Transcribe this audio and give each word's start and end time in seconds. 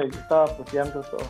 estaba 0.00 0.46
apreciando 0.46 1.02
todo. 1.02 1.20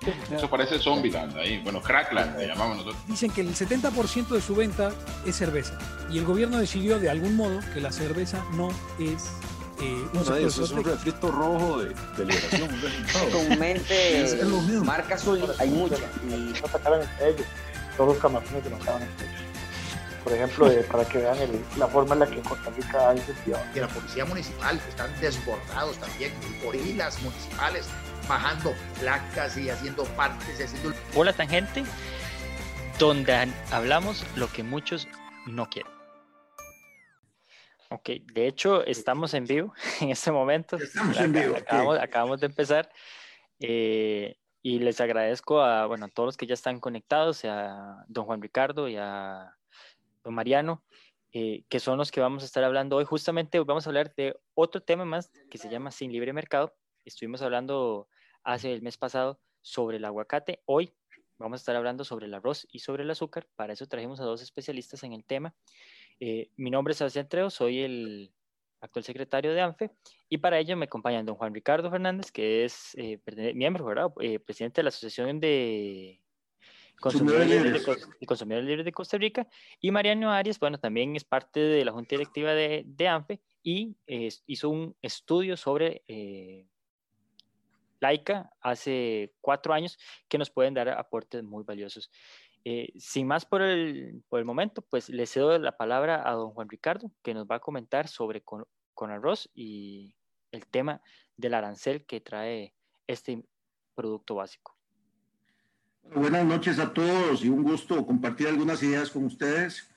Eso 0.36 0.50
parece 0.50 0.76
Zombieland 0.80 1.36
ahí, 1.36 1.60
bueno, 1.62 1.80
Crackland 1.80 2.36
le 2.36 2.48
llamamos 2.48 2.78
nosotros. 2.78 2.96
Dicen 3.06 3.30
que 3.30 3.42
el 3.42 3.54
70% 3.54 4.26
de 4.26 4.40
su 4.40 4.56
venta 4.56 4.90
es 5.24 5.36
cerveza 5.36 5.78
y 6.10 6.18
el 6.18 6.24
gobierno 6.24 6.58
decidió 6.58 6.98
de 6.98 7.08
algún 7.08 7.36
modo 7.36 7.60
que 7.72 7.80
la 7.80 7.92
cerveza 7.92 8.44
no 8.54 8.70
es 8.98 9.30
eh, 9.80 9.84
un 9.84 10.10
bueno, 10.14 10.34
eso 10.34 10.64
es 10.64 10.70
un 10.72 10.82
refrito 10.82 11.30
rojo 11.30 11.78
de, 11.78 11.94
de 12.16 12.24
liberación. 12.24 12.70
Comúnmente, 13.30 14.36
marcas 14.84 15.24
hay 15.60 15.70
muchas. 15.70 16.00
Y 16.24 16.60
no 16.60 16.66
sacaran 16.66 17.02
entre 17.02 17.28
ellos 17.28 17.46
todos 17.96 18.14
los 18.14 18.18
camarones 18.18 18.64
que 18.64 18.70
no 18.70 18.76
estaban 18.78 19.02
entre 19.02 19.26
ellos. 19.26 19.41
Por 20.24 20.32
ejemplo, 20.32 20.68
para 20.90 21.04
que 21.04 21.18
vean 21.18 21.36
el, 21.38 21.64
la 21.76 21.88
forma 21.88 22.14
en 22.14 22.20
la 22.20 22.26
que 22.26 22.40
Costa 22.42 22.70
Rica 22.70 23.10
hay 23.10 23.18
incentivado. 23.18 23.64
De 23.74 23.80
la 23.80 23.88
policía 23.88 24.24
municipal, 24.24 24.80
están 24.88 25.20
desbordados 25.20 25.98
también, 25.98 26.32
gorilas 26.62 27.20
municipales 27.22 27.88
bajando 28.28 28.72
placas 29.00 29.56
y 29.56 29.68
haciendo 29.68 30.04
partes 30.16 30.60
y 30.60 30.62
haciendo... 30.62 30.92
Hola 31.16 31.32
tangente, 31.32 31.82
donde 32.98 33.48
hablamos 33.70 34.24
lo 34.36 34.48
que 34.48 34.62
muchos 34.62 35.08
no 35.46 35.68
quieren. 35.68 35.90
Ok, 37.90 38.10
de 38.32 38.46
hecho 38.46 38.84
estamos 38.86 39.34
en 39.34 39.44
vivo 39.44 39.74
en 40.00 40.10
este 40.10 40.30
momento. 40.30 40.76
Estamos 40.76 41.18
en 41.18 41.32
vivo. 41.32 41.56
Acabamos, 41.56 41.98
acabamos 41.98 42.40
de 42.40 42.46
empezar. 42.46 42.90
Eh, 43.60 44.36
y 44.62 44.78
les 44.78 45.00
agradezco 45.00 45.60
a, 45.60 45.86
bueno, 45.86 46.06
a 46.06 46.08
todos 46.08 46.28
los 46.28 46.36
que 46.36 46.46
ya 46.46 46.54
están 46.54 46.80
conectados, 46.80 47.44
a 47.44 48.04
don 48.08 48.24
Juan 48.24 48.40
Ricardo 48.40 48.88
y 48.88 48.96
a 48.96 49.52
don 50.22 50.34
Mariano, 50.34 50.84
eh, 51.32 51.64
que 51.68 51.80
son 51.80 51.98
los 51.98 52.10
que 52.10 52.20
vamos 52.20 52.42
a 52.42 52.46
estar 52.46 52.62
hablando 52.64 52.96
hoy. 52.96 53.04
Justamente 53.04 53.58
vamos 53.60 53.86
a 53.86 53.90
hablar 53.90 54.14
de 54.14 54.38
otro 54.54 54.82
tema 54.82 55.04
más 55.04 55.30
que 55.50 55.58
se 55.58 55.70
llama 55.70 55.90
Sin 55.90 56.12
Libre 56.12 56.32
Mercado. 56.32 56.74
Estuvimos 57.04 57.42
hablando 57.42 58.08
hace 58.44 58.72
el 58.72 58.82
mes 58.82 58.98
pasado 58.98 59.40
sobre 59.60 59.96
el 59.96 60.04
aguacate. 60.04 60.62
Hoy 60.66 60.92
vamos 61.38 61.60
a 61.60 61.62
estar 61.62 61.76
hablando 61.76 62.04
sobre 62.04 62.26
el 62.26 62.34
arroz 62.34 62.66
y 62.70 62.80
sobre 62.80 63.02
el 63.02 63.10
azúcar. 63.10 63.48
Para 63.56 63.72
eso 63.72 63.86
trajimos 63.86 64.20
a 64.20 64.24
dos 64.24 64.42
especialistas 64.42 65.02
en 65.04 65.12
el 65.12 65.24
tema. 65.24 65.54
Eh, 66.20 66.50
mi 66.56 66.70
nombre 66.70 66.92
es 66.92 66.98
Sebastián 66.98 67.28
soy 67.50 67.80
el 67.80 68.32
actual 68.80 69.04
secretario 69.04 69.52
de 69.52 69.60
ANFE, 69.60 69.90
y 70.28 70.38
para 70.38 70.58
ello 70.58 70.76
me 70.76 70.86
acompañan 70.86 71.24
don 71.24 71.36
Juan 71.36 71.54
Ricardo 71.54 71.88
Fernández, 71.88 72.32
que 72.32 72.64
es 72.64 72.96
eh, 72.96 73.20
miembro, 73.54 74.12
presidente 74.44 74.80
de 74.80 74.82
la 74.82 74.88
Asociación 74.88 75.38
de 75.38 76.21
Consumidores 77.00 77.48
Libres 77.48 77.86
de, 78.20 78.26
Consumidores 78.26 78.66
Libres 78.66 78.84
de 78.84 78.92
Costa 78.92 79.18
Rica, 79.18 79.48
y 79.80 79.90
Mariano 79.90 80.30
Arias, 80.30 80.58
bueno, 80.60 80.78
también 80.78 81.16
es 81.16 81.24
parte 81.24 81.60
de 81.60 81.84
la 81.84 81.92
Junta 81.92 82.14
Directiva 82.14 82.52
de, 82.52 82.84
de 82.86 83.08
ANFE 83.08 83.40
y 83.62 83.96
hizo 84.46 84.68
un 84.68 84.94
estudio 85.02 85.56
sobre 85.56 86.02
laica 88.02 88.50
hace 88.60 89.32
cuatro 89.40 89.72
años 89.72 89.96
que 90.28 90.36
nos 90.36 90.50
pueden 90.50 90.74
dar 90.74 90.88
aportes 90.90 91.42
muy 91.42 91.62
valiosos. 91.62 92.10
Eh, 92.64 92.92
sin 92.96 93.26
más 93.26 93.46
por 93.46 93.62
el, 93.62 94.22
por 94.28 94.38
el 94.38 94.44
momento, 94.44 94.82
pues 94.82 95.08
le 95.08 95.26
cedo 95.26 95.58
la 95.58 95.76
palabra 95.76 96.28
a 96.28 96.32
don 96.32 96.50
Juan 96.50 96.68
Ricardo, 96.68 97.10
que 97.22 97.34
nos 97.34 97.46
va 97.46 97.56
a 97.56 97.60
comentar 97.60 98.08
sobre 98.08 98.42
con, 98.42 98.66
arroz 99.10 99.50
y 99.52 100.14
el 100.52 100.66
tema 100.68 101.00
del 101.36 101.54
arancel 101.54 102.06
que 102.06 102.20
trae 102.20 102.72
este 103.08 103.42
producto 103.96 104.36
básico. 104.36 104.76
Buenas 106.10 106.44
noches 106.44 106.78
a 106.78 106.92
todos 106.92 107.44
y 107.44 107.48
un 107.48 107.62
gusto 107.62 108.04
compartir 108.04 108.48
algunas 108.48 108.82
ideas 108.82 109.10
con 109.10 109.24
ustedes. 109.24 109.88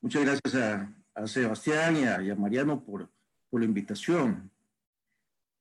Muchas 0.00 0.24
gracias 0.24 0.54
a, 0.54 1.26
Sebastián 1.26 1.96
y 1.96 2.30
a, 2.30 2.34
Mariano 2.36 2.82
por, 2.82 3.10
por 3.50 3.60
la 3.60 3.66
invitación. 3.66 4.50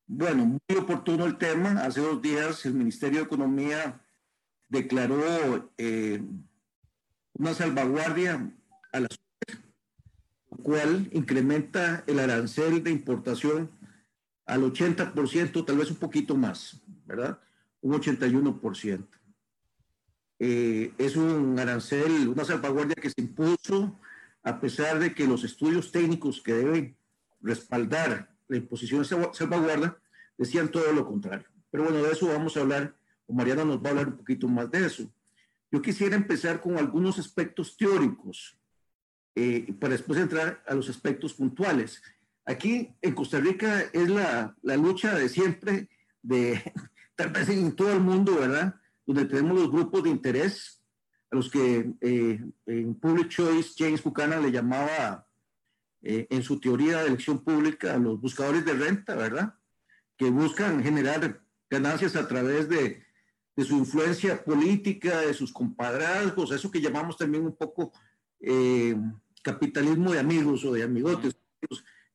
Bueno, 0.05 0.45
muy 0.45 0.77
oportuno 0.77 1.25
el 1.25 1.37
tema. 1.37 1.83
Hace 1.83 2.01
dos 2.01 2.21
días 2.21 2.65
el 2.65 2.75
Ministerio 2.75 3.19
de 3.19 3.25
Economía 3.25 3.99
declaró 4.69 5.71
eh, 5.77 6.21
una 7.33 7.53
salvaguardia 7.53 8.49
a 8.93 8.99
la 8.99 9.07
lo 10.49 10.63
cual 10.63 11.09
incrementa 11.11 12.03
el 12.07 12.19
arancel 12.19 12.83
de 12.83 12.91
importación 12.91 13.71
al 14.45 14.63
80%, 14.63 15.65
tal 15.65 15.77
vez 15.77 15.91
un 15.91 15.97
poquito 15.97 16.35
más, 16.35 16.81
¿verdad? 17.05 17.39
Un 17.81 17.93
81%. 17.93 19.16
Eh, 20.39 20.93
es 20.97 21.15
un 21.15 21.57
arancel, 21.59 22.27
una 22.27 22.45
salvaguardia 22.45 22.95
que 22.95 23.09
se 23.09 23.21
impuso 23.21 23.99
a 24.43 24.59
pesar 24.59 24.99
de 24.99 25.13
que 25.13 25.27
los 25.27 25.43
estudios 25.43 25.91
técnicos 25.91 26.41
que 26.41 26.53
deben 26.53 26.97
respaldar 27.41 28.35
la 28.47 28.57
imposición 28.57 29.01
de 29.01 29.07
salvaguarda 29.33 29.97
decían 30.37 30.69
todo 30.69 30.91
lo 30.93 31.05
contrario. 31.05 31.47
Pero 31.71 31.83
bueno, 31.83 32.03
de 32.03 32.11
eso 32.11 32.27
vamos 32.27 32.55
a 32.55 32.61
hablar, 32.61 32.95
o 33.25 33.33
Mariana 33.33 33.65
nos 33.65 33.83
va 33.83 33.87
a 33.87 33.89
hablar 33.89 34.07
un 34.07 34.17
poquito 34.17 34.47
más 34.47 34.69
de 34.71 34.85
eso. 34.85 35.11
Yo 35.71 35.81
quisiera 35.81 36.15
empezar 36.15 36.61
con 36.61 36.77
algunos 36.77 37.19
aspectos 37.19 37.75
teóricos 37.75 38.57
eh, 39.35 39.73
para 39.79 39.93
después 39.93 40.19
entrar 40.19 40.63
a 40.65 40.73
los 40.73 40.89
aspectos 40.89 41.33
puntuales. 41.33 42.01
Aquí 42.45 42.95
en 43.01 43.13
Costa 43.13 43.39
Rica 43.39 43.81
es 43.91 44.09
la, 44.09 44.55
la 44.61 44.77
lucha 44.77 45.13
de 45.15 45.27
siempre, 45.27 45.89
de 46.21 46.73
tal 47.15 47.31
vez 47.31 47.49
en 47.49 47.75
todo 47.75 47.91
el 47.91 47.99
mundo, 47.99 48.35
¿verdad? 48.39 48.79
Donde 49.07 49.25
tenemos 49.25 49.57
los 49.57 49.71
grupos 49.71 50.03
de 50.03 50.11
interés, 50.11 50.83
a 51.31 51.35
los 51.35 51.49
que 51.49 51.91
eh, 52.01 52.39
en 52.67 52.95
Public 52.95 53.29
Choice 53.29 53.73
James 53.75 54.03
Buchanan 54.03 54.43
le 54.43 54.51
llamaba 54.51 55.27
eh, 56.03 56.27
en 56.29 56.43
su 56.43 56.59
teoría 56.59 56.99
de 56.99 57.07
elección 57.07 57.43
pública 57.43 57.97
los 57.97 58.21
buscadores 58.21 58.63
de 58.63 58.73
renta, 58.73 59.15
¿verdad? 59.15 59.55
Que 60.15 60.29
buscan 60.29 60.83
generar 60.83 61.41
ganancias 61.69 62.15
a 62.15 62.27
través 62.27 62.69
de 62.69 63.07
de 63.57 63.63
su 63.63 63.75
influencia 63.75 64.43
política, 64.43 65.21
de 65.21 65.33
sus 65.33 65.51
compadrazgos, 65.51 66.51
eso 66.51 66.69
que 66.69 66.79
llamamos 66.79 67.17
también 67.17 67.43
un 67.43 67.55
poco 67.55 67.91
eh, 68.39 68.95
capitalismo 69.41 70.11
de 70.11 70.19
amigos 70.19 70.63
o 70.63 70.73
de 70.73 70.83
amigotes 70.83 71.35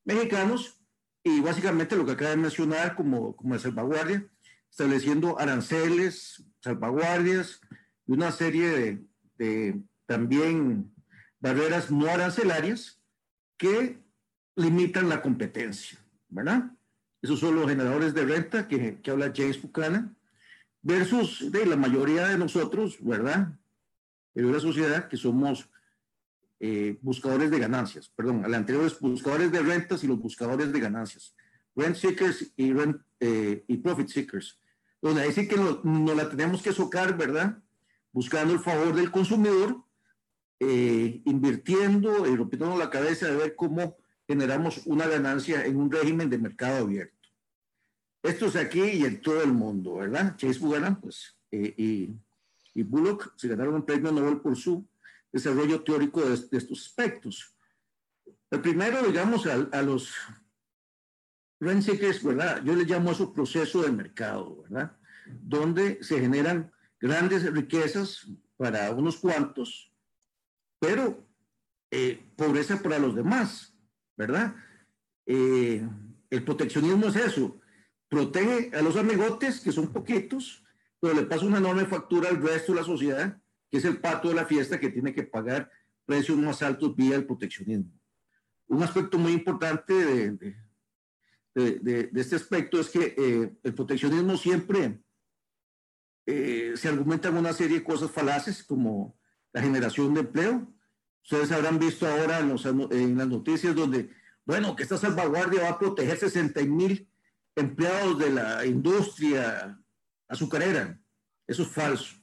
mexicanos, 0.04 0.78
y 1.25 1.41
básicamente 1.41 1.97
lo 1.97 2.06
que 2.06 2.12
acaba 2.12 2.31
de 2.31 2.36
mencionar 2.36 2.94
como, 2.94 3.34
como 3.34 3.58
salvaguardia, 3.58 4.25
estableciendo 4.70 5.38
aranceles, 5.38 6.44
salvaguardias 6.62 7.61
y 8.06 8.12
una 8.12 8.33
serie 8.33 8.69
de, 8.69 9.05
de 9.39 9.83
también 10.06 10.93
barreras 11.41 11.91
no 11.91 12.06
arancelarias 12.06 13.00
que 13.56 13.99
limitan 14.56 15.09
la 15.09 15.23
competencia, 15.23 15.99
¿verdad? 16.28 16.71
Esos 17.21 17.41
son 17.41 17.55
los 17.55 17.69
generadores 17.69 18.15
de 18.15 18.25
renta 18.25 18.67
que, 18.67 18.99
habla 19.09 19.33
James 19.34 19.61
Buchanan 19.61 20.17
versus 20.83 21.50
de 21.53 21.67
la 21.67 21.77
mayoría 21.77 22.27
de 22.27 22.39
nosotros, 22.39 22.99
¿verdad? 23.00 23.56
En 24.34 24.47
una 24.47 24.61
sociedad 24.61 25.09
que 25.09 25.17
somos 25.17 25.69
eh, 26.59 26.99
buscadores 27.00 27.50
de 27.50 27.59
ganancias, 27.59 28.09
perdón, 28.09 28.44
al 28.44 28.55
anterior 28.55 28.84
es 28.84 28.99
buscadores 28.99 29.50
de 29.53 29.61
rentas 29.61 30.03
y 30.03 30.06
los 30.06 30.19
buscadores 30.19 30.73
de 30.73 30.81
ganancias, 30.81 31.34
rent 31.75 31.97
seekers 31.97 32.53
y, 32.56 32.73
rent, 32.73 33.00
eh, 33.21 33.65
y 33.67 33.77
profit 33.79 34.09
seekers, 34.09 34.59
donde 35.02 35.30
sí 35.32 35.48
que 35.48 35.56
nos 35.56 35.84
no 35.84 36.14
la 36.14 36.30
tenemos 36.30 36.62
que 36.62 36.72
socar, 36.72 37.18
¿verdad? 37.18 37.58
Buscando 38.12 38.54
el 38.54 38.60
favor 38.60 38.94
del 38.94 39.10
consumidor, 39.10 39.82
eh, 40.60 41.20
invirtiendo 41.24 42.26
y 42.26 42.36
rompiendo 42.36 42.78
la 42.78 42.88
cabeza 42.88 43.26
de 43.26 43.36
ver 43.36 43.56
cómo 43.56 43.96
generamos 44.28 44.86
una 44.86 45.08
ganancia 45.08 45.66
en 45.66 45.76
un 45.76 45.90
régimen 45.90 46.30
de 46.30 46.38
mercado 46.38 46.84
abierto. 46.84 47.28
Esto 48.22 48.46
es 48.46 48.54
aquí 48.54 48.80
y 48.80 49.04
en 49.04 49.20
todo 49.20 49.42
el 49.42 49.52
mundo, 49.52 49.96
¿verdad? 49.96 50.36
Chase 50.36 50.60
Buchanan, 50.60 51.00
pues, 51.00 51.36
eh, 51.50 51.74
y, 51.76 52.16
Bullock 52.84 53.34
se 53.36 53.48
ganaron 53.48 53.74
un 53.74 53.84
premio 53.84 54.12
Nobel 54.12 54.40
por 54.40 54.56
su 54.56 54.86
desarrollo 55.30 55.82
teórico 55.82 56.22
de, 56.22 56.34
estos 56.34 56.86
aspectos. 56.86 57.52
El 58.50 58.60
primero, 58.60 59.02
digamos, 59.02 59.46
a 59.46 59.82
los 59.82 60.14
rent 61.62 61.87
¿verdad? 62.23 62.62
Yo 62.65 62.75
le 62.75 62.84
llamo 62.84 63.12
eso 63.12 63.33
proceso 63.33 63.83
de 63.83 63.93
mercado, 63.93 64.62
¿verdad? 64.62 64.97
Donde 65.27 66.03
se 66.03 66.19
generan 66.20 66.73
grandes 67.00 67.50
riquezas 67.53 68.29
para 68.56 68.91
unos 68.91 69.17
cuantos, 69.17 69.93
pero 70.81 71.25
eh, 71.91 72.20
pobreza 72.37 72.82
para 72.82 72.99
los 72.99 73.14
demás, 73.14 73.76
¿verdad? 74.17 74.56
Eh, 75.25 75.87
el 76.31 76.44
proteccionismo 76.44 77.06
es 77.06 77.17
eso, 77.17 77.61
protege 78.08 78.76
a 78.76 78.82
los 78.82 78.97
amigotes, 78.97 79.61
que 79.61 79.70
son 79.70 79.93
poquitos, 79.93 80.65
pero 80.99 81.15
le 81.15 81.23
pasa 81.23 81.47
una 81.47 81.58
enorme 81.58 81.87
factura 81.87 82.29
al 82.29 82.43
resto 82.43 82.73
de 82.73 82.81
la 82.81 82.85
sociedad, 82.85 83.41
que 83.70 83.79
es 83.79 83.85
el 83.85 83.99
pato 83.99 84.29
de 84.29 84.35
la 84.35 84.47
fiesta 84.47 84.81
que 84.81 84.91
tiene 84.91 85.15
que 85.15 85.23
pagar 85.23 85.70
precios 86.05 86.37
más 86.38 86.61
altos 86.62 86.97
vía 86.97 87.15
el 87.15 87.25
proteccionismo. 87.25 87.93
Un 88.67 88.82
aspecto 88.82 89.17
muy 89.17 89.32
importante 89.32 89.93
de, 89.93 90.31
de, 90.32 90.56
de, 91.54 92.10
este 92.14 92.37
aspecto 92.37 92.81
es 92.81 92.88
que 92.88 93.14
eh, 93.16 93.52
el 93.62 93.75
proteccionismo 93.75 94.37
siempre 94.37 95.02
eh, 96.26 96.72
se 96.76 96.88
argumenta 96.88 97.28
en 97.28 97.37
una 97.37 97.52
serie 97.52 97.78
de 97.78 97.84
cosas 97.84 98.10
falaces 98.10 98.62
como 98.62 99.19
la 99.52 99.60
generación 99.60 100.14
de 100.14 100.20
empleo. 100.20 100.72
Ustedes 101.22 101.52
habrán 101.52 101.78
visto 101.78 102.06
ahora 102.06 102.40
en, 102.40 102.49
los, 102.49 102.64
en 102.64 103.16
las 103.16 103.28
noticias 103.28 103.75
donde, 103.75 104.10
bueno, 104.44 104.75
que 104.75 104.82
esta 104.82 104.96
salvaguardia 104.96 105.62
va 105.62 105.70
a 105.70 105.78
proteger 105.78 106.16
60 106.19 106.62
mil 106.62 107.08
empleados 107.55 108.19
de 108.19 108.31
la 108.31 108.64
industria 108.64 109.78
azucarera. 110.28 110.98
Eso 111.46 111.62
es 111.62 111.69
falso. 111.69 112.16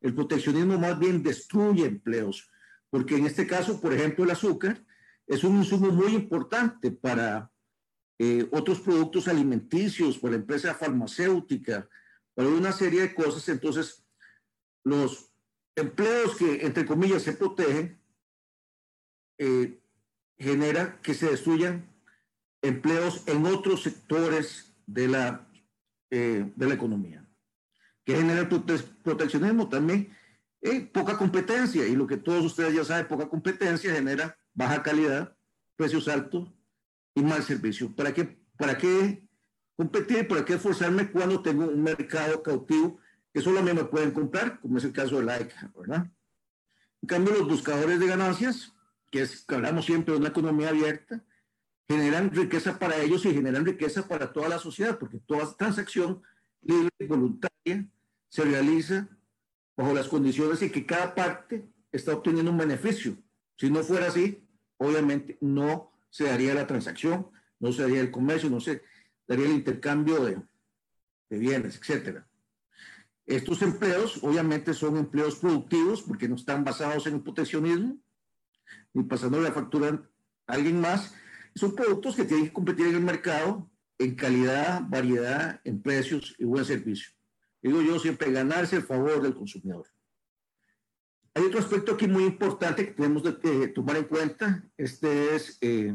El 0.00 0.14
proteccionismo 0.14 0.78
más 0.78 0.98
bien 0.98 1.22
destruye 1.22 1.84
empleos, 1.84 2.50
porque 2.88 3.16
en 3.16 3.26
este 3.26 3.46
caso, 3.46 3.80
por 3.80 3.92
ejemplo, 3.92 4.24
el 4.24 4.30
azúcar 4.30 4.82
es 5.26 5.44
un 5.44 5.58
insumo 5.58 5.92
muy 5.92 6.14
importante 6.14 6.90
para 6.90 7.50
eh, 8.22 8.46
otros 8.52 8.80
productos 8.80 9.28
alimenticios, 9.28 10.18
para 10.18 10.32
la 10.32 10.40
empresa 10.40 10.74
farmacéutica, 10.74 11.88
para 12.34 12.50
una 12.50 12.70
serie 12.70 13.00
de 13.00 13.14
cosas. 13.14 13.48
Entonces, 13.48 14.04
los 14.84 15.32
empleos 15.74 16.36
que, 16.36 16.66
entre 16.66 16.84
comillas, 16.84 17.22
se 17.22 17.32
protegen, 17.32 17.98
eh, 19.38 19.80
genera 20.38 21.00
que 21.00 21.14
se 21.14 21.30
destruyan 21.30 21.88
empleos 22.60 23.26
en 23.26 23.46
otros 23.46 23.84
sectores 23.84 24.70
de 24.86 25.08
la, 25.08 25.48
eh, 26.10 26.52
de 26.54 26.68
la 26.68 26.74
economía. 26.74 27.26
Que 28.04 28.16
genera 28.16 28.46
proteccionismo 29.02 29.70
también, 29.70 30.14
eh, 30.60 30.82
poca 30.82 31.16
competencia, 31.16 31.86
y 31.86 31.96
lo 31.96 32.06
que 32.06 32.18
todos 32.18 32.44
ustedes 32.44 32.74
ya 32.74 32.84
saben, 32.84 33.08
poca 33.08 33.30
competencia 33.30 33.94
genera 33.94 34.36
baja 34.52 34.82
calidad, 34.82 35.34
precios 35.74 36.06
altos 36.06 36.52
y 37.14 37.22
mal 37.22 37.42
servicio. 37.42 37.94
¿Para 37.94 38.12
qué, 38.12 38.38
para 38.56 38.76
qué 38.76 39.26
competir? 39.76 40.28
¿Para 40.28 40.44
qué 40.44 40.54
esforzarme 40.54 41.10
cuando 41.10 41.42
tengo 41.42 41.64
un 41.64 41.82
mercado 41.82 42.42
cautivo 42.42 42.98
que 43.32 43.40
solo 43.40 43.60
a 43.60 43.62
mí 43.62 43.72
me 43.72 43.84
pueden 43.84 44.10
comprar, 44.10 44.60
como 44.60 44.78
es 44.78 44.84
el 44.84 44.92
caso 44.92 45.16
de 45.18 45.24
Laika, 45.24 45.72
¿verdad? 45.76 46.10
En 47.02 47.06
cambio, 47.06 47.32
los 47.34 47.48
buscadores 47.48 47.98
de 47.98 48.06
ganancias, 48.06 48.72
que, 49.10 49.22
es, 49.22 49.44
que 49.46 49.54
hablamos 49.54 49.86
siempre 49.86 50.12
de 50.12 50.20
una 50.20 50.28
economía 50.28 50.70
abierta, 50.70 51.24
generan 51.88 52.30
riqueza 52.30 52.78
para 52.78 52.98
ellos 52.98 53.24
y 53.24 53.32
generan 53.32 53.64
riqueza 53.64 54.06
para 54.06 54.32
toda 54.32 54.48
la 54.48 54.58
sociedad, 54.58 54.98
porque 54.98 55.18
toda 55.18 55.56
transacción 55.56 56.22
libre 56.62 56.90
y 56.98 57.06
voluntaria 57.06 57.88
se 58.28 58.44
realiza 58.44 59.08
bajo 59.76 59.94
las 59.94 60.08
condiciones 60.08 60.62
y 60.62 60.70
que 60.70 60.86
cada 60.86 61.14
parte 61.14 61.68
está 61.90 62.12
obteniendo 62.14 62.50
un 62.50 62.58
beneficio. 62.58 63.16
Si 63.56 63.70
no 63.70 63.82
fuera 63.82 64.08
así, 64.08 64.46
obviamente 64.76 65.38
no 65.40 65.90
se 66.10 66.24
daría 66.24 66.54
la 66.54 66.66
transacción, 66.66 67.30
no 67.58 67.72
se 67.72 67.82
daría 67.82 68.00
el 68.00 68.10
comercio, 68.10 68.50
no 68.50 68.60
se 68.60 68.82
daría 69.26 69.46
el 69.46 69.52
intercambio 69.52 70.24
de, 70.24 70.42
bienes, 71.30 71.76
etcétera. 71.76 72.26
Estos 73.26 73.62
empleos 73.62 74.18
obviamente 74.22 74.74
son 74.74 74.96
empleos 74.96 75.36
productivos 75.36 76.02
porque 76.02 76.28
no 76.28 76.34
están 76.34 76.64
basados 76.64 77.06
en 77.06 77.14
el 77.14 77.20
proteccionismo, 77.22 77.96
ni 78.92 79.04
pasando 79.04 79.40
la 79.40 79.52
factura 79.52 80.02
a 80.46 80.52
alguien 80.52 80.80
más. 80.80 81.14
Son 81.54 81.74
productos 81.74 82.16
que 82.16 82.24
tienen 82.24 82.46
que 82.46 82.52
competir 82.52 82.86
en 82.86 82.96
el 82.96 83.02
mercado 83.02 83.70
en 84.00 84.14
calidad, 84.14 84.82
variedad, 84.88 85.60
en 85.62 85.82
precios 85.82 86.34
y 86.38 86.44
buen 86.44 86.64
servicio. 86.64 87.12
Digo 87.62 87.82
yo 87.82 87.98
siempre 87.98 88.32
ganarse 88.32 88.76
el 88.76 88.82
favor 88.82 89.20
del 89.20 89.34
consumidor. 89.34 89.86
Hay 91.34 91.44
otro 91.44 91.60
aspecto 91.60 91.92
aquí 91.92 92.08
muy 92.08 92.24
importante 92.24 92.86
que 92.86 92.92
tenemos 92.92 93.22
que 93.22 93.68
tomar 93.68 93.96
en 93.96 94.04
cuenta. 94.04 94.64
Este 94.76 95.36
es, 95.36 95.58
eh, 95.60 95.94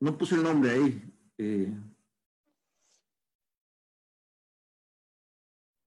no 0.00 0.18
puse 0.18 0.34
el 0.34 0.42
nombre 0.42 0.70
ahí, 0.72 1.14
eh, 1.38 1.72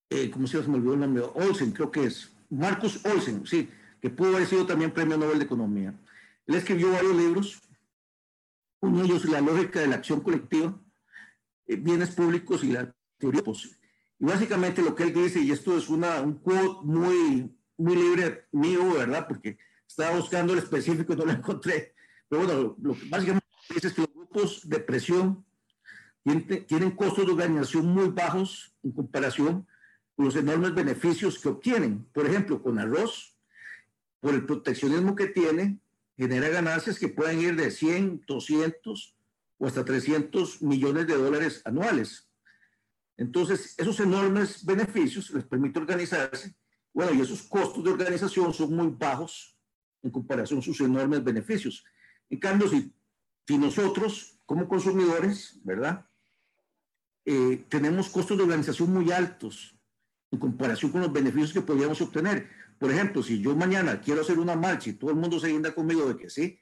eh, 0.10 0.32
¿cómo 0.32 0.48
se 0.48 0.62
me 0.68 0.76
olvidó 0.76 0.94
el 0.94 1.00
nombre? 1.00 1.24
Olsen, 1.36 1.72
creo 1.72 1.92
que 1.92 2.06
es. 2.06 2.32
Marcus 2.50 3.06
Olsen, 3.06 3.46
sí, 3.46 3.70
que 4.02 4.10
pudo 4.10 4.36
haber 4.36 4.48
sido 4.48 4.66
también 4.66 4.92
premio 4.92 5.18
Nobel 5.18 5.40
de 5.40 5.46
Economía. 5.46 5.94
Él 6.46 6.56
escribió 6.56 6.92
varios 6.92 7.16
libros, 7.16 7.62
uno 8.80 9.00
de 9.00 9.06
ellos 9.06 9.26
La 9.26 9.42
lógica 9.42 9.80
de 9.80 9.88
la 9.88 9.96
acción 9.96 10.22
colectiva, 10.22 10.80
eh, 11.66 11.76
bienes 11.76 12.12
públicos 12.12 12.64
y 12.64 12.72
la 12.72 12.94
teoría 13.18 13.44
posible. 13.44 13.78
Y 14.20 14.26
básicamente 14.26 14.82
lo 14.82 14.96
que 14.96 15.04
él 15.04 15.14
dice, 15.14 15.42
y 15.42 15.52
esto 15.52 15.78
es 15.78 15.90
una, 15.90 16.22
un 16.22 16.36
quote 16.36 16.86
muy, 16.86 17.57
muy 17.78 17.96
libre 17.96 18.48
mío, 18.52 18.94
¿verdad? 18.94 19.28
Porque 19.28 19.58
estaba 19.88 20.18
buscando 20.18 20.54
el 20.54 20.60
específico 20.60 21.14
y 21.14 21.16
no 21.16 21.26
lo 21.26 21.32
encontré. 21.32 21.94
Pero 22.28 22.44
bueno, 22.44 22.76
lo 22.82 22.94
que 22.94 23.10
básicamente 23.10 23.48
dice 23.70 23.88
es 23.88 23.94
que 23.94 24.02
los 24.02 24.14
grupos 24.14 24.68
de 24.68 24.80
presión 24.80 25.46
tienen, 26.24 26.66
tienen 26.66 26.92
costos 26.92 27.26
de 27.26 27.32
organización 27.32 27.88
muy 27.88 28.10
bajos 28.10 28.74
en 28.84 28.92
comparación 28.92 29.68
los 30.18 30.36
enormes 30.36 30.74
beneficios 30.74 31.40
que 31.40 31.50
obtienen. 31.50 32.06
Por 32.12 32.26
ejemplo, 32.26 32.62
con 32.62 32.80
arroz, 32.80 33.38
por 34.20 34.34
el 34.34 34.46
proteccionismo 34.46 35.16
que 35.16 35.28
tiene, 35.28 35.80
genera 36.18 36.50
ganancias 36.50 36.98
que 36.98 37.08
pueden 37.08 37.40
ir 37.40 37.56
de 37.56 37.70
100, 37.70 38.24
200 38.28 39.16
o 39.60 39.68
hasta 39.68 39.86
300 39.86 40.62
millones 40.64 41.08
de 41.08 41.16
dólares 41.16 41.62
anuales. 41.66 42.28
Entonces, 43.16 43.76
esos 43.78 44.00
enormes 44.00 44.66
beneficios 44.66 45.30
les 45.32 45.44
permite 45.44 45.80
organizarse. 45.80 46.56
Bueno, 46.98 47.14
y 47.14 47.22
esos 47.22 47.44
costos 47.44 47.84
de 47.84 47.92
organización 47.92 48.52
son 48.56 48.76
muy 48.76 48.88
bajos 48.88 49.56
en 50.02 50.10
comparación 50.10 50.58
a 50.58 50.64
sus 50.64 50.82
enormes 50.82 51.24
beneficios. 51.24 51.86
En 52.28 52.40
cambio, 52.40 52.68
si, 52.68 52.92
si 53.48 53.56
nosotros, 53.56 54.40
como 54.48 54.68
consumidores, 54.68 55.60
¿verdad? 55.64 56.08
Eh, 57.24 57.68
tenemos 57.70 58.10
costos 58.10 58.36
de 58.36 58.42
organización 58.42 58.92
muy 58.92 59.12
altos, 59.12 59.76
en 60.32 60.40
comparación 60.40 60.92
con 60.92 61.02
los 61.02 61.14
beneficios 61.14 61.54
que 61.54 61.62
podríamos 61.62 62.02
obtener. 62.02 62.50
Por 62.80 62.92
ejemplo, 62.92 63.22
si 63.22 63.44
yo 63.44 63.56
mañana 63.56 64.02
quiero 64.02 64.22
hacer 64.22 64.40
una 64.40 64.56
marcha 64.56 64.90
y 64.90 64.94
todo 64.94 65.12
el 65.12 65.18
mundo 65.18 65.40
se 65.40 65.50
guinda 65.50 65.76
conmigo 65.76 66.08
de 66.08 66.18
que 66.18 66.32
sí, 66.32 66.60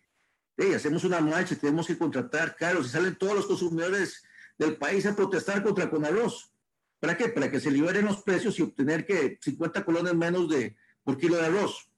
hacemos 0.75 1.05
una 1.05 1.21
marcha, 1.21 1.55
tenemos 1.55 1.87
que 1.87 1.97
contratar 1.97 2.57
caros 2.57 2.87
y 2.87 2.89
salen 2.89 3.15
todos 3.15 3.35
los 3.35 3.45
consumidores 3.45 4.21
del 4.57 4.75
país 4.75 5.05
a 5.05 5.15
protestar 5.15 5.63
contra 5.63 5.89
Conarroz. 5.89 6.53
¿Para 6.99 7.17
qué? 7.17 7.29
Para 7.29 7.51
que 7.51 7.59
se 7.59 7.71
liberen 7.71 8.05
los 8.05 8.21
precios 8.21 8.57
y 8.59 8.61
obtener 8.61 9.05
que 9.05 9.37
50 9.41 9.85
colones 9.85 10.15
menos 10.15 10.49
de 10.49 10.75
por 11.03 11.17
kilo 11.17 11.35
de 11.35 11.45
arroz. 11.45 11.89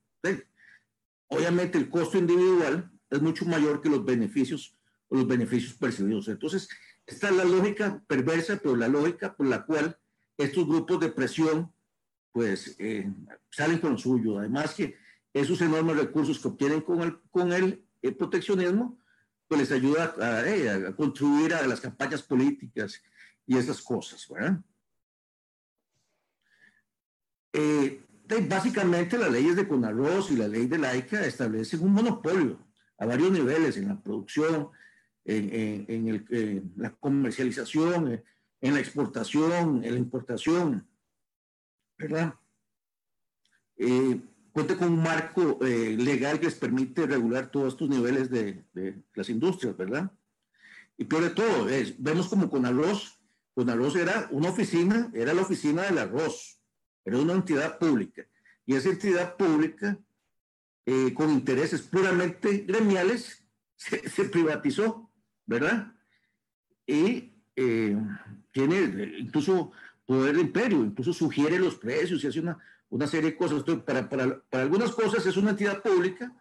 Obviamente 1.30 1.78
el 1.78 1.90
costo 1.90 2.18
individual 2.18 2.92
es 3.10 3.22
mucho 3.22 3.46
mayor 3.46 3.82
que 3.82 3.90
los 3.90 4.04
beneficios 4.04 4.76
o 5.10 5.16
los 5.16 5.28
beneficios 5.28 5.74
percibidos. 5.74 6.28
Entonces, 6.28 6.68
esta 7.06 7.30
es 7.30 7.36
la 7.36 7.46
lógica 7.46 8.04
perversa, 8.08 8.60
pero 8.62 8.76
la 8.76 8.88
lógica 8.88 9.36
por 9.36 9.48
la 9.48 9.66
cual 9.66 9.98
estos 10.38 10.68
grupos 10.68 11.00
de 11.00 11.10
presión 11.10 11.72
pues 12.32 12.76
eh, 12.80 13.12
salen 13.50 13.80
con 13.80 13.98
suyo. 13.98 14.40
Además 14.40 14.74
que 14.74 14.96
esos 15.34 15.60
enormes 15.62 15.98
recursos 15.98 16.40
que 16.40 16.48
obtienen 16.48 16.82
con 16.82 17.02
el, 17.02 17.20
con 17.32 17.52
el, 17.54 17.84
proteccionismo, 18.18 19.00
pues 19.48 19.62
les 19.62 19.72
ayuda 19.72 20.16
a, 20.20 20.48
eh, 20.48 20.70
a, 20.70 20.96
contribuir 20.96 21.54
a 21.54 21.66
las 21.68 21.82
campañas 21.82 22.22
políticas 22.22 23.02
y 23.46 23.58
esas 23.58 23.82
cosas, 23.82 24.28
¿verdad? 24.30 24.62
Eh, 27.60 28.04
básicamente 28.48 29.18
las 29.18 29.32
leyes 29.32 29.56
de 29.56 29.68
Conarroz 29.68 30.30
y 30.30 30.36
la 30.36 30.48
ley 30.48 30.68
de 30.68 30.78
laica 30.78 31.26
establecen 31.26 31.82
un 31.82 31.92
monopolio 31.92 32.60
a 33.00 33.06
varios 33.08 33.32
niveles 33.32 33.78
en 33.78 33.88
la 33.88 34.00
producción, 34.00 34.70
en, 35.26 36.72
la 36.76 36.92
comercialización, 36.92 38.24
en 38.62 38.74
la 38.74 38.80
exportación, 38.80 39.84
en 39.84 39.92
la 39.92 40.00
importación, 40.00 40.88
¿verdad? 41.98 42.36
Eh, 43.76 44.22
cuenta 44.52 44.78
con 44.78 44.94
un 44.94 45.02
marco 45.02 45.58
eh, 45.66 45.98
legal 45.98 46.40
que 46.40 46.46
les 46.46 46.56
permite 46.56 47.08
regular 47.08 47.50
todos 47.50 47.74
estos 47.74 47.90
niveles 47.90 48.30
de, 48.30 48.64
las 49.16 49.30
industrias, 49.30 49.76
¿verdad? 49.76 50.12
Y 50.96 51.06
peor 51.06 51.24
de 51.24 51.30
todo, 51.32 51.68
vemos 51.98 52.28
como 52.28 52.52
con 52.52 52.68
arroz 52.68 53.18
era 53.96 54.28
una 54.30 54.50
oficina, 54.50 55.10
era 55.16 55.34
la 55.34 55.42
oficina 55.42 55.82
del 55.84 55.98
arroz, 55.98 56.57
era 57.08 57.20
una 57.20 57.34
entidad 57.34 57.80
pública. 57.80 58.28
Y 58.66 58.76
esa 58.76 58.90
entidad 58.90 59.38
pública, 59.38 59.98
eh, 60.86 61.14
con 61.14 61.30
intereses 61.30 61.82
puramente 61.82 62.66
gremiales, 62.68 63.46
se, 63.76 64.26
privatizó, 64.26 65.10
¿verdad? 65.46 65.94
Y 66.86 67.34
eh, 67.56 67.98
tiene 68.52 69.20
incluso 69.20 69.72
poder 70.06 70.36
de 70.36 70.42
imperio, 70.42 70.84
incluso 70.84 71.14
sugiere 71.14 71.58
los 71.60 71.76
precios 71.76 72.22
y 72.24 72.28
hace 72.28 72.42
una, 72.42 72.58
una 72.90 73.08
serie 73.08 73.32
de 73.32 73.38
cosas. 73.38 73.64
Para, 73.64 74.10
para, 74.10 74.42
para, 74.42 74.64
algunas 74.64 74.92
cosas 74.92 75.26
es 75.26 75.38
una 75.38 75.52
entidad 75.52 75.82
pública, 75.82 76.36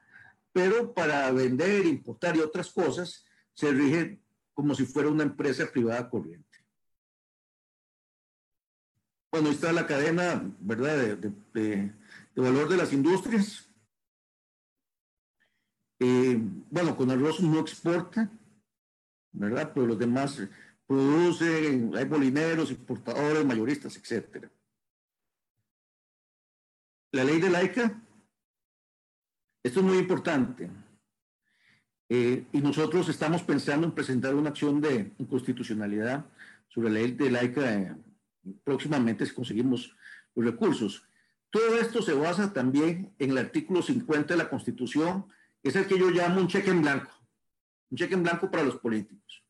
pero 0.53 0.93
para 0.93 1.31
vender, 1.31 1.87
importar 1.87 2.37
y 2.37 2.41
otras 2.41 2.71
cosas 2.73 3.25
se 3.55 3.71
rige 3.71 4.21
como 4.53 4.75
si 4.75 4.85
fuera 4.85 5.11
una 5.11 5.23
empresa 5.23 5.71
privada 5.71 6.11
corriente. 6.11 6.46
Bueno, 9.37 9.51
está 9.51 9.71
la 9.71 9.87
cadena, 9.87 10.51
¿verdad?, 10.61 11.19
de, 11.19 11.93
valor 12.35 12.71
de 12.71 12.79
las 12.79 12.91
industrias. 12.95 13.69
Eh, 16.01 16.41
bueno, 16.71 16.97
con 16.97 17.11
arroz 17.11 17.43
no 17.43 17.61
exporta, 17.61 18.31
¿verdad? 19.33 19.73
Pero 19.75 19.89
los 19.89 19.99
demás 19.99 20.43
producen, 20.87 21.95
hay 21.95 22.07
molineros, 22.07 22.71
importadores, 22.71 23.45
mayoristas, 23.45 23.95
etc. 23.99 24.49
La 27.13 27.23
ley 27.23 27.39
de 27.39 27.51
laica, 27.51 28.03
esto 29.63 29.81
es 29.81 29.87
muy 29.87 29.99
importante. 29.99 30.71
Eh, 32.09 32.47
y 32.53 32.61
nosotros 32.63 33.07
estamos 33.11 33.43
pensando 33.43 33.87
en 33.87 33.93
presentar 33.93 34.35
una 34.35 34.49
acción 34.49 34.81
de 34.81 35.13
inconstitucionalidad 35.19 36.25
sobre 36.69 36.89
la 36.89 37.01
ley 37.01 37.13
de 37.13 37.31
laica 37.31 37.75
eh, 37.75 37.97
próximamente 38.65 39.27
si 39.27 39.35
conseguimos 39.35 39.97
los 40.35 40.45
recursos. 40.45 41.09
Todo 41.51 41.79
esto 41.79 42.03
se 42.03 42.13
basa 42.13 42.53
también 42.53 43.15
en 43.19 43.31
el 43.31 43.39
artículo 43.39 43.83
50 43.83 44.35
de 44.35 44.39
la 44.39 44.51
Constitución, 44.51 45.27
que 45.63 45.71
es 45.71 45.77
el 45.77 45.87
que 45.87 45.99
yo 45.99 46.11
llamo 46.11 46.41
un 46.41 46.49
cheque 46.49 46.71
en 46.71 46.83
blanco, 46.83 47.11
un 47.91 47.97
cheque 47.97 48.15
en 48.15 48.23
blanco 48.23 48.51
para 48.51 48.65
los 48.65 48.77
políticos, 48.77 49.45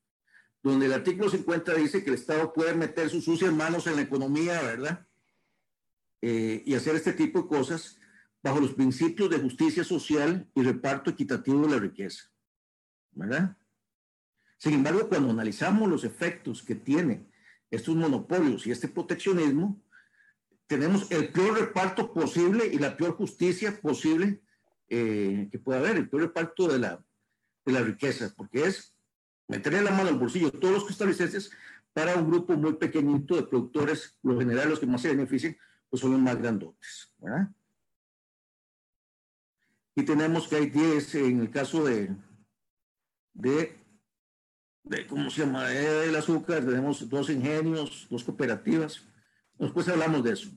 donde 0.63 0.87
el 0.87 0.93
artículo 0.93 1.29
50 1.29 1.75
dice 1.75 2.03
que 2.03 2.11
el 2.11 2.17
Estado 2.17 2.53
puede 2.53 2.75
meter 2.75 3.11
sus 3.11 3.25
sucias 3.25 3.53
manos 3.53 3.87
en 3.87 3.97
la 3.97 4.03
economía, 4.03 4.61
¿verdad? 4.63 5.07
Eh, 6.23 6.63
y 6.65 6.75
hacer 6.75 6.95
este 6.97 7.13
tipo 7.13 7.43
de 7.43 7.49
cosas 7.49 7.99
bajo 8.43 8.61
los 8.61 8.75
principios 8.75 9.29
de 9.31 9.39
justicia 9.39 9.83
social 9.83 10.49
y 10.55 10.63
reparto 10.63 11.11
equitativo 11.11 11.63
de 11.63 11.71
la 11.75 11.81
riqueza, 11.81 12.31
¿verdad? 13.13 13.57
Sin 14.59 14.75
embargo, 14.75 15.09
cuando 15.09 15.31
analizamos 15.31 15.89
los 15.89 16.05
efectos 16.05 16.63
que 16.63 16.75
tienen 16.75 17.29
estos 17.71 17.97
monopolios 17.97 18.67
y 18.67 18.71
este 18.71 18.89
proteccionismo, 18.89 19.83
tenemos 20.67 21.11
el 21.11 21.29
peor 21.33 21.59
reparto 21.59 22.13
posible 22.13 22.67
y 22.67 22.79
la 22.79 22.97
peor 22.97 23.17
justicia 23.17 23.81
posible 23.81 24.43
eh, 24.89 25.49
que 25.51 25.59
pueda 25.59 25.81
haber, 25.81 25.97
el 25.97 26.09
peor 26.09 26.23
reparto 26.23 26.69
de 26.69 26.79
la, 26.79 27.05
de 27.65 27.73
la 27.73 27.83
riqueza, 27.83 28.33
porque 28.37 28.65
es 28.65 28.97
meterle 29.49 29.83
la 29.83 29.91
mano 29.91 30.09
al 30.09 30.19
bolsillo 30.19 30.51
todos 30.51 30.75
los 30.75 30.85
costarricenses 30.85 31.51
para 31.93 32.17
un 32.17 32.29
grupo 32.29 32.55
muy 32.55 32.75
pequeñito 32.75 33.37
de 33.37 33.45
productores, 33.45 34.19
lo 34.23 34.39
general 34.39 34.71
los 34.71 34.81
que 34.81 34.87
más 34.87 35.03
se 35.03 35.09
benefician, 35.09 35.57
pues 35.89 36.01
son 36.01 36.13
los 36.13 36.21
más 36.21 36.37
grandotes, 36.37 37.13
¿verdad? 37.19 37.49
Y 39.95 40.03
tenemos 40.03 40.47
que 40.47 40.57
hay 40.57 40.67
10 40.67 41.15
en 41.15 41.41
el 41.41 41.51
caso 41.51 41.85
de, 41.85 42.15
de 43.33 43.86
de 44.87 45.07
¿cómo 45.07 45.31
se 45.31 45.45
llama? 45.45 45.73
El 45.73 46.15
azúcar, 46.17 46.65
tenemos 46.65 47.09
dos 47.09 47.29
ingenios, 47.31 48.07
dos 48.09 48.25
cooperativas. 48.25 49.05
Después 49.59 49.89
hablamos 49.89 50.23
de 50.25 50.33
eso. 50.33 50.51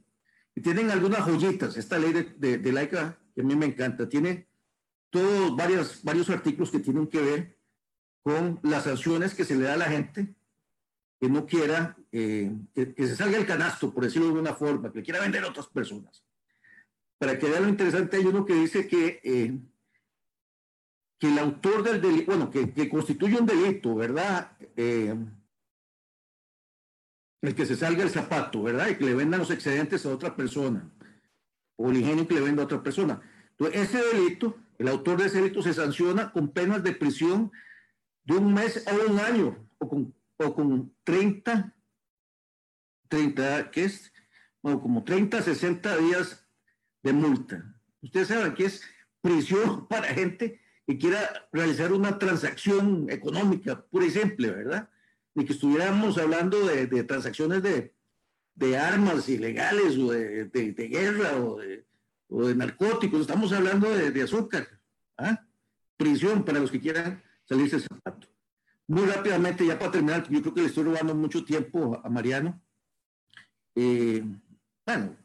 Y 0.55 0.62
tienen 0.62 0.91
algunas 0.91 1.25
joyitas, 1.25 1.77
esta 1.77 1.98
ley 1.98 2.13
de, 2.13 2.57
de, 2.57 2.71
laica, 2.71 3.17
que 3.33 3.41
a 3.41 3.43
mí 3.43 3.55
me 3.55 3.65
encanta, 3.65 4.07
tiene 4.07 4.48
todos 5.09 5.55
varios, 5.55 6.03
varios 6.03 6.29
artículos 6.29 6.69
que 6.69 6.79
tienen 6.79 7.07
que 7.07 7.21
ver 7.21 7.57
con 8.21 8.59
las 8.63 8.83
sanciones 8.83 9.33
que 9.33 9.45
se 9.45 9.55
le 9.55 9.65
da 9.65 9.74
a 9.74 9.77
la 9.77 9.86
gente 9.86 10.36
que 11.19 11.27
no 11.27 11.45
quiera, 11.45 11.98
eh, 12.12 12.51
que, 12.74 12.93
se 12.95 13.15
salga 13.15 13.38
el 13.38 13.45
canasto, 13.45 13.93
por 13.93 14.05
decirlo 14.05 14.33
de 14.33 14.39
una 14.39 14.53
forma, 14.53 14.91
que 14.91 15.03
quiera 15.03 15.19
vender 15.19 15.43
a 15.43 15.50
otras 15.50 15.67
personas. 15.67 16.24
Para 17.17 17.38
que 17.38 17.50
vean 17.50 17.63
lo 17.63 17.69
interesante, 17.69 18.17
hay 18.17 18.25
uno 18.25 18.45
que 18.45 18.53
dice 18.53 18.88
que 18.88 19.19
eh, 19.24 19.59
que 21.19 21.27
el 21.27 21.38
autor 21.38 21.83
del 21.83 22.01
delito, 22.01 22.31
bueno, 22.31 22.49
que, 22.49 22.89
constituye 22.89 23.38
un 23.38 23.45
delito, 23.45 23.93
¿verdad? 23.93 24.51
Eh, 24.77 25.13
el 27.41 27.55
que 27.55 27.65
se 27.65 27.75
salga 27.75 28.03
el 28.03 28.09
zapato, 28.09 28.63
¿verdad? 28.63 28.88
Y 28.88 28.95
que 28.95 29.05
le 29.05 29.13
vendan 29.13 29.41
los 29.41 29.51
excedentes 29.51 30.05
a 30.05 30.13
otra 30.13 30.35
persona, 30.35 30.89
o 31.75 31.89
el 31.89 31.97
ingenio 31.97 32.27
que 32.27 32.35
le 32.35 32.41
venda 32.41 32.63
a 32.63 32.65
otra 32.65 32.81
persona. 32.81 33.21
Entonces, 33.51 33.81
ese 33.81 34.15
delito, 34.15 34.57
el 34.77 34.88
autor 34.88 35.19
de 35.19 35.27
ese 35.27 35.41
delito 35.41 35.61
se 35.61 35.73
sanciona 35.73 36.31
con 36.31 36.49
penas 36.49 36.83
de 36.83 36.93
prisión 36.93 37.51
de 38.23 38.38
un 38.38 38.53
mes 38.53 38.88
a 38.88 38.93
un 39.11 39.19
año, 39.19 39.67
o 39.77 39.89
con, 39.89 40.15
o 40.38 40.55
con 40.55 40.95
30, 41.03 41.75
30, 43.09 43.71
¿qué 43.71 43.83
es? 43.83 44.13
Bueno, 44.61 44.81
como 44.81 45.03
30, 45.03 45.41
60 45.41 45.97
días 45.97 46.47
de 47.03 47.11
multa. 47.11 47.75
Ustedes 48.01 48.29
saben 48.29 48.53
que 48.53 48.65
es 48.65 48.81
prisión 49.21 49.85
para 49.89 50.07
gente 50.13 50.61
que 50.89 50.98
quiera 50.98 51.48
realizar 51.53 51.93
una 51.93 52.17
transacción 52.17 53.12
económica 53.12 53.79
pura 53.79 54.08
y 54.08 54.10
simple, 54.10 54.50
¿verdad? 54.50 54.89
Ni 55.36 55.46
que 55.46 55.53
estuviéramos 55.53 56.17
hablando 56.17 56.65
de, 56.65 57.03
transacciones 57.03 57.62
de, 57.62 58.75
armas 58.75 59.29
ilegales 59.29 59.96
o 60.00 60.10
de, 60.10 60.89
guerra 60.89 61.38
o, 61.38 61.60
o 62.29 62.48
de, 62.48 62.55
narcóticos, 62.55 63.22
estamos 63.22 63.53
hablando 63.53 63.88
de, 63.88 64.24
azúcar, 64.24 64.67
¿ah? 65.19 65.46
Prisión 65.96 66.43
para 66.43 66.60
los 66.60 66.72
que 66.72 66.81
quieran 66.81 67.22
salirse 67.46 67.75
del 67.75 67.88
zapato. 67.88 68.27
Muy 68.88 69.05
rápidamente, 69.05 69.67
ya 69.67 69.77
para 69.77 69.91
terminar, 69.91 70.27
yo 70.27 70.41
creo 70.41 70.55
que 70.55 70.62
le 70.62 70.67
estoy 70.69 70.86
robando 70.86 71.13
mucho 71.13 71.46
tiempo 71.46 72.01
a 72.03 72.10
Mariano. 72.10 72.60
Eh, 73.75 74.24
bueno, 74.88 75.15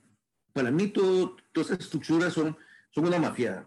para 0.52 0.70
mí 0.70 0.88
todo, 0.88 1.36
todas 1.52 1.70
estas 1.70 1.86
estructuras 1.86 2.34
son, 2.34 2.54
son 2.90 3.06
una 3.06 3.18
mafia. 3.18 3.66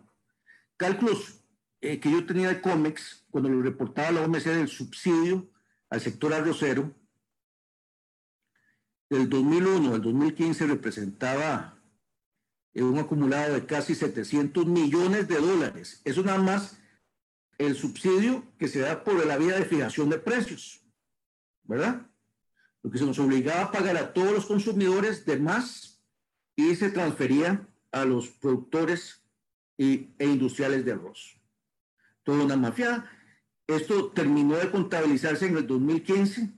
Cálculos 0.77 1.37
eh, 1.81 1.99
que 1.99 2.11
yo 2.11 2.25
tenía 2.25 2.49
de 2.49 2.61
cómics, 2.61 3.25
cuando 3.29 3.49
lo 3.49 3.61
reportaba 3.61 4.11
la 4.11 4.21
OMC 4.21 4.45
del 4.45 4.67
subsidio 4.67 5.49
al 5.89 6.01
sector 6.01 6.33
arrocero, 6.33 6.93
del 9.09 9.29
2001 9.29 9.93
al 9.93 10.01
2015 10.01 10.67
representaba 10.67 11.79
eh, 12.73 12.83
un 12.83 12.97
acumulado 12.97 13.53
de 13.53 13.65
casi 13.65 13.95
700 13.95 14.65
millones 14.65 15.27
de 15.27 15.37
dólares. 15.39 16.01
Eso 16.03 16.23
nada 16.23 16.39
más 16.39 16.79
el 17.57 17.75
subsidio 17.75 18.43
que 18.57 18.67
se 18.67 18.79
da 18.79 19.03
por 19.03 19.25
la 19.25 19.37
vía 19.37 19.55
de 19.55 19.65
fijación 19.65 20.09
de 20.09 20.19
precios, 20.19 20.81
¿verdad? 21.63 22.07
Lo 22.83 22.91
que 22.91 22.97
se 22.97 23.05
nos 23.05 23.19
obligaba 23.19 23.63
a 23.63 23.71
pagar 23.71 23.97
a 23.97 24.13
todos 24.13 24.31
los 24.31 24.45
consumidores 24.45 25.25
de 25.25 25.37
más 25.37 26.03
y 26.55 26.75
se 26.75 26.89
transfería 26.89 27.67
a 27.91 28.03
los 28.03 28.29
productores 28.29 29.23
e 29.77 30.09
industriales 30.19 30.83
de 30.83 30.91
arroz 30.91 31.36
toda 32.27 32.43
una 32.43 32.57
mafia. 32.57 33.09
Esto 33.67 34.11
terminó 34.11 34.57
de 34.57 34.69
contabilizarse 34.69 35.45
en 35.45 35.55
el 35.55 35.65
2015 35.65 36.51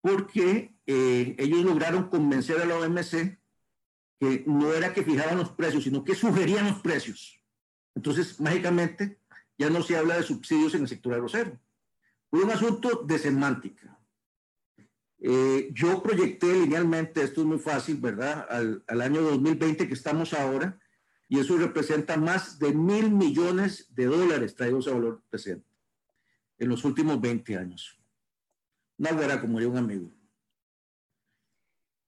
porque 0.00 0.76
eh, 0.86 1.34
ellos 1.38 1.64
lograron 1.64 2.08
convencer 2.08 2.60
a 2.60 2.64
la 2.64 2.76
OMC 2.76 3.36
que 4.20 4.44
no 4.46 4.72
era 4.72 4.94
que 4.94 5.02
fijaban 5.02 5.38
los 5.38 5.50
precios, 5.50 5.82
sino 5.82 6.04
que 6.04 6.14
sugerían 6.14 6.68
los 6.68 6.80
precios. 6.80 7.40
Entonces, 7.96 8.40
mágicamente, 8.40 9.18
ya 9.58 9.70
no 9.70 9.82
se 9.82 9.96
habla 9.96 10.16
de 10.16 10.22
subsidios 10.22 10.72
en 10.76 10.82
el 10.82 10.88
sector 10.88 11.14
arrocero. 11.14 11.58
Fue 12.30 12.44
un 12.44 12.52
asunto 12.52 13.02
de 13.04 13.18
semántica. 13.18 13.98
Eh, 15.18 15.70
yo 15.72 16.00
proyecté 16.00 16.52
linealmente, 16.52 17.24
esto 17.24 17.40
es 17.40 17.46
muy 17.48 17.58
fácil, 17.58 17.96
¿verdad? 17.96 18.46
Al, 18.48 18.84
al, 18.86 19.00
año 19.00 19.20
2020 19.22 19.88
que 19.88 19.94
estamos 19.94 20.32
ahora, 20.32 20.78
y 21.32 21.38
eso 21.38 21.56
representa 21.56 22.18
más 22.18 22.58
de 22.58 22.74
mil 22.74 23.10
millones 23.10 23.86
de 23.94 24.04
dólares 24.04 24.54
traídos 24.54 24.86
a 24.86 24.92
valor 24.92 25.22
presente 25.30 25.66
en 26.58 26.68
los 26.68 26.84
últimos 26.84 27.18
20 27.22 27.56
años. 27.56 27.98
Una 28.98 29.12
güera, 29.12 29.40
como 29.40 29.58
diría 29.58 29.72
un 29.72 29.78
amigo. 29.78 30.10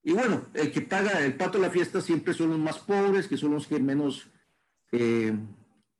Y 0.02 0.12
bueno, 0.12 0.44
el 0.52 0.70
que 0.70 0.82
paga 0.82 1.24
el 1.24 1.38
pato 1.38 1.56
de 1.56 1.64
la 1.64 1.70
fiesta 1.70 2.02
siempre 2.02 2.34
son 2.34 2.50
los 2.50 2.58
más 2.58 2.78
pobres, 2.80 3.26
que 3.26 3.38
son 3.38 3.52
los 3.52 3.66
que 3.66 3.80
menos, 3.80 4.28
eh, 4.92 5.34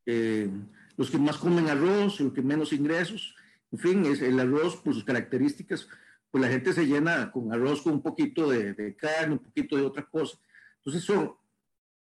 eh, 0.05 0.51
los 0.99 1.11
que 1.11 1.17
más 1.17 1.39
comen 1.39 1.71
arroz, 1.71 2.21
los 2.21 2.35
que 2.35 2.43
menos 2.43 2.75
ingresos. 2.75 3.35
En 3.73 3.79
fin, 3.79 4.05
es 4.05 4.21
el 4.21 4.39
arroz 4.39 4.77
por 4.77 4.93
sus 4.93 5.03
características, 5.03 5.89
pues 6.31 6.43
la 6.43 6.51
gente 6.51 6.75
se 6.75 6.85
llena 6.85 7.33
con 7.33 7.51
arroz 7.55 7.81
con 7.81 7.95
un 7.95 8.03
poquito 8.03 8.51
de, 8.51 8.95
carne, 8.97 9.33
un 9.33 9.39
poquito 9.39 9.79
de 9.79 9.83
otra 9.83 10.05
cosa. 10.05 10.39
Entonces 10.77 11.03
son 11.03 11.43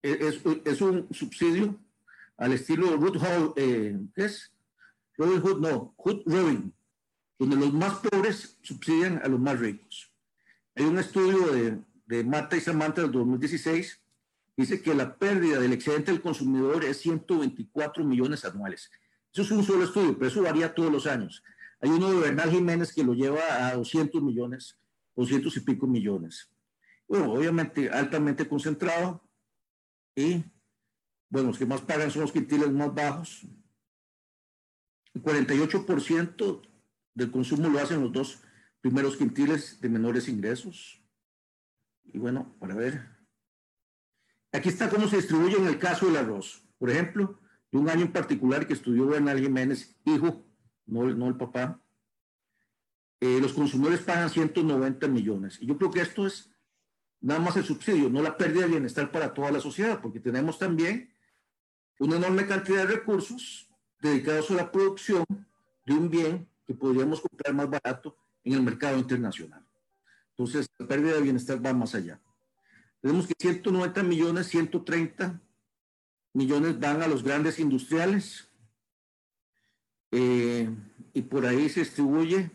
es, 0.03 0.41
es 0.65 0.81
un 0.81 1.09
subsidio 1.13 1.79
al 2.37 2.53
estilo 2.53 2.97
Root 2.97 3.19
eh, 3.57 3.99
¿qué 4.15 4.25
es? 4.25 4.51
Robin 5.17 5.41
Hood, 5.41 5.61
no, 5.61 5.95
Hood 5.97 6.23
Robin, 6.27 6.73
donde 7.39 7.57
los 7.57 7.73
más 7.73 7.99
pobres 7.99 8.59
subsidian 8.63 9.21
a 9.23 9.29
los 9.29 9.39
más 9.39 9.59
ricos. 9.59 10.11
Hay 10.75 10.85
un 10.85 10.99
estudio 10.99 11.53
de, 11.53 11.79
de 12.07 12.25
Mata 12.25 12.57
y 12.57 12.61
Samantha 12.61 13.03
del 13.03 13.13
2016 13.13 14.01
dice 14.57 14.83
que 14.83 14.95
la 14.95 15.17
pérdida 15.17 15.61
del 15.61 15.73
excedente 15.73 16.11
del 16.11 16.23
consumidor 16.23 16.85
es 16.85 16.99
124 16.99 18.05
millones 18.05 18.45
anuales. 18.45 18.91
Eso 19.33 19.43
es 19.43 19.51
un 19.51 19.65
solo 19.65 19.85
estudio, 19.85 20.17
pero 20.19 20.29
eso 20.29 20.43
varía 20.43 20.75
todos 20.75 20.93
los 20.93 21.07
años. 21.07 21.43
Hay 21.81 21.91
uno 21.91 22.11
de 22.11 22.21
Bernal 22.21 22.51
Jiménez 22.51 22.93
que 22.93 23.05
lo 23.05 23.15
lleva 23.15 23.69
a 23.69 23.75
200 23.75 24.23
millones, 24.23 24.79
200 25.17 25.57
y 25.57 25.61
pico 25.61 25.87
millones. 25.87 26.51
Bueno, 27.09 27.33
obviamente 27.33 27.91
altamente 27.91 28.49
concentrado, 28.49 29.23
y, 30.15 30.45
bueno, 31.29 31.49
los 31.49 31.59
que 31.59 31.67
más 31.67 31.81
pagan 31.81 32.11
son 32.11 32.23
los 32.23 32.33
quintiles 32.33 32.71
más 32.71 32.95
bajos. 32.95 33.47
El 35.15 35.23
48% 35.23 36.63
del 37.15 37.31
consumo 37.31 37.69
lo 37.69 37.79
hacen 37.79 38.01
los 38.01 38.13
dos 38.13 38.43
primeros 38.81 39.17
quintiles 39.17 39.81
de 39.81 39.89
menores 39.89 40.29
ingresos. 40.29 41.03
Y 42.05 42.19
bueno, 42.19 42.57
para 42.59 42.75
ver. 42.75 43.09
Aquí 44.53 44.69
está 44.69 44.91
cómo 44.91 45.09
se 45.09 45.17
distribuye 45.17 45.57
en 45.57 45.67
el 45.67 45.79
caso 45.79 46.07
del 46.07 46.17
arroz. 46.17 46.63
Por 46.79 46.91
ejemplo, 46.91 47.41
de 47.71 47.79
un 47.79 47.89
año 47.89 48.03
en 48.03 48.13
particular 48.13 48.67
que 48.67 48.75
estudió 48.75 49.07
Bernal 49.07 49.41
Jiménez, 49.41 49.97
hijo, 50.05 50.45
no, 50.85 51.05
no 51.05 51.29
el 51.29 51.37
papá, 51.37 51.83
eh, 53.21 53.39
los 53.41 53.53
consumidores 53.53 54.01
pagan 54.01 54.29
190 54.29 55.09
millones. 55.09 55.59
Y 55.61 55.67
yo 55.67 55.79
creo 55.79 55.91
que 55.91 56.01
esto 56.01 56.27
es 56.27 56.52
nada 57.23 57.41
más 57.41 57.57
el 57.57 57.65
subsidio, 57.65 58.11
no 58.11 58.21
la 58.21 58.37
pérdida 58.37 58.63
de 58.63 58.73
bienestar 58.73 59.11
para 59.11 59.33
toda 59.33 59.51
la 59.51 59.61
sociedad, 59.61 60.01
porque 60.03 60.21
tenemos 60.21 60.59
también 60.59 61.11
una 61.99 62.17
enorme 62.17 62.47
cantidad 62.47 62.87
de 62.87 62.97
recursos 62.97 63.69
dedicados 64.01 64.51
a 64.51 64.55
la 64.55 64.73
producción 64.73 65.25
de 65.87 65.95
un 65.95 66.11
bien 66.11 66.49
que 66.67 66.75
podríamos 66.75 67.21
comprar 67.21 67.55
más 67.55 67.71
barato 67.71 68.17
en 68.45 68.55
el 68.55 68.63
mercado 68.63 68.99
internacional. 68.99 69.65
Entonces, 70.31 70.67
la 70.79 70.87
pérdida 70.87 71.15
de 71.15 71.23
bienestar 71.23 71.65
va 71.65 71.73
más 71.73 71.95
allá. 71.95 72.21
Tenemos 73.01 73.27
que 73.27 73.35
190 73.39 74.03
millones, 74.03 74.49
130 74.49 75.41
millones 76.35 76.79
van 76.81 77.03
a 77.03 77.09
los 77.09 77.23
grandes 77.23 77.59
industriales 77.59 78.49
eh, 80.11 80.69
y 81.13 81.23
por 81.23 81.47
ahí 81.47 81.69
se 81.69 81.81
distribuye 81.81 82.51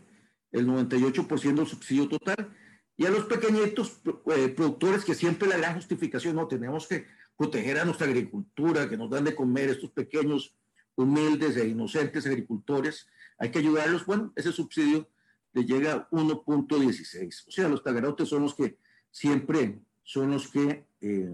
el 0.52 0.66
98% 0.66 1.54
del 1.54 1.66
subsidio 1.66 2.08
total. 2.08 2.54
Y 2.98 3.06
a 3.06 3.10
los 3.10 3.26
pequeñitos 3.26 4.00
eh, 4.34 4.48
productores 4.48 5.04
que 5.04 5.14
siempre 5.14 5.48
la 5.48 5.56
gran 5.56 5.76
justificación, 5.76 6.34
no, 6.34 6.48
tenemos 6.48 6.88
que 6.88 7.06
proteger 7.36 7.78
a 7.78 7.84
nuestra 7.84 8.08
agricultura, 8.08 8.88
que 8.88 8.96
nos 8.96 9.08
dan 9.08 9.22
de 9.22 9.36
comer 9.36 9.68
estos 9.68 9.92
pequeños, 9.92 10.56
humildes 10.96 11.56
e 11.56 11.68
inocentes 11.68 12.26
agricultores, 12.26 13.06
hay 13.38 13.52
que 13.52 13.60
ayudarlos. 13.60 14.04
Bueno, 14.04 14.32
ese 14.34 14.50
subsidio 14.50 15.08
le 15.52 15.64
llega 15.64 15.92
a 15.92 16.10
1.16. 16.10 17.46
O 17.46 17.50
sea, 17.52 17.68
los 17.68 17.84
tagarotes 17.84 18.28
son 18.28 18.42
los 18.42 18.54
que 18.56 18.78
siempre 19.12 19.80
son 20.02 20.32
los 20.32 20.48
que 20.48 20.84
eh, 21.00 21.32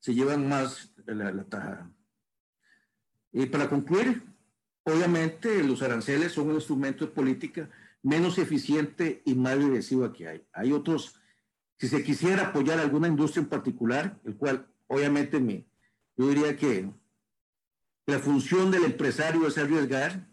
se 0.00 0.14
llevan 0.14 0.46
más 0.50 0.92
la, 1.06 1.32
la 1.32 1.44
tajada. 1.44 1.90
Y 3.32 3.46
para 3.46 3.70
concluir, 3.70 4.22
obviamente 4.82 5.62
los 5.62 5.80
aranceles 5.80 6.32
son 6.32 6.50
un 6.50 6.56
instrumento 6.56 7.06
de 7.06 7.12
política 7.12 7.70
menos 8.02 8.38
eficiente 8.38 9.22
y 9.24 9.34
más 9.34 9.52
agresiva 9.54 10.12
que 10.12 10.28
hay. 10.28 10.46
Hay 10.52 10.72
otros, 10.72 11.14
si 11.78 11.88
se 11.88 12.02
quisiera 12.02 12.48
apoyar 12.48 12.78
alguna 12.78 13.08
industria 13.08 13.42
en 13.42 13.48
particular, 13.48 14.20
el 14.24 14.36
cual 14.36 14.66
obviamente 14.88 15.40
me, 15.40 15.66
yo 16.16 16.28
diría 16.28 16.56
que 16.56 16.90
la 18.06 18.18
función 18.18 18.70
del 18.70 18.84
empresario 18.84 19.46
es 19.46 19.56
arriesgar 19.56 20.28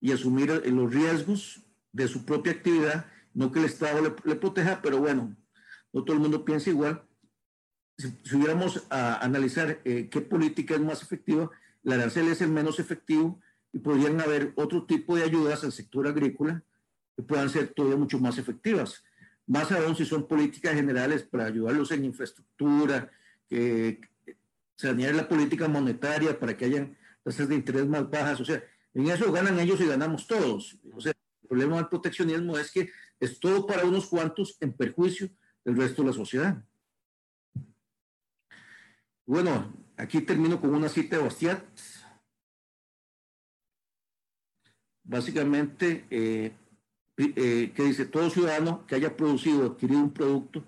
y 0.00 0.12
asumir 0.12 0.50
los 0.66 0.92
riesgos 0.92 1.62
de 1.92 2.08
su 2.08 2.24
propia 2.24 2.52
actividad, 2.52 3.06
no 3.34 3.52
que 3.52 3.58
el 3.58 3.66
Estado 3.66 4.00
le, 4.24 4.34
proteja, 4.36 4.80
pero 4.82 4.98
bueno, 4.98 5.36
no 5.92 6.04
todo 6.04 6.14
el 6.14 6.22
mundo 6.22 6.44
piensa 6.44 6.70
igual. 6.70 7.06
Si, 7.98 8.08
hubiéramos 8.34 8.86
a 8.88 9.22
analizar 9.22 9.80
eh, 9.84 10.08
qué 10.10 10.22
política 10.22 10.74
es 10.74 10.80
más 10.80 11.02
efectiva, 11.02 11.50
el 11.84 11.92
arancel 11.92 12.28
es 12.28 12.40
el 12.40 12.50
menos 12.50 12.78
efectivo 12.78 13.40
y 13.72 13.78
podrían 13.78 14.20
haber 14.20 14.52
otro 14.56 14.86
tipo 14.86 15.16
de 15.16 15.24
ayudas 15.24 15.62
al 15.64 15.72
sector 15.72 16.08
agrícola 16.08 16.64
puedan 17.22 17.50
ser 17.50 17.68
todavía 17.68 17.98
mucho 17.98 18.18
más 18.18 18.38
efectivas. 18.38 19.02
Más 19.46 19.70
aún 19.72 19.96
si 19.96 20.04
son 20.04 20.28
políticas 20.28 20.74
generales 20.74 21.22
para 21.22 21.46
ayudarlos 21.46 21.90
en 21.90 22.04
infraestructura, 22.04 23.10
que 23.48 24.00
sanear 24.76 25.14
la 25.14 25.28
política 25.28 25.68
monetaria 25.68 26.38
para 26.38 26.56
que 26.56 26.64
hayan 26.64 26.96
tasas 27.22 27.48
de 27.48 27.56
interés 27.56 27.86
más 27.86 28.08
bajas. 28.08 28.40
O 28.40 28.44
sea, 28.44 28.62
en 28.94 29.08
eso 29.08 29.30
ganan 29.32 29.58
ellos 29.58 29.80
y 29.80 29.86
ganamos 29.86 30.26
todos. 30.26 30.78
O 30.94 31.00
sea, 31.00 31.12
el 31.12 31.48
problema 31.48 31.76
del 31.76 31.88
proteccionismo 31.88 32.56
es 32.56 32.70
que 32.70 32.90
es 33.18 33.38
todo 33.38 33.66
para 33.66 33.84
unos 33.84 34.06
cuantos 34.06 34.56
en 34.60 34.72
perjuicio 34.72 35.28
del 35.64 35.76
resto 35.76 36.02
de 36.02 36.08
la 36.08 36.14
sociedad. 36.14 36.64
Bueno, 39.26 39.72
aquí 39.96 40.22
termino 40.22 40.60
con 40.60 40.74
una 40.74 40.88
cita 40.88 41.16
de 41.16 41.22
Bastiat. 41.22 41.64
Básicamente, 45.04 46.06
eh, 46.10 46.52
eh, 47.20 47.72
que 47.74 47.84
dice, 47.84 48.06
todo 48.06 48.30
ciudadano 48.30 48.86
que 48.86 48.94
haya 48.94 49.16
producido 49.16 49.62
o 49.62 49.72
adquirido 49.72 50.00
un 50.00 50.12
producto 50.12 50.64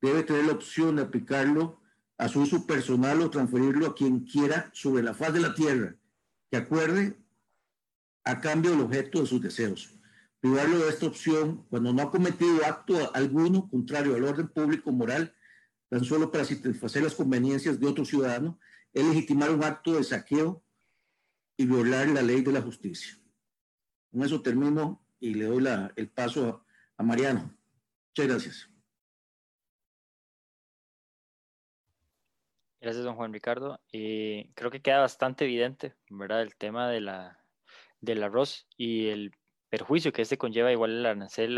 debe 0.00 0.24
tener 0.24 0.46
la 0.46 0.52
opción 0.52 0.96
de 0.96 1.02
aplicarlo 1.02 1.78
a 2.18 2.28
su 2.28 2.40
uso 2.40 2.66
personal 2.66 3.20
o 3.20 3.30
transferirlo 3.30 3.86
a 3.86 3.94
quien 3.94 4.20
quiera 4.20 4.70
sobre 4.72 5.02
la 5.02 5.14
faz 5.14 5.32
de 5.32 5.40
la 5.40 5.54
tierra, 5.54 5.94
que 6.50 6.56
acuerde 6.56 7.16
a 8.24 8.40
cambio 8.40 8.72
del 8.72 8.80
objeto 8.80 9.20
de 9.20 9.26
sus 9.26 9.40
deseos. 9.40 9.94
Privarlo 10.40 10.78
de 10.78 10.88
esta 10.88 11.06
opción 11.06 11.64
cuando 11.70 11.92
no 11.92 12.02
ha 12.02 12.10
cometido 12.10 12.64
acto 12.66 13.14
alguno 13.14 13.68
contrario 13.70 14.16
al 14.16 14.24
orden 14.24 14.48
público 14.48 14.90
moral, 14.90 15.34
tan 15.88 16.04
solo 16.04 16.32
para 16.32 16.44
satisfacer 16.44 17.02
las 17.02 17.14
conveniencias 17.14 17.78
de 17.78 17.86
otro 17.86 18.04
ciudadano, 18.04 18.58
es 18.92 19.04
legitimar 19.04 19.50
un 19.50 19.62
acto 19.62 19.94
de 19.94 20.04
saqueo 20.04 20.62
y 21.56 21.66
violar 21.66 22.08
la 22.08 22.22
ley 22.22 22.42
de 22.42 22.52
la 22.52 22.62
justicia. 22.62 23.18
Con 24.10 24.22
eso 24.22 24.42
termino 24.42 25.02
y 25.22 25.34
le 25.34 25.44
doy 25.44 25.64
el 25.94 26.10
paso 26.10 26.66
a, 26.96 27.02
Mariano. 27.04 27.56
Muchas 28.08 28.26
gracias. 28.26 28.70
Gracias, 32.80 33.04
don 33.04 33.14
Juan 33.14 33.32
Ricardo. 33.32 33.80
Eh, 33.92 34.50
creo 34.54 34.72
que 34.72 34.82
queda 34.82 34.98
bastante 34.98 35.44
evidente, 35.44 35.94
¿verdad? 36.10 36.42
El 36.42 36.56
tema 36.56 36.90
de 36.90 37.00
la, 37.00 37.40
del 38.00 38.24
arroz 38.24 38.66
y 38.76 39.06
el 39.06 39.30
perjuicio 39.68 40.12
que 40.12 40.22
este 40.22 40.36
conlleva 40.36 40.72
igual 40.72 40.90
el 40.90 41.06
arancel 41.06 41.54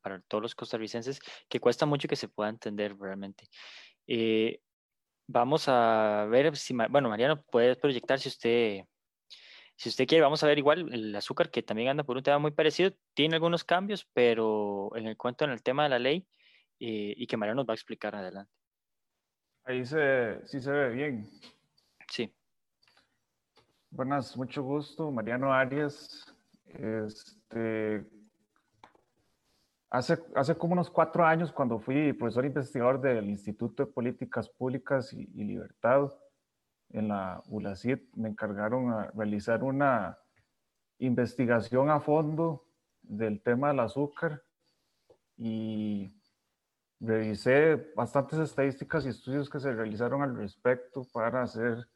para 0.00 0.20
todos 0.22 0.40
los 0.40 0.54
costarricenses, 0.54 1.20
que 1.50 1.60
cuesta 1.60 1.84
mucho 1.84 2.08
que 2.08 2.16
se 2.16 2.28
pueda 2.28 2.48
entender 2.48 2.96
realmente. 2.96 3.46
Eh, 4.06 4.60
vamos 5.28 5.66
a 5.68 6.26
ver 6.30 6.56
si, 6.56 6.74
bueno, 6.74 7.10
Mariano, 7.10 7.42
puede 7.42 7.76
proyectar 7.76 8.18
si 8.18 8.30
usted 8.30 8.84
si 9.76 9.88
usted 9.88 10.06
quiere, 10.06 10.22
vamos 10.22 10.42
a 10.42 10.46
ver 10.46 10.58
igual 10.58 10.92
el 10.92 11.14
azúcar, 11.16 11.50
que 11.50 11.62
también 11.62 11.88
anda 11.88 12.04
por 12.04 12.16
un 12.16 12.22
tema 12.22 12.38
muy 12.38 12.52
parecido, 12.52 12.92
tiene 13.14 13.36
algunos 13.36 13.64
cambios, 13.64 14.08
pero 14.12 14.90
en 14.94 15.06
el 15.06 15.16
cuento, 15.16 15.44
en 15.44 15.50
el 15.50 15.62
tema 15.62 15.84
de 15.84 15.88
la 15.88 15.98
ley, 15.98 16.26
eh, 16.80 17.14
y 17.16 17.26
que 17.26 17.36
Mariano 17.36 17.62
nos 17.62 17.68
va 17.68 17.72
a 17.72 17.74
explicar 17.74 18.14
adelante. 18.14 18.52
Ahí 19.64 19.84
se, 19.84 20.46
sí 20.46 20.60
se 20.60 20.70
ve 20.70 20.90
bien. 20.90 21.28
Sí. 22.08 22.32
Buenas, 23.90 24.36
mucho 24.36 24.62
gusto. 24.62 25.10
Mariano 25.10 25.52
Arias. 25.52 26.26
Este, 26.66 28.04
hace, 29.90 30.18
hace 30.34 30.54
como 30.56 30.74
unos 30.74 30.90
cuatro 30.90 31.24
años, 31.24 31.52
cuando 31.52 31.78
fui 31.78 32.12
profesor 32.12 32.44
investigador 32.44 33.00
del 33.00 33.30
Instituto 33.30 33.86
de 33.86 33.92
Políticas 33.92 34.48
Públicas 34.48 35.12
y, 35.12 35.28
y 35.34 35.44
Libertad, 35.44 36.12
en 36.90 37.08
la 37.08 37.42
ULACID 37.48 37.98
me 38.14 38.28
encargaron 38.28 38.92
a 38.92 39.10
realizar 39.14 39.62
una 39.62 40.18
investigación 40.98 41.90
a 41.90 42.00
fondo 42.00 42.64
del 43.02 43.42
tema 43.42 43.68
del 43.68 43.80
azúcar 43.80 44.42
y 45.36 46.10
revisé 47.00 47.92
bastantes 47.94 48.38
estadísticas 48.38 49.04
y 49.04 49.08
estudios 49.08 49.50
que 49.50 49.60
se 49.60 49.72
realizaron 49.72 50.22
al 50.22 50.36
respecto 50.36 51.06
para 51.12 51.42
hacer 51.42 51.88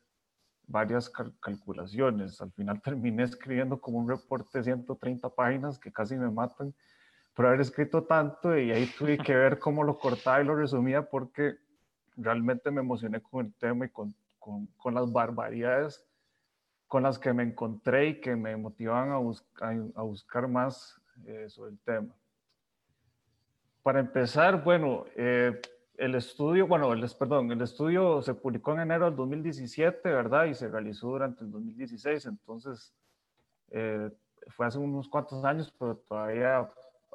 varias 0.67 1.11
calculaciones. 1.41 2.41
Al 2.41 2.53
final 2.53 2.81
terminé 2.83 3.25
escribiendo 3.25 3.81
como 3.81 3.99
un 3.99 4.09
reporte 4.09 4.59
de 4.59 4.65
130 4.65 5.29
páginas 5.31 5.79
que 5.79 5.93
casi 5.93 6.17
me 6.17 6.31
matan 6.31 6.75
por 7.35 7.47
haber 7.47 7.61
escrito 7.61 8.03
tanto 8.03 8.59
y 8.59 8.73
ahí 8.73 8.87
tuve 8.99 9.17
que 9.19 9.35
ver 9.35 9.59
cómo 9.59 9.85
lo 9.85 9.97
cortaba 9.99 10.43
y 10.43 10.45
lo 10.45 10.57
resumía 10.57 11.09
porque 11.09 11.55
realmente 12.17 12.71
me 12.71 12.81
emocioné 12.81 13.23
con 13.23 13.47
el 13.47 13.55
tema 13.55 13.87
y 13.87 13.91
con 13.91 14.13
con, 14.39 14.69
las 14.95 15.13
barbaridades 15.13 16.05
con 16.87 17.03
las 17.03 17.19
que 17.19 17.33
me 17.33 17.43
encontré 17.43 18.09
y 18.09 18.21
que 18.21 18.35
me 18.35 18.57
motivan 18.57 19.11
a, 19.11 19.17
a, 19.17 20.03
buscar 20.03 20.49
más 20.49 20.99
eh, 21.27 21.47
sobre 21.49 21.73
el 21.73 21.79
tema. 21.81 22.15
Para 23.83 24.01
empezar, 24.01 24.65
bueno, 24.65 25.05
eh, 25.15 25.61
el 25.99 26.15
estudio, 26.15 26.67
bueno, 26.67 26.93
el, 26.93 27.05
perdón, 27.19 27.51
el 27.51 27.61
estudio 27.61 28.23
se 28.23 28.35
publicó 28.35 28.73
en 28.73 28.81
enero 28.81 29.07
del 29.07 29.17
2017, 29.17 30.09
¿verdad? 30.09 30.47
Y 30.47 30.55
se 30.55 30.69
realizó 30.69 31.09
durante 31.09 31.45
el 31.45 31.51
2016, 31.51 32.27
entonces 32.27 32.95
eh, 33.71 34.11
fue 34.49 34.67
hace 34.67 34.79
unos 34.79 35.09
cuantos 35.09 35.45
años, 35.45 35.75
pero 35.79 35.97
todavía 35.97 36.69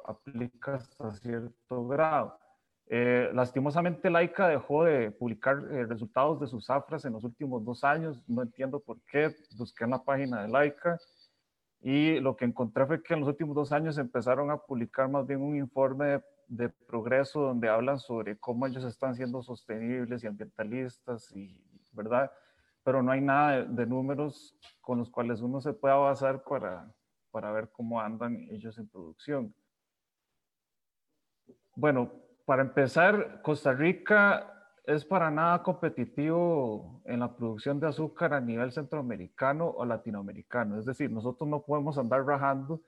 aplica 0.04 0.74
hasta 0.74 1.12
cierto 1.14 1.88
grado. 1.88 2.38
Eh, 2.86 3.30
lastimosamente, 3.32 4.10
Laika 4.10 4.48
dejó 4.48 4.84
de 4.84 5.10
publicar 5.10 5.56
eh, 5.70 5.86
resultados 5.86 6.40
de 6.40 6.46
sus 6.46 6.68
afras 6.68 7.04
en 7.04 7.14
los 7.14 7.24
últimos 7.24 7.64
dos 7.64 7.82
años. 7.84 8.22
No 8.28 8.42
entiendo 8.42 8.80
por 8.80 9.00
qué. 9.02 9.34
Busqué 9.56 9.84
en 9.84 9.90
la 9.90 10.04
página 10.04 10.42
de 10.42 10.48
Laika 10.48 10.98
y 11.86 12.18
lo 12.20 12.34
que 12.34 12.46
encontré 12.46 12.86
fue 12.86 13.02
que 13.02 13.12
en 13.12 13.20
los 13.20 13.28
últimos 13.28 13.54
dos 13.54 13.70
años 13.70 13.98
empezaron 13.98 14.50
a 14.50 14.56
publicar 14.56 15.06
más 15.06 15.26
bien 15.26 15.42
un 15.42 15.54
informe 15.54 16.22
de, 16.48 16.70
progreso 16.70 17.42
donde 17.42 17.68
hablan 17.68 17.98
sobre 17.98 18.38
cómo 18.38 18.66
ellos 18.66 18.84
están 18.84 19.14
siendo 19.14 19.42
sostenibles 19.42 20.24
y 20.24 20.26
ambientalistas, 20.26 21.30
y, 21.36 21.62
¿verdad? 21.92 22.32
Pero 22.84 23.02
no 23.02 23.12
hay 23.12 23.20
nada 23.20 23.58
de, 23.58 23.64
de 23.66 23.86
números 23.86 24.56
con 24.80 24.98
los 24.98 25.10
cuales 25.10 25.42
uno 25.42 25.60
se 25.60 25.74
pueda 25.74 25.96
basar 25.96 26.42
para, 26.42 26.90
para 27.30 27.52
ver 27.52 27.68
cómo 27.70 28.00
andan 28.00 28.46
ellos 28.50 28.78
en 28.78 28.88
producción. 28.88 29.54
Bueno, 31.76 32.23
para 32.44 32.62
empezar, 32.62 33.40
Costa 33.42 33.72
Rica 33.72 34.50
es 34.84 35.04
para 35.04 35.30
nada 35.30 35.62
competitivo 35.62 37.00
en 37.06 37.20
la 37.20 37.34
producción 37.34 37.80
de 37.80 37.86
azúcar 37.86 38.34
a 38.34 38.40
nivel 38.40 38.70
centroamericano 38.70 39.68
o 39.68 39.84
latinoamericano. 39.84 40.78
Es 40.78 40.84
decir, 40.84 41.10
nosotros 41.10 41.48
no 41.48 41.62
podemos 41.62 41.96
andar 41.96 42.24
rajando 42.26 42.82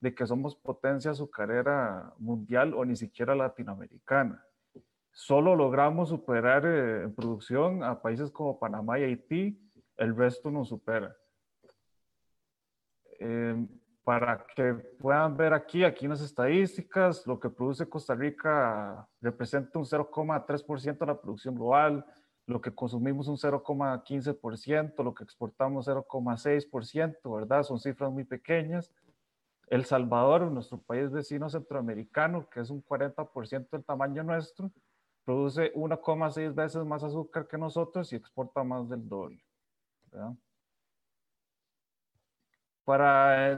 de 0.00 0.14
que 0.14 0.26
somos 0.26 0.56
potencia 0.56 1.10
azucarera 1.10 2.12
mundial 2.18 2.74
o 2.74 2.84
ni 2.84 2.96
siquiera 2.96 3.34
latinoamericana. 3.34 4.44
Solo 5.12 5.54
logramos 5.54 6.08
superar 6.08 6.64
eh, 6.64 7.02
en 7.02 7.14
producción 7.14 7.84
a 7.84 8.00
países 8.00 8.30
como 8.30 8.58
Panamá 8.58 8.98
y 8.98 9.04
Haití, 9.04 9.60
el 9.96 10.16
resto 10.16 10.50
nos 10.50 10.70
supera. 10.70 11.14
Eh, 13.20 13.66
para 14.04 14.44
que 14.54 14.74
puedan 14.74 15.36
ver 15.36 15.54
aquí, 15.54 15.84
aquí 15.84 16.06
en 16.06 16.10
las 16.10 16.20
estadísticas, 16.20 17.26
lo 17.26 17.38
que 17.38 17.48
produce 17.48 17.88
Costa 17.88 18.14
Rica 18.14 19.08
representa 19.20 19.78
un 19.78 19.84
0,3% 19.84 20.98
de 20.98 21.06
la 21.06 21.20
producción 21.20 21.54
global, 21.54 22.04
lo 22.46 22.60
que 22.60 22.74
consumimos 22.74 23.28
un 23.28 23.36
0,15%, 23.36 25.04
lo 25.04 25.14
que 25.14 25.22
exportamos 25.22 25.86
0,6%, 25.86 27.34
¿verdad? 27.34 27.62
Son 27.62 27.78
cifras 27.78 28.10
muy 28.10 28.24
pequeñas. 28.24 28.92
El 29.68 29.84
Salvador, 29.84 30.50
nuestro 30.50 30.78
país 30.78 31.10
vecino 31.10 31.48
centroamericano, 31.48 32.48
que 32.50 32.60
es 32.60 32.70
un 32.70 32.84
40% 32.84 33.70
del 33.70 33.84
tamaño 33.84 34.24
nuestro, 34.24 34.70
produce 35.24 35.72
1,6 35.74 36.54
veces 36.54 36.84
más 36.84 37.04
azúcar 37.04 37.46
que 37.46 37.56
nosotros 37.56 38.12
y 38.12 38.16
exporta 38.16 38.64
más 38.64 38.88
del 38.88 39.08
doble. 39.08 39.42
¿verdad? 40.10 40.32
Para 42.84 43.52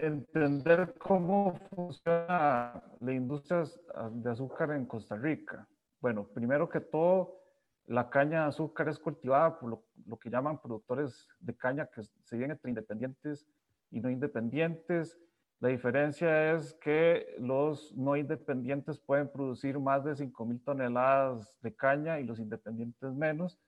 entender 0.00 0.94
cómo 0.98 1.54
funciona 1.74 2.82
la 3.00 3.12
industria 3.12 3.64
de 4.12 4.30
azúcar 4.30 4.72
en 4.72 4.86
Costa 4.86 5.16
Rica. 5.16 5.68
Bueno, 6.00 6.26
primero 6.26 6.68
que 6.68 6.80
todo, 6.80 7.40
la 7.86 8.08
caña 8.08 8.42
de 8.42 8.48
azúcar 8.48 8.88
es 8.88 8.98
cultivada 8.98 9.58
por 9.58 9.70
lo, 9.70 10.18
que 10.18 10.30
llaman 10.30 10.60
productores 10.60 11.28
de 11.40 11.56
caña 11.56 11.86
que 11.86 12.02
se 12.02 12.36
vienen 12.36 12.52
entre 12.52 12.70
independientes 12.70 13.46
y 13.90 14.00
no 14.00 14.10
independientes. 14.10 15.18
La 15.60 15.68
diferencia 15.68 16.54
es 16.54 16.72
que 16.74 17.34
los 17.38 17.94
no 17.96 18.16
independientes 18.16 18.98
pueden 18.98 19.30
producir 19.30 19.78
más 19.78 20.04
de 20.04 20.12
5.000 20.12 20.64
toneladas 20.64 21.58
de 21.60 21.74
caña 21.74 22.18
y 22.20 22.24
los 22.24 22.38
independientes 22.38 23.12
menos. 23.12 23.58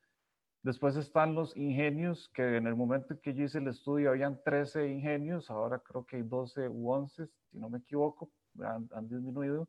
Después 0.62 0.94
están 0.94 1.34
los 1.34 1.56
ingenios, 1.56 2.30
que 2.32 2.56
en 2.56 2.68
el 2.68 2.76
momento 2.76 3.14
en 3.14 3.20
que 3.20 3.34
yo 3.34 3.44
hice 3.44 3.58
el 3.58 3.66
estudio 3.66 4.10
habían 4.10 4.40
13 4.44 4.88
ingenios, 4.88 5.50
ahora 5.50 5.80
creo 5.80 6.06
que 6.06 6.16
hay 6.16 6.22
12 6.22 6.68
u 6.68 6.92
11, 6.92 7.26
si 7.26 7.58
no 7.58 7.68
me 7.68 7.78
equivoco, 7.78 8.30
han, 8.60 9.08
disminuido. 9.08 9.68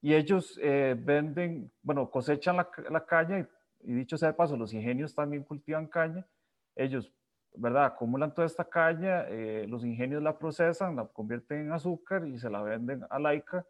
Y 0.00 0.14
ellos 0.14 0.58
eh, 0.62 0.96
venden, 0.98 1.70
bueno, 1.82 2.10
cosechan 2.10 2.56
la, 2.56 2.70
la 2.90 3.04
caña 3.04 3.46
y, 3.82 3.92
dicho 3.92 4.16
sea 4.16 4.28
de 4.28 4.34
paso, 4.34 4.56
los 4.56 4.72
ingenios 4.72 5.14
también 5.14 5.44
cultivan 5.44 5.86
caña. 5.86 6.26
Ellos, 6.74 7.12
¿verdad? 7.54 7.84
Acumulan 7.84 8.32
toda 8.32 8.46
esta 8.46 8.64
caña, 8.64 9.26
eh, 9.28 9.66
los 9.68 9.84
ingenios 9.84 10.22
la 10.22 10.38
procesan, 10.38 10.96
la 10.96 11.04
convierten 11.04 11.66
en 11.66 11.72
azúcar 11.72 12.26
y 12.26 12.38
se 12.38 12.48
la 12.48 12.62
venden 12.62 13.04
a 13.10 13.18
Laika 13.18 13.66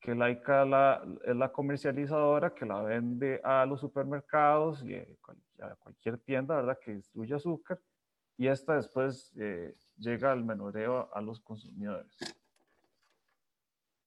que 0.00 0.14
Laika 0.14 0.64
la, 0.64 1.02
es 1.24 1.36
la 1.36 1.50
comercializadora 1.50 2.54
que 2.54 2.64
la 2.64 2.82
vende 2.82 3.40
a 3.42 3.66
los 3.66 3.80
supermercados 3.80 4.84
y 4.84 4.94
a 4.94 5.74
cualquier 5.76 6.18
tienda, 6.18 6.56
¿verdad? 6.56 6.78
Que 6.82 6.94
distribuye 6.94 7.34
azúcar 7.34 7.80
y 8.36 8.46
esta 8.46 8.76
después 8.76 9.32
eh, 9.36 9.74
llega 9.98 10.30
al 10.30 10.44
menoreo 10.44 11.10
a 11.12 11.20
los 11.20 11.40
consumidores. 11.40 12.16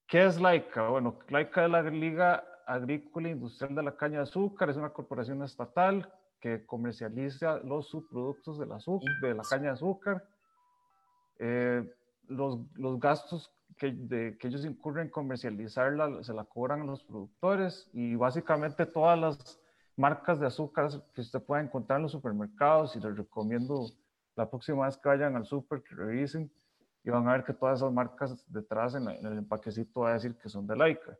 ¿Qué 0.06 0.24
es 0.24 0.40
Laika? 0.40 0.88
Bueno, 0.88 1.18
Laika 1.28 1.64
es 1.64 1.70
la 1.70 1.82
Liga 1.82 2.44
Agrícola 2.66 3.28
Industrial 3.28 3.74
de 3.74 3.82
la 3.82 3.96
Caña 3.96 4.18
de 4.18 4.24
Azúcar, 4.24 4.70
es 4.70 4.76
una 4.76 4.90
corporación 4.90 5.42
estatal 5.42 6.10
que 6.40 6.66
comercializa 6.66 7.58
los 7.58 7.88
subproductos 7.88 8.58
de 8.58 8.66
la, 8.66 8.78
de 9.20 9.34
la 9.34 9.42
caña 9.48 9.66
de 9.66 9.70
azúcar. 9.70 10.28
Eh, 11.38 11.88
los, 12.26 12.58
los 12.74 12.98
gastos 12.98 13.52
que, 13.76 14.36
ellos 14.42 14.64
incurren 14.64 15.06
en 15.06 15.10
comercializarla, 15.10 16.22
se 16.22 16.32
la 16.32 16.44
cobran 16.44 16.82
a 16.82 16.84
los 16.84 17.02
productores 17.04 17.88
y 17.92 18.14
básicamente 18.14 18.86
todas 18.86 19.18
las 19.18 19.60
marcas 19.96 20.40
de 20.40 20.46
azúcar 20.46 20.90
que 21.14 21.20
usted 21.20 21.42
pueda 21.42 21.62
encontrar 21.62 21.98
en 21.98 22.04
los 22.04 22.12
supermercados 22.12 22.96
y 22.96 23.00
les 23.00 23.16
recomiendo 23.16 23.86
la 24.36 24.48
próxima 24.48 24.86
vez 24.86 24.96
que 24.96 25.08
vayan 25.08 25.36
al 25.36 25.44
super 25.44 25.82
que 25.82 25.94
revisen 25.94 26.50
y 27.04 27.10
van 27.10 27.28
a 27.28 27.32
ver 27.32 27.44
que 27.44 27.52
todas 27.52 27.80
esas 27.80 27.92
marcas 27.92 28.44
detrás 28.50 28.94
en, 28.94 29.08
el 29.08 29.38
empaquecito 29.38 30.00
va 30.00 30.10
a 30.10 30.14
decir 30.14 30.36
que 30.36 30.48
son 30.48 30.66
de 30.66 30.76
Laika. 30.76 31.16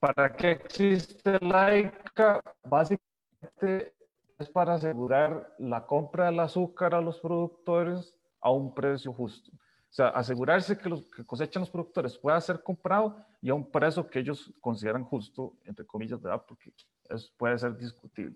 ¿Para 0.00 0.32
qué 0.32 0.52
existe 0.52 1.38
Laika? 1.40 2.40
Básicamente 2.64 3.94
es 4.38 4.50
para 4.50 4.74
asegurar 4.74 5.54
la 5.58 5.86
compra 5.86 6.26
del 6.26 6.40
azúcar 6.40 6.94
a 6.94 7.00
los 7.00 7.20
productores 7.20 8.16
a 8.40 8.50
un 8.50 8.74
precio 8.74 9.12
justo. 9.12 9.52
O 9.92 9.94
sea, 9.94 10.08
asegurarse 10.08 10.78
que 10.78 10.88
los 10.88 11.04
que 11.04 11.22
cosechan 11.22 11.60
los 11.60 11.68
productores 11.68 12.16
pueda 12.16 12.40
ser 12.40 12.62
comprado 12.62 13.14
y 13.42 13.50
a 13.50 13.54
un 13.54 13.70
precio 13.70 14.08
que 14.08 14.20
ellos 14.20 14.50
consideran 14.58 15.04
justo, 15.04 15.58
entre 15.66 15.84
comillas, 15.84 16.18
¿verdad? 16.18 16.42
Porque 16.48 16.72
eso 17.10 17.30
puede 17.36 17.58
ser 17.58 17.76
discutible. 17.76 18.34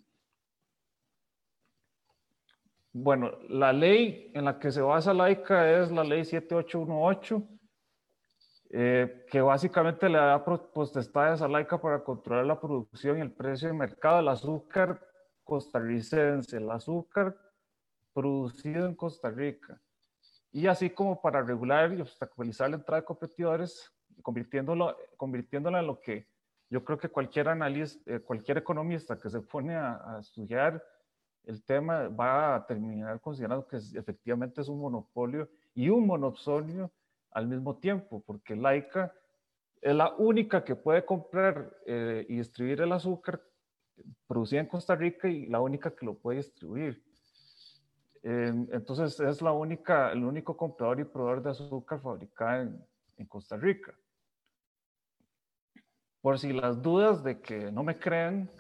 Bueno, 2.93 3.39
la 3.49 3.73
ley 3.73 4.31
en 4.35 4.45
la 4.45 4.59
que 4.59 4.71
se 4.71 4.83
basa 4.83 5.15
la 5.15 5.31
ICA 5.31 5.81
es 5.81 5.91
la 5.91 6.05
ley 6.05 6.27
7818, 6.27 7.49
eh, 8.69 9.25
que 9.31 9.41
básicamente 9.41 10.11
le 10.11 10.19
da 10.19 10.45
potestades 10.45 11.41
a 11.41 11.49
la 11.49 11.63
ICA 11.63 11.81
para 11.81 12.05
controlar 12.05 12.45
la 12.45 12.61
producción 12.61 13.17
y 13.17 13.23
el 13.23 13.33
precio 13.33 13.69
de 13.69 13.75
mercado 13.75 14.19
del 14.19 14.29
azúcar 14.29 15.01
costarricense, 15.43 16.59
el 16.59 16.71
azúcar 16.71 17.35
producido 18.13 18.85
en 18.85 18.95
Costa 18.95 19.31
Rica 19.31 19.81
y 20.57 20.69
así 20.69 20.89
como 20.89 21.21
para 21.21 21.43
regular 21.43 21.93
y 21.93 22.01
obstaculizar 22.01 22.71
la 22.71 22.77
entrada 22.77 23.03
de 23.03 23.05
competidores, 23.05 23.93
convirtiéndolo, 24.23 24.97
convirtiéndolo 25.19 25.79
en 25.79 25.87
lo 25.87 26.01
que 26.01 26.27
yo 26.71 26.83
creo 26.83 26.97
que 26.97 27.11
cualquier 27.11 27.49
analista, 27.49 28.11
eh, 28.11 28.21
cualquier 28.21 28.57
economista 28.57 29.19
que 29.19 29.29
se 29.29 29.43
pone 29.43 29.77
a, 29.77 30.17
estudiar 30.19 30.83
el 31.45 31.63
tema 31.63 32.09
va 32.09 32.55
a 32.55 32.67
terminar 32.67 33.21
considerando 33.21 33.67
que 33.67 33.77
efectivamente 33.77 34.63
es 34.63 34.69
un 34.69 34.81
monopolio 34.81 35.47
y 35.75 35.91
un 35.91 36.07
monopolio 36.07 36.91
al 37.33 37.49
mismo 37.49 37.77
tiempo, 37.77 38.23
porque 38.25 38.57
Laika 38.57 39.13
es 39.83 39.95
la 39.95 40.15
única 40.15 40.65
que 40.65 40.75
puede 40.75 41.05
comprar 41.05 41.71
eh, 41.85 42.25
y 42.31 42.39
distribuir 42.39 42.81
el 42.81 42.93
azúcar 42.93 43.43
producido 44.27 44.63
en 44.63 44.69
Costa 44.69 44.95
Rica 44.95 45.29
y 45.29 45.45
la 45.49 45.61
única 45.61 45.95
que 45.95 46.07
lo 46.07 46.15
puede 46.15 46.39
distribuir 46.39 47.06
entonces 48.29 49.21
es 49.21 49.41
la 49.41 49.53
única, 49.53 50.11
el 50.11 50.25
único 50.25 50.57
comprador 50.57 50.99
y 50.99 51.05
proveedor 51.05 51.43
de 51.45 51.51
azúcar 51.51 52.01
fabricada 52.01 52.63
en, 52.63 53.27
Costa 53.29 53.57
Rica. 53.57 53.95
Por 56.21 56.39
si 56.39 56.53
las 56.53 56.83
dudas 56.83 57.23
de 57.23 57.41
que 57.41 57.71
no 57.71 57.85
me 57.85 57.99
crean, 57.99 58.51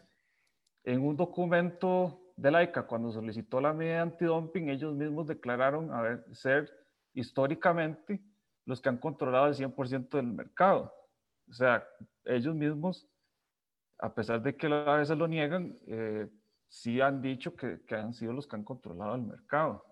en 0.84 1.04
un 1.04 1.16
documento 1.16 2.32
de 2.36 2.50
la 2.52 2.62
ICA, 2.62 2.86
cuando 2.86 3.10
solicitó 3.10 3.60
la 3.60 3.72
medida 3.72 4.02
antidumping, 4.02 4.70
ellos 4.70 4.94
mismos 4.94 5.26
declararon 5.26 5.90
ser 6.32 6.70
históricamente 7.12 8.22
los 8.66 8.80
que 8.80 8.88
han 8.88 8.98
controlado 8.98 9.48
el 9.48 9.54
100% 9.54 10.10
del 10.10 10.28
mercado. 10.28 10.94
O 11.48 11.52
sea, 11.52 11.84
ellos 12.24 12.54
mismos, 12.54 13.08
a 13.98 14.14
pesar 14.14 14.40
de 14.42 14.56
que 14.56 14.68
a 14.68 14.96
veces 14.96 15.18
lo 15.18 15.26
niegan, 15.26 15.76
eh, 15.88 16.28
sí 16.68 17.00
han 17.00 17.22
dicho 17.22 17.54
que, 17.54 17.84
que 17.84 17.94
han 17.94 18.12
sido 18.12 18.32
los 18.32 18.46
que 18.46 18.56
han 18.56 18.64
controlado 18.64 19.14
el 19.14 19.22
mercado. 19.22 19.84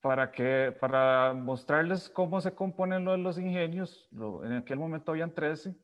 Para, 0.00 0.30
que, 0.30 0.76
para 0.80 1.34
mostrarles 1.34 2.08
cómo 2.08 2.40
se 2.40 2.54
componen 2.54 3.04
los 3.04 3.38
ingenios, 3.38 4.08
en 4.12 4.52
aquel 4.52 4.78
momento 4.78 5.10
habían 5.10 5.34
13, 5.34 5.76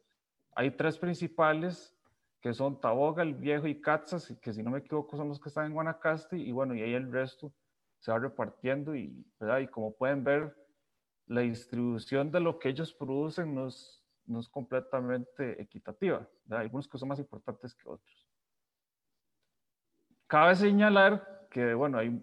hay 0.54 0.70
tres 0.70 0.98
principales 0.98 1.94
que 2.40 2.52
son 2.52 2.80
Taboga, 2.80 3.22
El 3.22 3.34
Viejo 3.34 3.66
y 3.66 3.80
Catzas, 3.80 4.32
que 4.40 4.52
si 4.52 4.62
no 4.62 4.70
me 4.70 4.78
equivoco 4.78 5.16
son 5.16 5.28
los 5.28 5.40
que 5.40 5.48
están 5.48 5.66
en 5.66 5.72
Guanacaste, 5.72 6.36
y 6.36 6.52
bueno, 6.52 6.74
y 6.74 6.82
ahí 6.82 6.94
el 6.94 7.10
resto 7.10 7.52
se 7.98 8.12
va 8.12 8.18
repartiendo 8.18 8.94
y, 8.94 9.26
¿verdad? 9.40 9.60
y 9.60 9.66
como 9.66 9.96
pueden 9.96 10.22
ver, 10.22 10.54
la 11.26 11.40
distribución 11.40 12.30
de 12.30 12.40
lo 12.40 12.58
que 12.58 12.68
ellos 12.68 12.92
producen 12.92 13.54
no 13.54 13.68
no 14.26 14.40
es 14.40 14.48
completamente 14.48 15.60
equitativa. 15.60 16.26
Hay 16.50 16.58
algunos 16.58 16.88
que 16.88 16.98
son 16.98 17.08
más 17.08 17.18
importantes 17.18 17.74
que 17.74 17.88
otros. 17.88 18.28
Cabe 20.26 20.56
señalar 20.56 21.46
que, 21.50 21.74
bueno, 21.74 21.98
hay, 21.98 22.20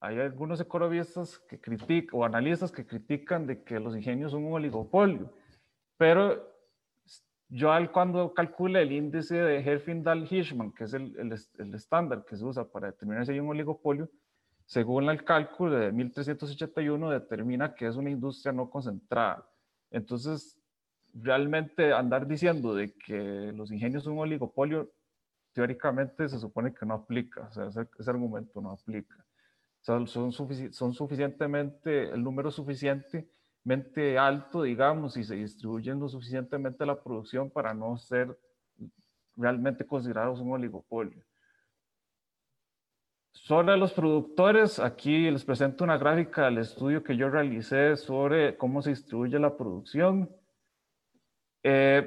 hay 0.00 0.20
algunos 0.20 0.60
economistas 0.60 1.38
que 1.38 1.60
critican, 1.60 2.18
o 2.18 2.24
analistas 2.24 2.70
que 2.70 2.86
critican 2.86 3.46
de 3.46 3.62
que 3.62 3.78
los 3.80 3.96
ingenios 3.96 4.32
son 4.32 4.44
un 4.44 4.54
oligopolio, 4.54 5.32
pero 5.96 6.52
yo 7.48 7.70
cuando 7.92 8.34
calcule 8.34 8.82
el 8.82 8.92
índice 8.92 9.36
de 9.36 9.64
Herfindahl-Hirschman, 9.64 10.74
que 10.74 10.84
es 10.84 10.94
el, 10.94 11.16
el, 11.18 11.32
el, 11.58 11.74
estándar 11.74 12.24
que 12.24 12.36
se 12.36 12.44
usa 12.44 12.64
para 12.64 12.88
determinar 12.88 13.24
si 13.24 13.32
hay 13.32 13.40
un 13.40 13.48
oligopolio, 13.48 14.10
según 14.66 15.08
el 15.08 15.24
cálculo 15.24 15.76
de 15.76 15.92
1381, 15.92 17.10
determina 17.10 17.74
que 17.74 17.86
es 17.86 17.96
una 17.96 18.10
industria 18.10 18.52
no 18.52 18.70
concentrada. 18.70 19.46
Entonces, 19.90 20.58
realmente 21.14 21.92
andar 21.92 22.26
diciendo 22.26 22.74
de 22.74 22.92
que 22.92 23.52
los 23.54 23.70
ingenios 23.70 24.04
son 24.04 24.14
un 24.14 24.20
oligopolio, 24.20 24.90
teóricamente 25.52 26.28
se 26.28 26.38
supone 26.38 26.74
que 26.74 26.84
no 26.84 26.94
aplica, 26.94 27.48
ese, 27.50 28.10
argumento 28.10 28.60
no 28.60 28.72
aplica. 28.72 29.24
Son, 29.80 30.06
son 30.08 30.32
suficientemente, 30.94 32.10
el 32.10 32.22
número 32.22 32.50
suficientemente 32.50 34.18
alto, 34.18 34.62
digamos, 34.62 35.16
y 35.16 35.24
se 35.24 35.36
distribuyen 35.36 36.00
lo 36.00 36.08
suficientemente 36.08 36.86
la 36.86 37.00
producción 37.00 37.50
para 37.50 37.74
no 37.74 37.96
ser 37.98 38.36
realmente 39.36 39.86
considerados 39.86 40.40
un 40.40 40.52
oligopolio. 40.52 41.22
Sobre 43.32 43.76
los 43.76 43.92
productores, 43.92 44.78
aquí 44.78 45.30
les 45.30 45.44
presento 45.44 45.84
una 45.84 45.98
gráfica 45.98 46.46
del 46.46 46.58
estudio 46.58 47.04
que 47.04 47.16
yo 47.16 47.28
realicé 47.28 47.96
sobre 47.96 48.56
cómo 48.56 48.80
se 48.80 48.90
distribuye 48.90 49.38
la 49.38 49.56
producción. 49.56 50.30
Eh, 51.66 52.06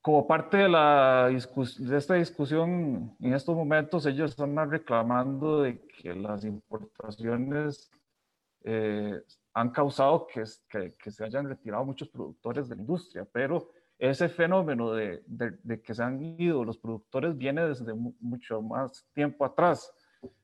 como 0.00 0.26
parte 0.26 0.56
de, 0.56 0.68
la 0.68 1.28
de 1.28 1.96
esta 1.96 2.14
discusión, 2.14 3.14
en 3.20 3.34
estos 3.34 3.54
momentos 3.54 4.04
ellos 4.06 4.30
están 4.30 4.68
reclamando 4.68 5.62
de 5.62 5.80
que 5.86 6.14
las 6.14 6.44
importaciones 6.44 7.90
eh, 8.64 9.22
han 9.52 9.70
causado 9.70 10.26
que, 10.26 10.42
que, 10.68 10.92
que, 10.92 11.10
se 11.10 11.24
hayan 11.24 11.46
retirado 11.48 11.84
muchos 11.84 12.08
productores 12.08 12.68
de 12.68 12.76
la 12.76 12.80
industria, 12.80 13.28
pero 13.30 13.70
ese 13.98 14.28
fenómeno 14.28 14.92
de, 14.92 15.22
de, 15.26 15.58
de 15.62 15.82
que 15.82 15.94
se 15.94 16.02
han 16.02 16.20
ido 16.40 16.64
los 16.64 16.78
productores 16.78 17.36
viene 17.36 17.68
desde 17.68 17.94
mucho 17.94 18.62
más 18.62 19.06
tiempo 19.12 19.44
atrás. 19.44 19.92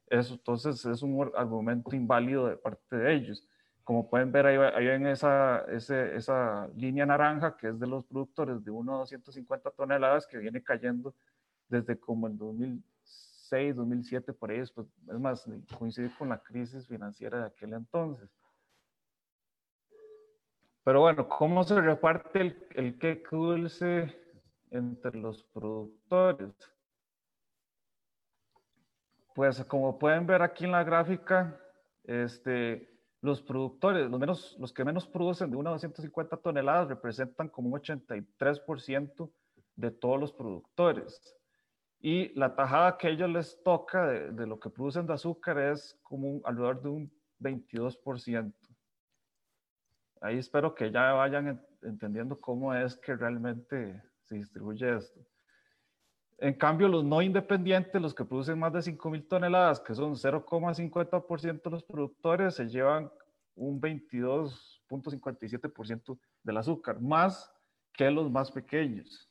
Eso, 0.07 0.35
entonces 0.35 0.85
es 0.85 1.03
un 1.03 1.33
argumento 1.35 1.97
inválido 1.97 2.47
de 2.47 2.57
parte 2.57 2.97
de 2.97 3.15
ellos. 3.15 3.49
Como 3.89 4.07
pueden 4.07 4.31
ver, 4.31 4.45
ahí, 4.45 4.87
en 4.87 5.07
esa, 5.07 5.65
esa 5.71 6.69
línea 6.77 7.07
naranja, 7.07 7.57
que 7.57 7.69
es 7.69 7.81
de 7.81 7.87
los 7.87 8.05
productores 8.05 8.63
de 8.63 8.71
1 8.71 8.95
a 8.95 8.99
250 8.99 9.71
toneladas, 9.71 10.27
que 10.27 10.37
viene 10.37 10.63
cayendo 10.63 11.15
desde 11.71 11.99
como 11.99 12.27
el 12.27 12.37
2006, 12.37 13.77
2007, 13.77 14.35
por 14.35 14.51
ahí, 14.51 14.63
pues, 14.75 14.87
es 15.11 15.19
más, 15.19 15.47
coincide 15.79 16.11
con 16.19 16.29
la 16.29 16.37
crisis 16.37 16.87
financiera 16.87 17.39
de 17.39 17.47
aquel 17.47 17.73
entonces. 17.73 18.29
Pero 20.85 21.01
bueno, 21.01 21.27
¿cómo 21.27 21.65
se 21.65 21.81
reparte 21.81 22.43
el, 22.43 22.69
el 22.75 22.99
queque 22.99 23.35
dulce 23.35 24.15
entre 24.71 25.17
los 25.17 25.45
productores? 25.45 26.53
Pues 29.35 29.65
como 29.65 29.99
pueden 29.99 30.27
ver 30.27 30.43
aquí 30.43 30.67
en 30.67 30.73
la 30.73 30.85
gráfica, 30.85 31.59
este, 32.05 32.98
los 33.21 33.43
productores, 33.43 34.09
los, 34.11 34.21
menos, 34.21 34.57
los 34.59 34.73
que 34.73 34.85
menos 34.85 35.07
producen 35.07 35.51
de 35.51 35.57
1 35.57 35.69
a 35.69 35.73
250 35.73 36.37
toneladas 36.37 36.89
representan 36.89 37.49
como 37.49 37.69
un 37.69 37.81
83% 37.81 39.31
de 39.77 39.91
todos 39.91 40.21
los 40.21 40.33
productores. 40.33 41.37
Y 42.01 42.33
la 42.39 42.55
tajada 42.55 42.97
que 42.97 43.09
a 43.09 43.11
ellos 43.11 43.29
les 43.31 43.63
toca 43.63 44.07
de, 44.07 44.47
lo 44.47 44.61
que 44.61 44.71
producen 44.71 45.07
de 45.07 45.15
azúcar 45.15 45.59
es 45.59 45.99
como 46.03 46.31
un, 46.31 46.43
alrededor 46.45 46.83
de 46.83 46.89
un 46.89 47.13
22%. 47.41 48.53
Ahí 50.21 50.39
espero 50.39 50.75
que 50.75 50.91
ya 50.91 51.13
vayan 51.13 51.65
entendiendo 51.83 52.41
cómo 52.41 52.75
es 52.75 52.97
que 52.97 53.17
realmente 53.17 54.01
se 54.23 54.37
distribuye 54.37 54.97
esto. 54.97 55.21
En 56.39 56.55
cambio, 56.55 56.87
los 56.87 57.05
no 57.05 57.21
independientes, 57.21 58.01
los 58.01 58.15
que 58.15 58.25
producen 58.25 58.61
más 58.61 58.73
de 58.73 58.79
5.000 58.79 59.27
toneladas, 59.27 59.81
que 59.81 59.93
son 59.93 60.15
0,50% 60.15 61.63
de 61.63 61.71
los 61.71 61.83
productores, 61.83 62.55
se 62.55 62.69
llevan 62.69 63.11
un 63.57 63.81
22.57% 63.81 66.17
del 66.45 66.57
azúcar, 66.57 67.01
más 67.01 67.53
que 67.93 68.09
los 68.09 68.31
más 68.31 68.53
pequeños. 68.53 69.29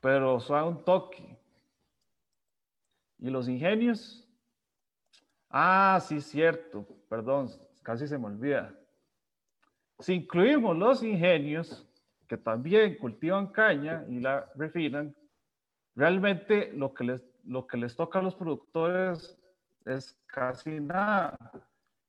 Pero 0.00 0.40
suave 0.40 0.68
un 0.68 0.84
toque. 0.84 1.38
¿Y 3.18 3.30
los 3.30 3.48
ingenios? 3.48 4.28
Ah, 5.48 6.00
sí, 6.02 6.20
cierto. 6.20 6.84
Perdón, 7.08 7.48
casi 7.82 8.08
se 8.08 8.18
me 8.18 8.26
olvida. 8.26 8.74
Si 10.00 10.14
incluimos 10.14 10.76
los 10.76 11.04
ingenios, 11.04 11.86
que 12.26 12.36
también 12.36 12.98
cultivan 12.98 13.48
caña 13.48 14.04
y 14.08 14.20
la 14.20 14.50
refinan, 14.54 15.14
realmente 15.94 16.72
lo 16.72 16.92
que 16.94 17.04
les, 17.04 17.24
lo 17.44 17.66
que 17.66 17.76
les 17.76 17.96
toca 17.96 18.18
a 18.18 18.22
los 18.22 18.34
productores 18.34 19.38
es 19.84 20.18
casi 20.26 20.80
nada. 20.80 21.36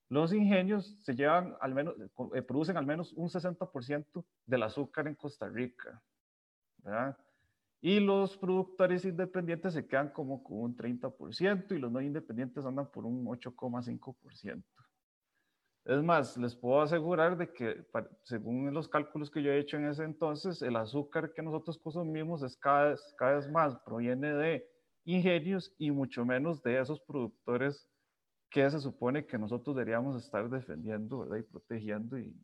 Los 0.10 0.34
ingenios 0.34 0.97
se 1.03 1.15
llevan 1.15 1.56
al 1.60 1.73
menos, 1.73 1.95
eh, 2.34 2.41
producen 2.41 2.77
al 2.77 2.86
menos 2.86 3.13
un 3.13 3.30
60% 3.30 4.23
del 4.45 4.63
azúcar 4.63 5.08
en 5.08 5.15
Costa 5.15 5.49
Rica. 5.49 6.01
Y 7.82 7.99
los 7.99 8.38
productores 8.38 9.06
independientes 9.06 9.73
se 9.73 9.86
quedan 9.86 10.10
como 10.10 10.41
con 10.43 10.60
un 10.60 10.75
30% 10.75 11.75
y 11.75 11.80
los 11.80 11.91
no 11.91 12.01
independientes 12.01 12.65
andan 12.65 12.89
por 12.89 13.06
un 13.06 13.25
8,5%. 13.25 14.63
Es 15.88 16.04
más, 16.04 16.36
les 16.36 16.54
puedo 16.54 16.82
asegurar 16.82 17.38
de 17.38 17.54
que 17.54 17.88
según 18.23 18.73
los 18.73 18.89
cálculos 18.89 19.32
que 19.32 19.41
yo 19.41 19.52
he 19.52 19.60
hecho 19.60 19.78
en 19.78 19.86
ese 19.88 20.04
entonces, 20.04 20.62
el 20.62 20.76
azúcar 20.76 21.32
que 21.34 21.41
nosotros 21.41 21.78
consumimos 21.78 22.43
es 22.43 22.58
cada 22.58 22.89
vez, 22.89 23.50
más, 23.50 23.73
proviene 23.86 24.34
de 24.34 24.69
ingenios 25.06 25.73
y 25.78 25.91
mucho 25.91 26.26
menos 26.26 26.62
de 26.62 26.78
esos 26.78 27.00
productores 27.00 27.88
que 28.50 28.69
se 28.69 28.82
supone 28.82 29.26
que 29.26 29.38
nosotros 29.38 29.78
deberíamos 29.78 30.21
estar 30.21 30.50
defendiendo 30.50 31.26
y 31.38 31.43
protegiendo 31.43 32.19
y 32.19 32.36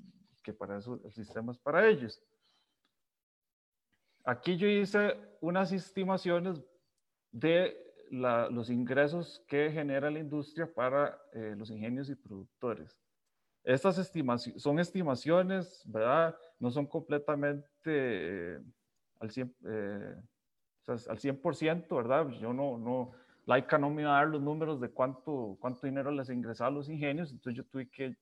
que 0.42 0.54
para 0.54 0.78
eso 0.78 1.02
el 1.04 1.12
sistema 1.12 1.52
es 1.52 1.58
para 1.58 1.86
ellos. 1.86 2.24
Aquí 4.24 4.56
yo 4.56 4.70
hice 4.70 5.18
unas 5.42 5.74
estimaciones 5.74 6.64
de 7.30 7.76
los 8.10 8.70
ingresos 8.70 9.44
que 9.50 9.70
genera 9.70 10.10
la 10.10 10.20
industria 10.20 10.74
para 10.74 11.22
eh, 11.34 11.56
los 11.58 11.70
ingenios 11.72 12.10
y 12.10 12.16
productores. 12.16 13.03
Estas 13.64 13.98
estimaciones 13.98 14.62
son 14.62 14.80
estimaciones, 14.80 15.82
¿verdad? 15.86 16.36
No 16.60 16.70
son 16.70 16.86
completamente 16.86 17.66
eh, 17.86 18.60
al 19.20 19.30
100%, 19.30 19.54
eh, 19.66 20.16
o 20.86 20.98
sea, 20.98 21.12
al 21.12 21.20
100%, 21.20 21.96
¿verdad? 21.96 22.28
Yo 22.42 22.52
no, 22.52 22.78
no, 22.78 23.12
Laika 23.46 23.78
no 23.78 23.90
me 23.90 24.04
va 24.04 24.18
a 24.18 24.20
dar 24.22 24.28
los 24.30 24.42
números 24.42 24.82
de 24.82 24.90
cuánto, 24.90 25.58
cuánto 25.60 25.88
dinero 25.88 26.12
les 26.12 26.30
ingresaba 26.30 26.70
a 26.70 26.74
los 26.74 26.90
ingenios, 26.90 27.32
entonces 27.32 27.56
yo 27.56 27.66
tuve 27.66 27.90
que 27.90 28.18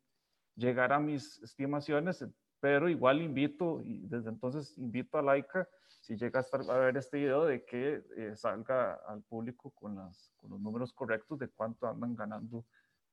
llegar 0.56 0.94
a 0.94 1.00
mis 1.00 1.42
estimaciones, 1.42 2.24
pero 2.60 2.88
igual 2.88 3.22
invito, 3.22 3.82
y 3.82 4.06
desde 4.08 4.30
entonces 4.30 4.78
invito 4.78 5.18
a 5.18 5.24
Laika, 5.24 5.68
si 6.02 6.18
llega 6.18 6.40
a, 6.40 6.44
estar, 6.44 6.62
a 6.70 6.78
ver 6.78 6.98
este 6.98 7.18
video, 7.18 7.46
de 7.46 7.64
que 7.66 8.04
eh, 8.16 8.36
salga 8.36 8.94
al 9.08 9.22
público 9.24 9.72
con, 9.72 9.96
las, 9.96 10.32
con 10.38 10.52
los 10.52 10.60
números 10.60 10.94
correctos 10.94 11.40
de 11.40 11.48
cuánto 11.48 11.88
andan 11.88 12.16
ganando 12.16 12.66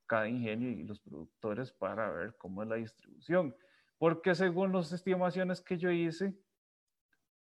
cada 0.09 0.27
ingenio 0.27 0.71
y 0.71 0.83
los 0.83 0.99
productores 0.99 1.71
para 1.71 2.09
ver 2.09 2.35
cómo 2.37 2.63
es 2.63 2.67
la 2.67 2.75
distribución. 2.75 3.55
Porque 3.99 4.33
según 4.33 4.73
las 4.73 4.91
estimaciones 4.91 5.61
que 5.61 5.77
yo 5.77 5.91
hice, 5.91 6.35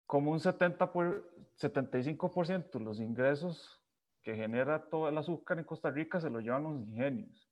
como 0.06 0.32
un 0.32 0.40
70 0.40 0.90
por, 0.90 1.30
75% 1.60 2.78
de 2.78 2.80
los 2.80 2.98
ingresos 2.98 3.80
que 4.22 4.34
genera 4.34 4.88
todo 4.88 5.08
el 5.08 5.18
azúcar 5.18 5.58
en 5.58 5.64
Costa 5.64 5.90
Rica 5.90 6.18
se 6.18 6.30
lo 6.30 6.40
llevan 6.40 6.64
los 6.64 6.80
ingenios. 6.80 7.48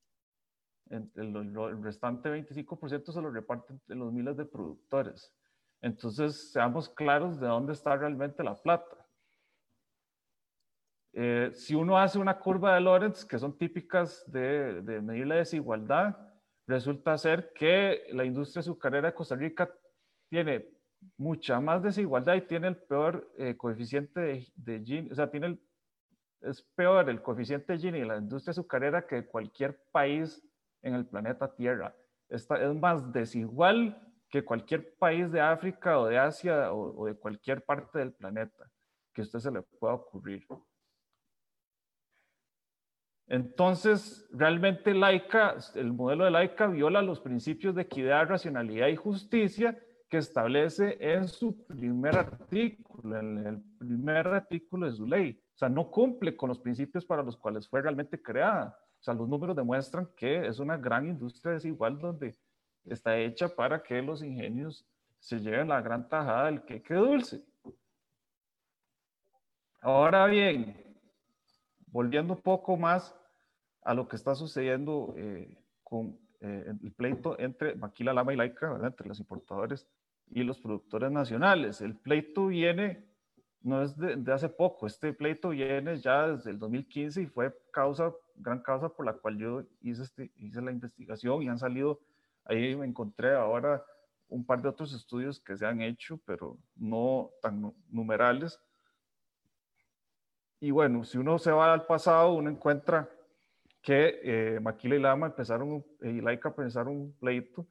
El, 0.89 1.11
el, 1.17 1.83
restante 1.83 2.31
25% 2.31 3.13
se 3.13 3.21
lo 3.21 3.31
reparten 3.31 3.81
los 3.89 4.13
miles 4.13 4.37
de 4.37 4.45
productores. 4.47 5.35
Entonces, 5.81 6.51
seamos 6.53 6.89
claros 6.89 7.39
de 7.39 7.47
dónde 7.47 7.75
está 7.75 7.97
realmente 7.97 8.43
la 8.43 8.55
plata. 8.55 9.04
Eh, 11.17 11.53
si 11.55 11.77
uno 11.77 11.97
hace 11.97 12.19
una 12.19 12.41
curva 12.41 12.75
de 12.75 12.81
Lorentz, 12.81 13.25
que 13.25 13.39
son 13.39 13.57
típicas 13.57 14.25
de, 14.27 15.01
medir 15.01 15.29
la 15.29 15.37
desigualdad, 15.37 16.17
resulta 16.67 17.17
ser 17.17 17.53
que 17.55 18.03
la 18.11 18.25
industria 18.25 18.61
azucarera 18.61 19.11
de 19.11 19.15
Costa 19.15 19.37
Rica 19.37 19.73
tiene 20.29 20.67
mucha 21.17 21.61
más 21.61 21.85
desigualdad 21.85 22.35
y 22.35 22.41
tiene 22.41 22.67
el 22.67 22.77
peor 22.77 23.31
eh, 23.39 23.57
coeficiente 23.57 24.21
de, 24.21 24.49
de, 24.57 24.85
Gini, 24.85 25.11
o 25.13 25.15
sea, 25.15 25.31
tiene 25.31 25.47
el, 25.47 25.61
es 26.41 26.63
peor 26.75 27.09
el 27.09 27.23
coeficiente 27.23 27.75
de 27.75 27.79
Gini 27.79 28.01
en 28.01 28.09
la 28.09 28.17
industria 28.17 28.51
azucarera 28.51 29.07
que 29.07 29.25
cualquier 29.25 29.81
país 29.93 30.43
en 30.83 30.95
el 30.95 31.07
planeta 31.07 31.55
Tierra. 31.55 31.95
Esta 32.29 32.61
es 32.61 32.75
más 32.75 33.13
desigual 33.13 33.97
que 34.29 34.45
cualquier 34.45 34.97
país 34.97 35.31
de 35.31 35.41
África 35.41 35.97
o 36.01 36.07
de 36.07 36.19
Asia 36.19 36.73
o, 36.73 37.03
o 37.03 37.07
de 37.07 37.15
cualquier 37.15 37.65
parte 37.65 38.01
del 38.01 38.13
planeta 38.13 38.69
que 39.13 39.21
a 39.21 39.25
usted 39.25 39.39
se 39.39 39.53
le 39.53 39.63
pueda 39.63 39.95
ocurrir. 39.95 40.45
Entonces, 43.27 44.29
realmente 44.33 44.93
Laica, 44.93 45.57
el 45.75 45.93
modelo 45.93 46.25
de 46.25 46.31
Laica 46.31 46.67
viola 46.67 47.01
los 47.01 47.21
principios 47.21 47.75
de 47.75 47.83
equidad, 47.83 48.29
racionalidad 48.29 48.89
y 48.89 48.97
justicia 48.97 49.79
que 50.09 50.19
establece 50.19 50.99
en 51.01 51.27
su 51.27 51.65
primer 51.67 52.17
artículo, 52.17 53.19
en 53.19 53.47
el 53.47 53.63
primer 53.79 54.27
artículo 54.29 54.87
de 54.87 54.93
su 54.93 55.07
ley. 55.07 55.41
O 55.55 55.59
sea, 55.59 55.69
no 55.69 55.91
cumple 55.91 56.37
con 56.37 56.51
los 56.51 56.59
principios 56.59 57.05
para 57.05 57.23
los 57.23 57.37
cuales 57.37 57.69
fue 57.69 57.81
realmente 57.81 58.21
creada. 58.21 58.79
O 59.01 59.03
sea, 59.03 59.15
los 59.15 59.29
números 59.29 59.57
demuestran 59.57 60.09
que 60.17 60.47
es 60.47 60.59
una 60.59 60.77
gran 60.77 61.07
industria 61.07 61.53
desigual 61.53 61.99
donde 61.99 62.37
está 62.85 63.17
hecha 63.17 63.49
para 63.49 63.83
que 63.83 64.03
los 64.03 64.23
ingenios 64.23 64.87
se 65.19 65.41
lleven 65.41 65.69
la 65.69 65.81
gran 65.81 66.09
tajada 66.09 66.47
del 66.47 66.63
queque 66.63 66.95
dulce. 66.95 67.43
Ahora 69.81 70.27
bien, 70.27 70.84
volviendo 71.95 72.35
un 72.35 72.41
poco 72.41 72.77
más 72.77 73.15
a 73.83 73.95
lo 73.95 74.09
que 74.09 74.17
está 74.17 74.35
sucediendo 74.35 75.15
eh, 75.17 75.57
con 75.85 76.19
eh, 76.41 76.75
el 76.83 76.91
pleito 76.91 77.39
entre 77.39 77.77
Maquila, 77.77 78.13
Lama 78.13 78.33
y 78.33 78.37
Laica, 78.37 78.77
entre 78.83 79.07
los 79.07 79.21
importadores 79.21 79.87
y 80.29 80.43
los 80.43 80.59
productores 80.59 81.13
nacionales. 81.13 81.81
El 81.81 81.95
pleito 81.95 82.49
viene 82.49 83.05
no 83.61 83.81
es 83.81 83.97
de, 83.97 84.21
hace 84.33 84.49
poco, 84.49 84.89
este 84.89 85.13
pleito 85.13 85.51
viene 85.51 85.97
ya 85.99 86.27
desde 86.27 86.51
el 86.51 86.59
2015 86.59 87.23
y 87.23 87.27
fue 87.27 87.57
causa, 87.71 88.13
gran 88.35 88.61
causa 88.61 88.89
por 88.89 89.07
la 89.07 89.13
cual 89.13 89.39
yo 89.39 89.63
hice, 89.81 90.03
este, 90.03 90.33
hice 90.35 90.61
la 90.63 90.73
investigación 90.73 91.43
y 91.43 91.49
han 91.49 91.61
salido, 91.61 92.01
ahí 92.45 92.75
me 92.75 92.87
encontré 92.87 93.37
ahora 93.37 93.85
un 94.29 94.45
par 94.45 94.61
de 94.61 94.69
otros 94.69 94.93
estudios 94.93 95.39
que 95.39 95.57
se 95.57 95.65
han 95.65 95.81
hecho, 95.81 96.21
pero 96.27 96.59
no 96.75 97.31
tan 97.41 97.73
numerales. 97.89 98.61
Y 100.61 100.71
bueno, 100.71 101.05
si 101.05 101.19
uno 101.19 101.39
se 101.39 101.51
va 101.51 101.73
al 101.73 101.87
pasado, 101.87 102.35
uno 102.35 102.51
encuentra 102.51 103.09
que 103.85 104.21
eh, 104.23 104.61
Maquila 104.61 104.97
y 104.97 104.99
Lama 104.99 105.27
empezaron, 105.27 105.85
eh, 106.01 106.11
y 106.11 106.21
Laika 106.23 106.49
empezaron 106.49 106.97
un 106.97 107.13
pleito. 107.13 107.67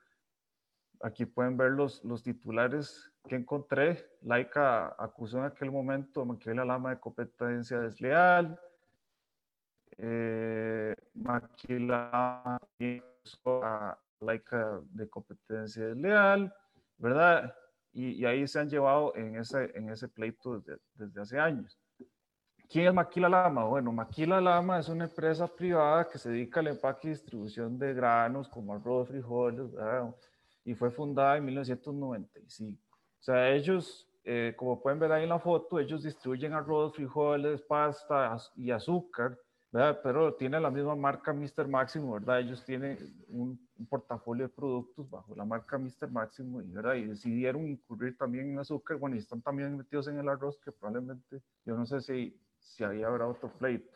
Aquí 1.02 1.26
pueden 1.26 1.58
ver 1.58 1.72
los, 1.72 2.04
los 2.04 2.22
titulares 2.22 3.12
que 3.28 3.36
encontré. 3.36 4.06
Laika 4.22 4.96
acusó 4.98 5.40
en 5.40 5.46
aquel 5.46 5.72
momento 5.72 6.22
a 6.22 6.26
Maquila 6.26 6.64
Lama 6.64 6.92
de 6.92 7.00
competencia 7.00 7.80
desleal. 7.80 8.60
Eh, 9.98 10.96
Maquila 11.16 12.60
acusó 12.62 13.64
a 13.64 14.00
Laika 14.20 14.82
de 14.92 15.10
competencia 15.10 15.88
desleal, 15.88 16.54
¿verdad? 16.98 17.56
Y, 17.92 18.24
ahí 18.26 18.48
se 18.48 18.60
han 18.60 18.70
llevado 18.70 19.16
en 19.16 19.36
ese, 19.36 19.72
en 19.76 19.90
ese 19.90 20.08
pleito 20.08 20.60
desde, 20.60 20.80
desde 20.96 21.22
hace 21.22 21.40
años. 21.40 21.78
¿Quién 22.70 22.88
es 22.88 22.94
Maquila 22.94 23.30
Lama? 23.30 23.66
Bueno, 23.66 23.92
Maquila 23.92 24.42
Lama 24.42 24.80
es 24.80 24.90
una 24.90 25.06
empresa 25.06 25.48
privada 25.48 26.08
que 26.08 26.18
se 26.18 26.30
dedica 26.30 26.60
al 26.60 26.68
empaque 26.68 27.08
y 27.08 27.12
distribución 27.12 27.78
de 27.78 27.94
granos 27.94 28.48
como 28.48 28.74
arroz, 28.74 29.08
frijoles, 29.08 29.72
¿verdad? 29.72 30.14
y 30.66 30.76
fue 30.76 30.92
fundada 30.92 31.38
en 31.38 31.46
1995. 31.46 32.80
O 32.94 33.24
sea, 33.24 33.50
ellos, 33.52 34.08
eh, 34.24 34.54
como 34.58 34.82
pueden 34.82 35.00
ver 35.00 35.12
ahí 35.12 35.24
en 35.24 35.30
la 35.30 35.40
foto, 35.40 35.80
ellos 35.80 36.04
distribuyen 36.04 36.54
arroz, 36.54 36.96
frijoles, 36.96 37.62
pasta 37.62 38.36
y 38.56 38.72
azúcar, 38.72 39.38
¿verdad? 39.72 40.00
Pero 40.04 40.34
tiene 40.36 40.60
la 40.60 40.70
misma 40.70 40.96
marca 40.96 41.34
Mr. 41.34 41.68
Máximo, 41.68 42.14
¿verdad? 42.14 42.40
Ellos 42.40 42.64
tienen 42.64 42.98
un, 43.28 43.60
portafolio 43.90 44.48
de 44.48 44.54
productos 44.54 45.10
bajo 45.10 45.36
la 45.36 45.44
marca 45.44 45.78
Mr. 45.78 46.10
Máximo, 46.10 46.62
¿verdad? 46.66 46.96
Y 46.96 47.08
decidieron 47.08 47.68
incurrir 47.68 48.18
también 48.18 48.52
en 48.52 48.60
azúcar, 48.60 48.98
bueno, 48.98 49.18
y 49.18 49.20
están 49.20 49.42
también 49.42 49.76
metidos 49.76 50.08
en 50.08 50.20
el 50.20 50.30
arroz, 50.30 50.58
que 50.64 50.72
probablemente, 50.72 51.42
yo 51.66 51.76
no 51.76 51.86
sé 51.86 52.00
si, 52.00 52.40
si 52.64 52.84
ahí 52.84 53.04
habrá 53.04 53.28
otro 53.28 53.52
pleito. 53.60 53.94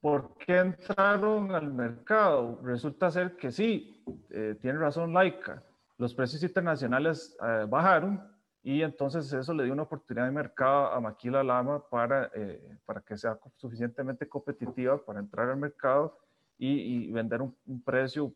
¿Por 0.00 0.36
qué 0.38 0.58
entraron 0.58 1.52
al 1.54 1.72
mercado? 1.72 2.60
Resulta 2.62 3.10
ser 3.10 3.36
que 3.36 3.50
sí, 3.50 4.04
eh, 4.30 4.56
tiene 4.60 4.78
razón 4.78 5.12
Laika 5.12 5.64
los 5.98 6.14
precios 6.14 6.42
internacionales 6.42 7.36
eh, 7.42 7.66
bajaron 7.68 8.22
y 8.62 8.82
entonces 8.82 9.32
eso 9.32 9.52
le 9.52 9.64
dio 9.64 9.72
una 9.72 9.82
oportunidad 9.82 10.26
de 10.26 10.32
mercado 10.32 10.92
a 10.92 11.00
Maquila 11.00 11.42
Lama 11.42 11.82
para, 11.88 12.30
eh, 12.34 12.78
para 12.86 13.00
que 13.00 13.16
sea 13.16 13.38
suficientemente 13.56 14.28
competitiva 14.28 15.04
para 15.04 15.18
entrar 15.20 15.50
al 15.50 15.56
mercado 15.56 16.18
y, 16.60 17.10
vender 17.12 17.40
un, 17.40 17.82
precio 17.84 18.32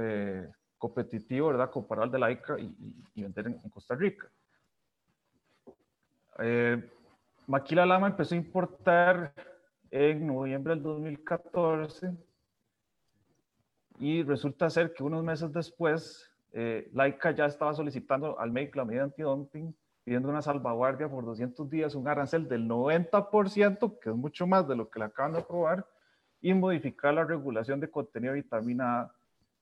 eh, 0.00 0.50
competitivo, 0.76 1.48
¿verdad? 1.48 1.70
Comparado 1.70 2.04
al 2.04 2.10
de 2.10 2.18
la 2.18 2.32
ICA 2.32 2.58
y, 2.58 3.22
vender 3.22 3.46
en, 3.46 3.70
Costa 3.70 3.94
Rica. 3.94 4.28
Maquila 7.50 7.84
Lama 7.84 8.06
empezó 8.06 8.36
a 8.36 8.38
importar 8.38 9.34
en 9.90 10.24
noviembre 10.24 10.72
del 10.72 10.84
2014 10.84 12.16
y 13.98 14.22
resulta 14.22 14.70
ser 14.70 14.94
que 14.94 15.02
unos 15.02 15.24
meses 15.24 15.52
después 15.52 16.30
eh, 16.52 16.88
Laika 16.92 17.32
ya 17.32 17.46
estaba 17.46 17.74
solicitando 17.74 18.38
al 18.38 18.52
MEIC 18.52 18.76
la 18.76 18.84
medida 18.84 19.02
antidumping, 19.02 19.74
pidiendo 20.04 20.28
una 20.28 20.42
salvaguardia 20.42 21.08
por 21.08 21.24
200 21.24 21.68
días, 21.68 21.96
un 21.96 22.06
arancel 22.06 22.46
del 22.46 22.68
90%, 22.68 23.98
que 23.98 24.10
es 24.10 24.16
mucho 24.16 24.46
más 24.46 24.68
de 24.68 24.76
lo 24.76 24.88
que 24.88 25.00
le 25.00 25.06
acaban 25.06 25.32
de 25.32 25.40
aprobar, 25.40 25.84
y 26.40 26.54
modificar 26.54 27.14
la 27.14 27.24
regulación 27.24 27.80
de 27.80 27.90
contenido 27.90 28.32
de 28.32 28.42
vitamina 28.42 29.00
A 29.00 29.14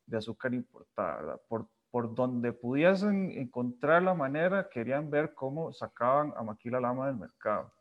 de 0.04 0.18
azúcar 0.18 0.52
importada. 0.52 1.38
Por, 1.48 1.66
por 1.90 2.14
donde 2.14 2.52
pudiesen 2.52 3.30
encontrar 3.30 4.02
la 4.02 4.12
manera, 4.12 4.68
querían 4.68 5.08
ver 5.08 5.32
cómo 5.32 5.72
sacaban 5.72 6.34
a 6.36 6.42
Maquila 6.42 6.80
Lama 6.80 7.06
del 7.06 7.16
mercado. 7.16 7.77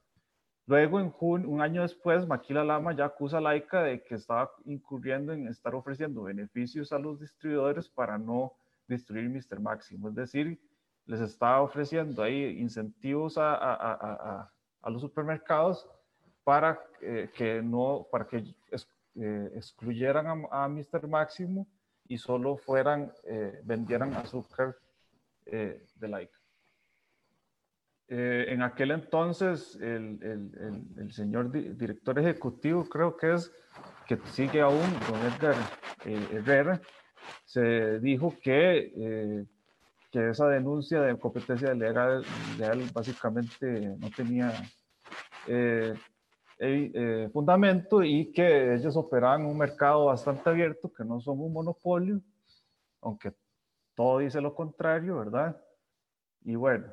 Luego, 0.67 0.99
en 0.99 1.11
junio, 1.11 1.49
un 1.49 1.61
año 1.61 1.81
después, 1.81 2.27
Maquila 2.27 2.61
Lama 2.61 2.93
ya 2.93 3.05
acusa 3.05 3.37
a 3.37 3.41
Laika 3.41 3.83
de 3.83 4.03
que 4.03 4.15
estaba 4.15 4.51
incurriendo 4.65 5.31
en 5.31 5.47
estar 5.47 5.73
ofreciendo 5.73 6.23
beneficios 6.23 6.91
a 6.91 6.99
los 6.99 7.21
distribuidores 7.21 7.87
para 7.87 8.17
no 8.17 8.51
destruir 8.85 9.29
Mr. 9.29 9.61
Máximo. 9.61 10.09
Es 10.09 10.15
decir, 10.15 10.59
les 11.05 11.21
está 11.21 11.61
ofreciendo 11.61 12.21
ahí 12.21 12.59
incentivos 12.59 13.37
a, 13.37 13.55
a, 13.55 13.73
a, 13.93 14.53
a 14.81 14.89
los 14.89 15.01
supermercados 15.01 15.89
para 16.43 16.77
eh, 17.01 17.29
que 17.33 17.61
no, 17.61 18.05
para 18.11 18.27
que 18.27 18.43
eh, 19.15 19.51
excluyeran 19.55 20.45
a, 20.51 20.67
Mr. 20.67 21.07
Máximo 21.07 21.65
y 22.09 22.17
solo 22.17 22.57
fueran, 22.57 23.13
eh, 23.23 23.61
vendieran 23.63 24.13
azúcar 24.15 24.75
de 25.45 26.07
like. 28.09 28.51
en 28.53 28.61
aquel 28.61 28.91
entonces, 28.91 29.75
el, 29.81 30.19
el, 30.21 30.81
el, 30.97 31.11
señor 31.11 31.51
director 31.51 32.17
ejecutivo, 32.19 32.87
creo 32.87 33.15
que 33.17 33.33
es, 33.33 33.51
que 34.07 34.17
sigue 34.31 34.61
aún, 34.61 34.89
don 35.09 35.21
Edgar 35.25 35.55
Herrera, 36.05 36.81
se 37.45 37.99
dijo 37.99 38.33
que, 38.41 38.93
eh, 38.95 39.45
que 40.11 40.29
esa 40.29 40.47
denuncia 40.47 41.01
de 41.01 41.17
competencia 41.17 41.73
legal, 41.73 42.23
legal 42.57 42.83
básicamente 42.93 43.95
no 43.97 44.09
tenía 44.11 44.53
eh, 45.47 45.93
eh, 46.59 47.29
fundamento 47.31 48.03
y 48.03 48.31
que 48.31 48.73
ellos 48.75 48.95
operaban 48.95 49.45
un 49.45 49.57
mercado 49.57 50.05
bastante 50.05 50.49
abierto, 50.49 50.91
que 50.91 51.03
no 51.03 51.19
son 51.19 51.39
un 51.39 51.53
monopolio, 51.53 52.21
aunque 53.01 53.33
todo 53.95 54.19
dice 54.19 54.41
lo 54.41 54.55
contrario, 54.55 55.17
¿verdad? 55.17 55.61
Y 56.41 56.55
bueno, 56.55 56.87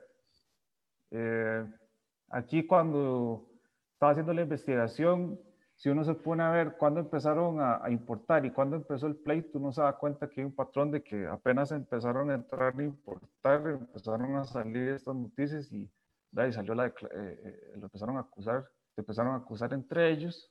aquí 2.28 2.66
cuando 2.66 3.46
estaba 3.92 4.12
haciendo 4.12 4.34
la 4.34 4.42
investigación, 4.42 5.38
si 5.76 5.88
uno 5.88 6.04
se 6.04 6.14
pone 6.14 6.42
a 6.42 6.50
ver 6.50 6.76
cuándo 6.76 7.00
empezaron 7.00 7.60
a, 7.60 7.82
importar 7.90 8.44
y 8.44 8.50
cuándo 8.50 8.76
empezó 8.76 9.06
el 9.06 9.16
pleito, 9.16 9.58
uno 9.58 9.72
se 9.72 9.82
da 9.82 9.92
cuenta 9.94 10.28
que 10.28 10.40
hay 10.40 10.46
un 10.46 10.54
patrón 10.54 10.90
de 10.90 11.02
que 11.02 11.26
apenas 11.26 11.72
empezaron 11.72 12.30
a 12.30 12.34
entrar 12.34 12.78
a 12.78 12.82
importar, 12.82 13.66
empezaron 13.66 14.36
a 14.36 14.44
salir 14.44 14.90
estas 14.90 15.16
noticias 15.16 15.70
y, 15.72 15.90
y 16.32 16.52
salió 16.52 16.74
la, 16.74 16.86
eh, 16.86 16.92
eh, 17.12 17.72
lo 17.76 17.86
empezaron 17.86 18.16
a 18.16 18.20
acusar, 18.20 18.64
se 18.94 19.00
empezaron 19.00 19.34
a 19.34 19.36
acusar 19.36 19.72
entre 19.72 20.10
ellos. 20.10 20.50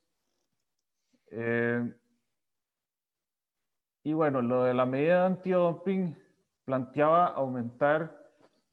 Eh, 1.31 1.93
y 4.03 4.13
bueno, 4.13 4.41
lo 4.41 4.65
de 4.65 4.73
la 4.73 4.85
medida 4.85 5.21
de 5.21 5.25
antidumping 5.27 6.17
planteaba 6.65 7.27
aumentar 7.27 8.22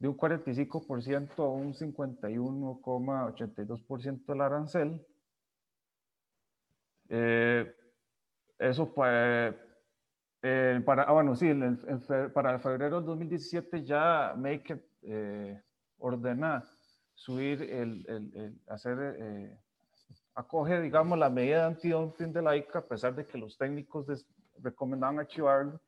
de 0.00 0.08
un 0.08 0.16
45% 0.16 1.38
a 1.38 1.48
un 1.48 1.74
51,82% 1.74 4.32
el 4.32 4.40
arancel 4.40 5.06
eh, 7.10 7.72
eso 8.60 8.86
fue, 8.86 9.58
eh, 10.42 10.80
para, 10.84 11.04
ah, 11.04 11.12
bueno, 11.12 11.34
sí, 11.34 11.50
para 12.32 12.58
febrero 12.58 12.96
del 12.96 13.06
2017 13.06 13.84
ya 13.84 14.34
Make 14.36 14.84
eh, 15.02 15.60
ordena 15.98 16.62
subir 17.14 17.62
el, 17.62 18.06
el, 18.06 18.60
hacer, 18.68 19.16
eh, 19.18 19.58
acoge, 20.34 20.80
digamos, 20.80 21.18
la 21.18 21.30
medida 21.30 21.60
de 21.60 21.64
antidumping 21.64 22.32
de 22.32 22.42
la 22.42 22.56
ICA, 22.56 22.80
a 22.80 22.86
pesar 22.86 23.14
de 23.14 23.26
que 23.26 23.38
los 23.38 23.56
técnicos 23.58 24.06
recomendaban 24.58 25.18
archivarlo. 25.18 25.80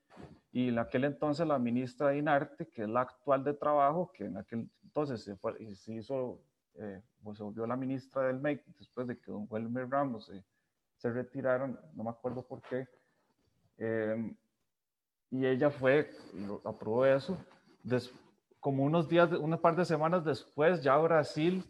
Y 0.53 0.69
en 0.69 0.79
aquel 0.79 1.05
entonces 1.05 1.47
la 1.47 1.59
ministra 1.59 2.09
de 2.09 2.19
Inarte, 2.19 2.69
que 2.69 2.83
es 2.83 2.89
la 2.89 3.01
actual 3.01 3.43
de 3.43 3.55
Trabajo, 3.55 4.13
que 4.13 4.27
en 4.27 4.37
aquel 4.37 4.71
entonces 4.83 5.23
se, 5.23 5.37
fue, 5.37 5.75
se 5.75 5.95
hizo, 5.95 6.43
pues 7.23 7.39
se 7.39 7.43
volvió 7.43 7.67
la 7.67 7.77
ministra 7.77 8.27
del 8.27 8.39
MEC 8.39 8.65
después 8.79 9.07
de 9.07 9.19
que 9.19 9.33
don 9.33 9.47
Wilmer 9.49 9.89
Ramos 9.89 10.27
se 10.27 10.45
se 11.03 11.11
retiraron, 11.11 11.77
no 11.95 12.05
me 12.05 12.11
acuerdo 12.11 12.47
por 12.47 12.63
qué. 12.63 12.87
Eh, 13.77 14.37
y 15.33 15.45
ella 15.45 15.69
fue, 15.69 16.09
aprobó 16.65 17.05
eso. 17.05 17.37
como 18.61 18.85
unos 18.85 19.09
días, 19.09 19.33
una 19.33 19.61
par 19.61 19.75
de 19.75 19.85
semanas 19.85 20.25
después, 20.25 20.81
ya 20.81 20.97
Brasil 20.99 21.65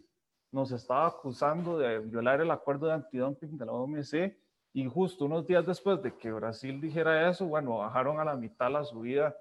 nos 0.51 0.71
estaba 0.71 1.07
acusando 1.07 1.79
de 1.79 1.97
violar 1.97 2.41
el 2.41 2.51
acuerdo 2.51 2.85
de 2.85 2.93
antidumping 2.93 3.57
de 3.57 3.65
la 3.65 3.71
OMC. 3.71 4.37
Y 4.73 4.87
justo 4.87 5.25
unos 5.25 5.45
días 5.45 5.65
después 5.67 6.01
de 6.01 6.17
que 6.17 6.31
Brasil 6.31 6.81
dijera 6.81 7.29
eso, 7.29 7.45
bueno, 7.45 7.77
bajaron 7.77 8.19
a 8.19 8.25
la 8.25 8.35
mitad 8.35 8.71
la 8.71 8.83
subida 8.83 9.37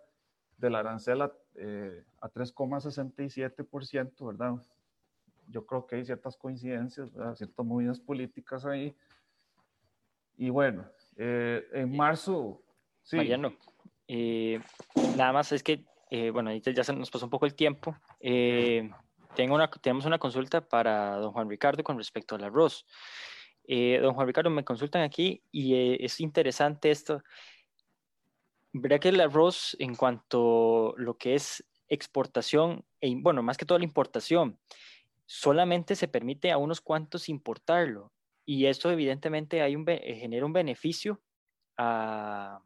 de 0.59 0.69
la 0.71 0.81
arancel 0.81 1.23
a, 1.23 1.33
eh, 1.55 2.05
a 2.21 2.29
3,67%, 2.29 4.27
¿verdad? 4.27 4.57
Yo 5.49 5.65
creo 5.67 5.87
que 5.87 5.97
hay 5.97 6.05
ciertas 6.05 6.37
coincidencias, 6.37 7.11
ciertas 7.35 7.67
movidas 7.67 7.99
políticas 7.99 8.67
ahí. 8.67 8.95
Y 10.37 10.51
bueno, 10.51 10.85
eh, 11.17 11.67
en 11.73 11.97
marzo... 11.97 12.63
Sí. 13.03 13.17
Mariano, 13.17 13.55
eh, 14.07 14.61
nada 15.17 15.33
más 15.33 15.51
es 15.53 15.63
que, 15.63 15.85
eh, 16.11 16.31
bueno, 16.31 16.55
ya 16.55 16.85
se 16.85 16.93
nos 16.93 17.11
pasó 17.11 17.27
un 17.27 17.31
poco 17.31 17.47
el 17.47 17.55
tiempo. 17.55 17.97
tengo 18.21 19.55
una, 19.55 19.69
tenemos 19.71 20.05
una 20.05 20.19
consulta 20.19 20.61
para 20.61 21.17
don 21.17 21.33
Juan 21.33 21.49
Ricardo 21.49 21.83
con 21.83 21.97
respecto 21.97 22.35
al 22.35 22.45
arroz. 22.45 22.87
Eh, 23.65 23.99
don 24.01 24.15
Juan 24.15 24.27
Ricardo, 24.27 24.51
me 24.51 24.65
consultan 24.65 25.03
aquí 25.03 25.43
y 25.51 25.75
eh, 25.75 26.05
es 26.05 26.21
interesante 26.21 26.91
esto. 26.91 27.23
Verá 28.73 28.99
que 28.99 29.11
el 29.11 29.21
arroz, 29.21 29.77
en 29.79 29.95
cuanto 29.95 30.95
a 30.97 31.01
lo 31.01 31.17
que 31.19 31.35
es 31.35 31.65
exportación, 31.89 32.85
e, 33.01 33.15
bueno, 33.17 33.43
más 33.43 33.57
que 33.57 33.67
todo 33.67 33.79
la 33.79 33.85
importación, 33.85 34.59
solamente 35.27 35.95
se 35.95 36.09
permite 36.09 36.51
a 36.51 36.59
unos 36.59 36.81
cuantos 36.81 37.29
importarlo. 37.29 38.13
Y 38.45 38.67
esto 38.67 38.91
evidentemente 38.91 39.63
hay 39.63 39.77
un, 39.77 39.87
genera 39.87 40.47
un 40.47 40.53
beneficio 40.53 41.23
a, 41.77 42.61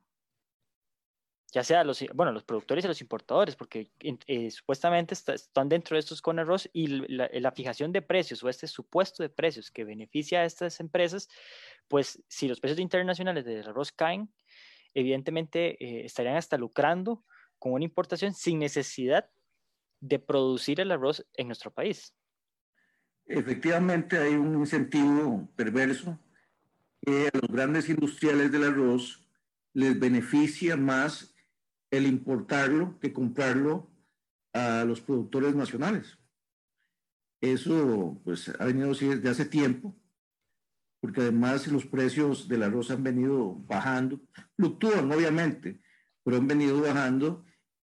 ya 1.53 1.62
sea 1.62 1.84
los, 1.84 2.05
bueno, 2.14 2.32
los 2.32 2.44
productores 2.44 2.84
y 2.84 2.88
los 2.88 3.01
importadores, 3.01 3.57
porque 3.57 3.90
eh, 4.01 4.51
supuestamente 4.51 5.14
están 5.14 5.68
dentro 5.68 5.94
de 5.94 6.01
estos 6.01 6.20
con 6.20 6.38
arroz 6.38 6.68
y 6.72 6.86
la, 6.86 7.53
fijación 7.53 7.92
de 7.92 8.03
precios 8.03 8.42
o 8.42 8.49
este 8.49 8.66
supuesto 8.66 9.22
de 9.22 9.28
precios 9.28 9.70
que 9.70 9.84
beneficia 9.84 10.40
a 10.40 10.44
estas 10.44 10.80
empresas, 10.80 11.28
pues 11.88 12.22
si 12.28 12.49
los 12.49 12.61
precios 12.61 12.80
internacionales 12.80 13.44
del 13.44 13.66
arroz 13.66 13.92
caen, 13.92 14.28
evidentemente 14.92 15.82
eh, 15.82 16.05
estarían 16.05 16.36
hasta 16.36 16.59
lucrando 16.59 17.24
con 17.59 17.72
una 17.72 17.84
importación 17.84 18.34
sin 18.34 18.59
necesidad 18.59 19.30
de 20.01 20.18
producir 20.18 20.80
el 20.80 20.90
arroz 20.90 21.24
en 21.34 21.47
nuestro 21.47 21.70
país. 21.70 22.14
Efectivamente 23.26 24.18
hay 24.18 24.34
un 24.34 24.55
incentivo 24.55 25.49
perverso 25.57 26.18
que 27.01 27.28
a 27.32 27.38
los 27.38 27.51
grandes 27.51 27.88
industriales 27.88 28.53
del 28.53 28.64
arroz 28.64 29.26
les 29.72 29.99
beneficia 29.99 30.76
más 30.76 31.36
el 31.91 32.07
importarlo 32.07 32.99
que 32.99 33.12
comprarlo 33.12 33.91
a 34.53 34.84
los 34.84 35.01
productores 35.01 35.55
nacionales. 35.55 36.18
Eso 37.41 38.20
pues 38.24 38.49
ha 38.59 38.64
venido 38.64 38.93
así 38.93 39.07
desde 39.07 39.28
hace 39.28 39.45
tiempo, 39.45 39.95
porque 41.01 41.20
además 41.20 41.66
los 41.68 41.84
precios 41.84 42.49
del 42.49 42.62
arroz 42.62 42.91
han 42.91 43.03
venido 43.03 43.55
bajando, 43.66 44.20
fluctúan 44.57 45.11
obviamente, 45.12 45.80
pero 46.24 46.39
han 46.39 46.47
venido 46.47 46.80
bajando 46.80 47.45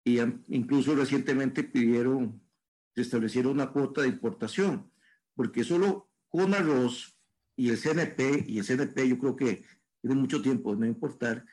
y 0.05 0.18
incluso 0.49 0.94
recientemente 0.94 1.64
pidieron, 1.64 2.42
se 2.94 3.03
establecieron 3.03 3.53
una 3.53 3.70
cuota 3.70 4.03
de 4.03 4.09
importación, 4.09 4.90
porque 5.34 5.64
solo 5.64 6.11
con 6.28 6.55
arroz 6.55 7.16
y 7.57 7.70
el 7.70 7.78
CNP, 7.78 8.44
y 8.47 8.59
el 8.59 8.64
CNP 8.64 9.09
yo 9.09 9.18
creo 9.18 9.36
que 9.36 9.64
tiene 10.01 10.16
mucho 10.16 10.42
tiempo 10.42 10.74
de 10.74 10.80
no 10.80 10.86
importar, 10.86 11.47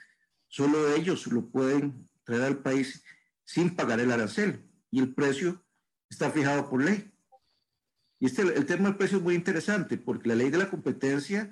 solo 0.48 0.94
ellos 0.94 1.28
lo 1.28 1.50
pueden 1.50 2.10
traer 2.24 2.44
al 2.44 2.62
país 2.62 3.04
sin 3.44 3.76
pagar 3.76 4.00
el 4.00 4.12
arancel 4.12 4.70
y 4.92 5.00
el 5.00 5.14
precio 5.14 5.64
está 6.10 6.32
fijado 6.32 6.70
por 6.70 6.84
ley. 6.84 7.12
Y 8.20 8.28
este, 8.28 8.44
el 8.44 8.66
tema 8.66 8.90
del 8.90 8.98
precio 8.98 9.18
es 9.18 9.24
muy 9.24 9.36
interesante 9.36 9.98
porque 9.98 10.30
la 10.30 10.36
ley 10.36 10.50
de 10.50 10.58
la 10.58 10.70
competencia 10.70 11.50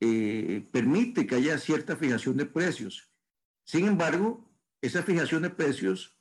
eh, 0.00 0.68
permite 0.72 1.26
que 1.26 1.36
haya 1.36 1.58
cierta 1.58 1.96
fijación 1.96 2.36
de 2.36 2.46
precios. 2.46 3.12
Sin 3.64 3.86
embargo, 3.86 4.50
esa 4.82 5.02
fijación 5.02 5.42
de 5.42 5.50
precios 5.50 6.18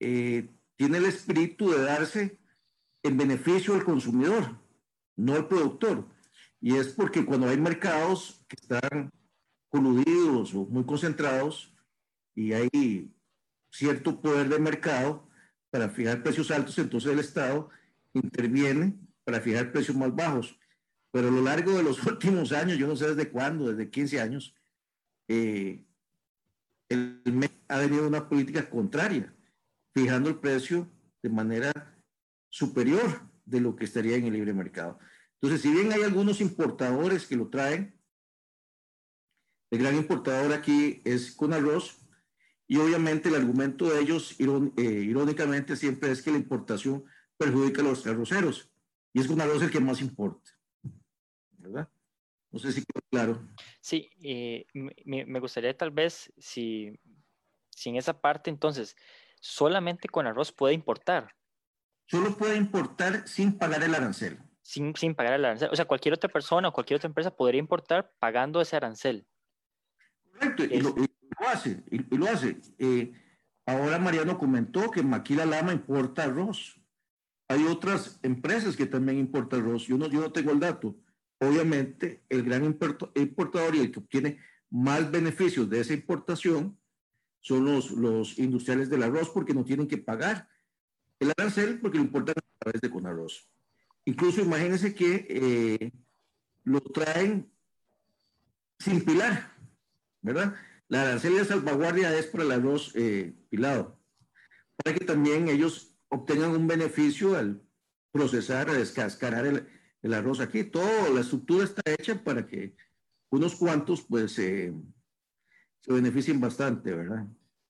eh, 0.00 0.50
tiene 0.76 0.98
el 0.98 1.06
espíritu 1.06 1.70
de 1.70 1.82
darse 1.82 2.38
en 3.02 3.16
beneficio 3.16 3.74
del 3.74 3.84
consumidor, 3.84 4.60
no 5.16 5.34
al 5.34 5.48
productor. 5.48 6.08
Y 6.60 6.76
es 6.76 6.88
porque 6.88 7.24
cuando 7.24 7.48
hay 7.48 7.58
mercados 7.58 8.44
que 8.48 8.56
están 8.60 9.12
coludidos 9.68 10.54
o 10.54 10.66
muy 10.66 10.84
concentrados, 10.84 11.74
y 12.38 12.52
hay 12.52 13.12
cierto 13.68 14.20
poder 14.20 14.48
de 14.48 14.60
mercado 14.60 15.28
para 15.70 15.88
fijar 15.88 16.22
precios 16.22 16.52
altos, 16.52 16.78
entonces 16.78 17.12
el 17.12 17.18
Estado 17.18 17.68
interviene 18.14 18.96
para 19.24 19.40
fijar 19.40 19.72
precios 19.72 19.96
más 19.96 20.14
bajos. 20.14 20.56
Pero 21.10 21.28
a 21.28 21.30
lo 21.32 21.42
largo 21.42 21.72
de 21.72 21.82
los 21.82 22.00
últimos 22.06 22.52
años, 22.52 22.78
yo 22.78 22.86
no 22.86 22.94
sé 22.94 23.08
desde 23.08 23.28
cuándo, 23.28 23.68
desde 23.68 23.90
15 23.90 24.20
años, 24.20 24.54
eh, 25.26 25.84
el 26.88 27.20
MEC 27.24 27.50
ha 27.66 27.78
venido 27.78 28.06
una 28.06 28.28
política 28.28 28.70
contraria, 28.70 29.34
fijando 29.92 30.28
el 30.28 30.38
precio 30.38 30.88
de 31.20 31.30
manera 31.30 31.72
superior 32.50 33.20
de 33.46 33.60
lo 33.60 33.74
que 33.74 33.84
estaría 33.84 34.14
en 34.14 34.26
el 34.26 34.34
libre 34.34 34.54
mercado. 34.54 35.00
Entonces, 35.40 35.60
si 35.60 35.72
bien 35.72 35.92
hay 35.92 36.04
algunos 36.04 36.40
importadores 36.40 37.26
que 37.26 37.34
lo 37.34 37.48
traen, 37.48 37.98
el 39.72 39.80
gran 39.80 39.96
importador 39.96 40.52
aquí 40.52 41.02
es 41.04 41.32
Conarroz, 41.32 41.97
y 42.70 42.76
obviamente 42.76 43.30
el 43.30 43.34
argumento 43.34 43.88
de 43.88 43.98
ellos, 43.98 44.36
eh, 44.38 44.82
irónicamente, 44.82 45.74
siempre 45.74 46.10
es 46.10 46.20
que 46.20 46.30
la 46.30 46.36
importación 46.36 47.02
perjudica 47.38 47.80
a 47.80 47.84
los 47.84 48.06
arroceros. 48.06 48.70
Y 49.14 49.20
es 49.20 49.26
con 49.26 49.40
arroz 49.40 49.62
el 49.62 49.70
que 49.70 49.80
más 49.80 50.02
importa. 50.02 50.50
¿Verdad? 51.52 51.88
No 52.50 52.58
sé 52.58 52.72
si 52.72 52.84
quedó 52.84 53.00
claro. 53.10 53.48
Sí, 53.80 54.10
eh, 54.22 54.66
me, 54.74 55.40
gustaría 55.40 55.74
tal 55.74 55.90
vez, 55.90 56.30
si, 56.36 56.92
si 57.70 57.88
en 57.88 57.96
esa 57.96 58.20
parte 58.20 58.50
entonces, 58.50 58.96
solamente 59.40 60.06
con 60.08 60.26
arroz 60.26 60.52
puede 60.52 60.74
importar. 60.74 61.34
Solo 62.06 62.36
puede 62.36 62.56
importar 62.56 63.26
sin 63.26 63.56
pagar 63.56 63.82
el 63.82 63.94
arancel. 63.94 64.38
Sin, 64.60 64.94
sin 64.94 65.14
pagar 65.14 65.32
el 65.34 65.44
arancel. 65.46 65.70
O 65.72 65.76
sea, 65.76 65.86
cualquier 65.86 66.12
otra 66.12 66.28
persona 66.28 66.68
o 66.68 66.72
cualquier 66.72 66.98
otra 66.98 67.08
empresa 67.08 67.34
podría 67.34 67.60
importar 67.60 68.12
pagando 68.18 68.60
ese 68.60 68.76
arancel. 68.76 69.26
Correcto. 70.32 70.64
Y 70.64 70.80
lo, 70.80 70.94
lo 71.40 71.48
hace, 71.48 71.82
y, 71.90 72.16
lo 72.16 72.26
hace. 72.26 72.58
Eh, 72.78 73.12
ahora 73.66 73.98
Mariano 73.98 74.38
comentó 74.38 74.90
que 74.90 75.02
Maquila 75.02 75.46
Lama 75.46 75.72
importa 75.72 76.24
arroz. 76.24 76.80
Hay 77.48 77.64
otras 77.64 78.20
empresas 78.22 78.76
que 78.76 78.86
también 78.86 79.18
importan 79.18 79.60
arroz. 79.60 79.86
Yo 79.86 79.96
no, 79.96 80.08
yo 80.08 80.20
no 80.20 80.32
tengo 80.32 80.52
el 80.52 80.60
dato. 80.60 80.96
Obviamente, 81.38 82.24
el 82.28 82.42
gran 82.42 82.64
importador 82.64 83.74
y 83.74 83.80
el 83.80 83.92
que 83.92 84.00
obtiene 84.00 84.38
más 84.70 85.10
beneficios 85.10 85.70
de 85.70 85.80
esa 85.80 85.94
importación 85.94 86.78
son 87.40 87.64
los, 87.64 87.92
los 87.92 88.38
industriales 88.38 88.90
del 88.90 89.04
arroz 89.04 89.30
porque 89.30 89.54
no 89.54 89.64
tienen 89.64 89.86
que 89.86 89.98
pagar 89.98 90.48
el 91.20 91.32
arancel 91.36 91.80
porque 91.80 91.98
lo 91.98 92.04
importan 92.04 92.34
a 92.38 92.58
través 92.58 92.80
de 92.80 92.90
Conarroz. 92.90 93.48
Incluso 94.04 94.40
imagínense 94.40 94.94
que 94.94 95.26
eh, 95.28 95.92
lo 96.64 96.80
traen 96.80 97.50
sin 98.78 99.04
pilar, 99.04 99.52
¿verdad? 100.22 100.54
La 100.88 101.02
arancel 101.02 101.36
de 101.36 101.44
salvaguardia 101.44 102.16
es 102.16 102.26
para 102.26 102.44
el 102.44 102.52
arroz 102.52 102.92
eh, 102.96 103.34
pilado, 103.50 104.00
para 104.76 104.96
que 104.96 105.04
también 105.04 105.48
ellos 105.48 105.94
obtengan 106.08 106.52
un 106.52 106.66
beneficio 106.66 107.36
al 107.36 107.62
procesar, 108.10 108.70
a 108.70 108.72
descascarar 108.72 109.46
el, 109.46 110.14
arroz 110.14 110.40
aquí. 110.40 110.64
Toda 110.64 111.10
la 111.10 111.20
estructura 111.20 111.64
está 111.64 111.82
hecha 111.92 112.24
para 112.24 112.46
que 112.46 112.74
unos 113.30 113.54
cuantos 113.54 114.00
pues 114.00 114.32
se 114.32 114.72
beneficien 115.86 116.40
bastante, 116.40 116.94
¿verdad? 116.94 117.26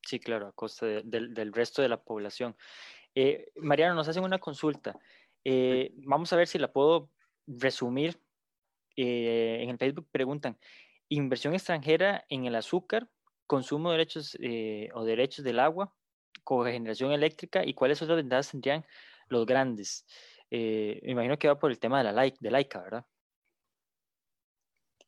Sí, 0.07 0.21
claro, 0.21 0.47
a 0.47 0.53
costa 0.53 0.87
del 0.87 1.53
resto 1.53 1.83
de 1.83 1.89
la 1.89 2.01
población. 2.01 2.57
Eh, 3.17 3.51
Mariano, 3.57 3.97
nos 3.97 4.07
hacen 4.07 4.23
una 4.23 4.39
consulta. 4.39 4.97
Eh, 5.43 5.93
vamos 5.97 6.33
a 6.33 6.37
ver 6.37 6.47
si 6.47 6.59
la 6.59 6.73
puedo 6.73 7.11
resumir. 7.49 8.21
en 8.95 9.71
el 9.71 9.79
Facebook 9.79 10.09
preguntan, 10.13 10.57
inversión 11.09 11.55
extranjera 11.55 12.25
en 12.29 12.45
el 12.45 12.55
azúcar, 12.55 13.09
consumo 13.47 13.91
de 13.91 13.99
derechos 13.99 14.37
eh, 14.41 14.91
o 14.95 15.05
derechos 15.05 15.45
del 15.45 15.59
agua, 15.59 15.95
cogeneración 16.45 17.13
eléctrica 17.13 17.65
y 17.65 17.75
cuáles 17.75 18.01
otras 18.03 18.17
ventajas 18.17 18.51
tendrían 18.51 18.85
los 19.29 19.47
grandes. 19.47 20.07
Eh, 20.51 21.01
me 21.05 21.13
imagino 21.13 21.39
que 21.39 21.49
va 21.49 21.59
por 21.59 21.71
el 21.71 21.79
tema 21.79 21.99
de 21.99 22.05
la 22.05 22.13
like, 22.13 22.39
de 22.41 22.51
laica, 22.51 22.83
¿verdad? 22.83 23.07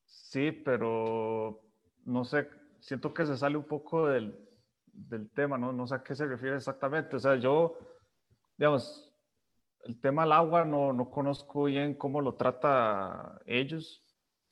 Sí, 0.05 0.53
pero 0.53 1.61
no 2.05 2.25
sé, 2.25 2.49
siento 2.81 3.13
que 3.13 3.27
se 3.27 3.37
sale 3.37 3.57
un 3.57 3.65
poco 3.65 4.07
del, 4.07 4.39
del 4.87 5.31
tema, 5.31 5.59
¿no? 5.59 5.73
No 5.73 5.87
sé 5.87 5.95
a 5.95 6.03
qué 6.03 6.15
se 6.15 6.27
refiere 6.27 6.57
exactamente. 6.57 7.17
O 7.17 7.19
sea, 7.19 7.37
yo, 7.37 7.79
digamos, 8.57 9.13
el 9.85 10.01
tema 10.01 10.23
del 10.23 10.33
agua 10.33 10.65
no, 10.65 10.93
no 10.93 11.11
conozco 11.11 11.65
bien 11.65 11.95
cómo 11.95 12.21
lo 12.21 12.35
trata 12.35 13.41
ellos 13.47 14.05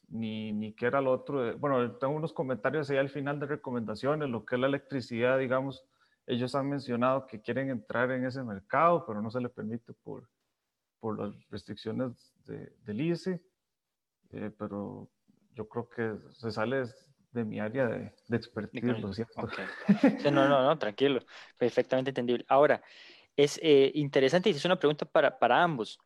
ni, 0.09 0.53
ni 0.53 0.73
qué 0.73 0.87
era 0.87 1.01
lo 1.01 1.13
otro. 1.13 1.57
bueno, 1.59 1.97
tengo 1.97 2.15
unos 2.15 2.33
comentarios 2.33 2.89
ahí 2.91 2.97
al 2.97 3.11
final 3.11 3.39
de 3.39 3.47
recomendaciones, 3.47 4.29
lo 4.29 4.45
que 4.45 4.57
es 4.57 4.61
la 4.61 4.67
electricidad, 4.67 5.39
digamos, 5.39 5.85
ellos 6.27 6.55
han 6.55 6.69
mencionado 6.69 7.27
que 7.27 7.41
quieren 7.41 7.71
entrar 7.71 8.11
en 8.11 8.27
ese 8.27 8.43
mercado, 8.43 9.05
pero 9.07 9.23
no 9.23 9.31
se 9.31 9.41
le 9.41 9.49
permite 9.49 9.93
por, 9.93 10.29
por 11.01 11.19
las 11.19 11.35
restricciones 11.51 12.35
de, 12.45 12.73
del 12.85 13.01
ICE, 13.01 13.41
eh, 14.31 14.51
pero 14.59 15.09
yo 15.55 15.69
creo 15.69 15.89
que 15.89 16.15
se 16.33 16.51
sale 16.51 16.85
de 17.33 17.45
mi 17.45 17.61
área 17.61 17.87
de, 17.87 18.15
de 18.29 18.37
expertise, 18.37 19.01
lo 19.01 19.13
siento. 19.13 19.49
no, 20.33 20.49
no, 20.49 20.63
no, 20.63 20.79
tranquilo, 20.79 21.21
perfectamente 21.57 22.11
entendible. 22.11 22.45
Ahora, 22.49 22.83
es 23.37 23.59
eh, 23.63 23.91
interesante 23.95 24.51
y 24.51 24.53
es 24.53 24.65
una 24.65 24.79
pregunta 24.79 25.07
para, 25.07 25.39
para 25.39 25.63
ambos 25.63 25.99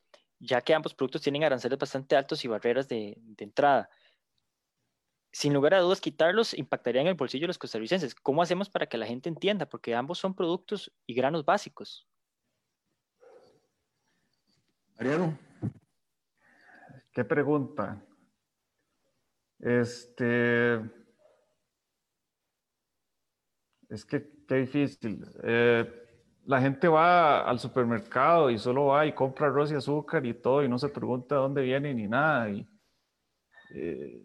ya 0.43 0.61
que 0.61 0.75
ambos 0.75 0.93
productos 0.93 1.23
tienen 1.23 1.45
aranceles 1.45 1.79
bastante 1.79 2.17
altos 2.17 2.45
y 2.45 2.49
barreras 2.49 2.89
de, 2.89 3.17
entrada. 3.39 3.89
Sin 5.31 5.55
lugar 5.55 5.75
a 5.75 5.81
dudas, 5.81 6.01
quitarlos 6.01 6.53
impactaría 6.53 7.01
en 7.01 7.07
el 7.07 7.15
bolsillo 7.15 7.45
de 7.45 7.49
los 7.49 7.59
costarricenses. 7.59 8.15
¿Cómo 8.15 8.43
hacemos 8.43 8.69
para 8.69 8.87
que 8.87 8.99
la 8.99 9.07
gente 9.07 9.29
entienda? 9.29 9.67
Porque 9.67 9.95
ambos 9.95 10.19
son 10.19 10.35
productos 10.35 10.93
y 11.07 11.15
granos 11.15 11.45
básicos. 11.45 12.09
Mariano. 14.97 15.39
¿Qué 17.13 17.25
pregunta? 17.25 18.05
Este. 19.61 20.75
Es 23.89 24.05
que 24.05 24.45
qué 24.49 24.55
difícil. 24.57 25.25
Eh, 25.45 26.02
la 26.45 26.61
gente 26.61 26.89
va 26.89 27.43
al 27.49 27.59
supermercado 27.59 28.51
y 28.51 28.59
solo 28.59 28.87
va 28.87 29.07
y 29.07 29.13
compra 29.13 29.47
arroz 29.47 29.71
y 29.73 29.75
azúcar 29.75 30.25
y 30.27 30.35
todo 30.35 30.63
y 30.63 30.69
no 30.69 30.79
se 30.79 30.89
pregunta 30.89 31.37
dónde 31.37 31.63
viene 31.63 31.95
ni 31.95 32.09
nada. 32.09 32.51
Y, 32.51 32.69
eh, 33.75 34.23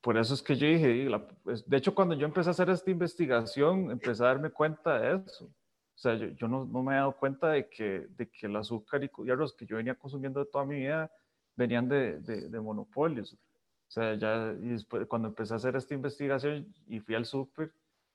por 0.00 0.16
eso 0.16 0.34
es 0.34 0.42
que 0.42 0.56
yo 0.56 0.66
dije, 0.66 1.08
pues, 1.44 1.68
de 1.68 1.76
hecho 1.76 1.94
cuando 1.94 2.14
yo 2.14 2.26
empecé 2.26 2.50
a 2.50 2.52
hacer 2.52 2.70
esta 2.70 2.90
investigación, 2.90 3.90
empecé 3.90 4.22
a 4.22 4.28
darme 4.28 4.50
cuenta 4.50 4.98
de 4.98 5.22
eso. 5.26 5.44
O 5.44 5.98
sea, 6.02 6.14
yo, 6.14 6.48
no, 6.48 6.64
me 6.66 6.94
he 6.94 6.96
dado 6.96 7.16
cuenta 7.16 7.50
de 7.50 7.68
que, 7.68 8.08
de 8.16 8.28
que 8.28 8.46
el 8.46 8.56
azúcar 8.56 9.04
y, 9.04 9.30
arroz 9.30 9.54
que 9.54 9.66
yo 9.66 9.76
venía 9.76 9.94
consumiendo 9.94 10.40
de 10.40 10.50
toda 10.50 10.64
mi 10.64 10.76
vida 10.76 11.10
venían 11.54 11.88
de, 11.88 12.18
de, 12.18 12.48
de 12.48 12.60
monopolios. 12.60 13.34
O 13.34 13.90
sea, 13.90 14.14
ya 14.14 14.54
y 14.58 14.70
después, 14.70 15.06
cuando 15.06 15.28
empecé 15.28 15.52
a 15.52 15.58
hacer 15.58 15.76
esta 15.76 15.94
investigación 15.94 16.66
y 16.88 16.98
fui 17.00 17.14
al 17.14 17.26
súper 17.26 17.72